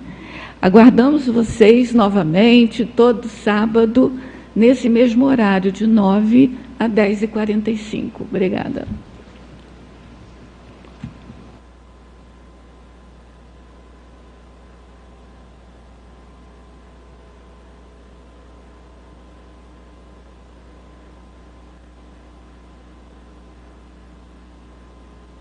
[0.60, 4.12] Aguardamos vocês novamente todo sábado,
[4.54, 8.10] nesse mesmo horário, de 9 a 10h45.
[8.30, 8.86] Obrigada.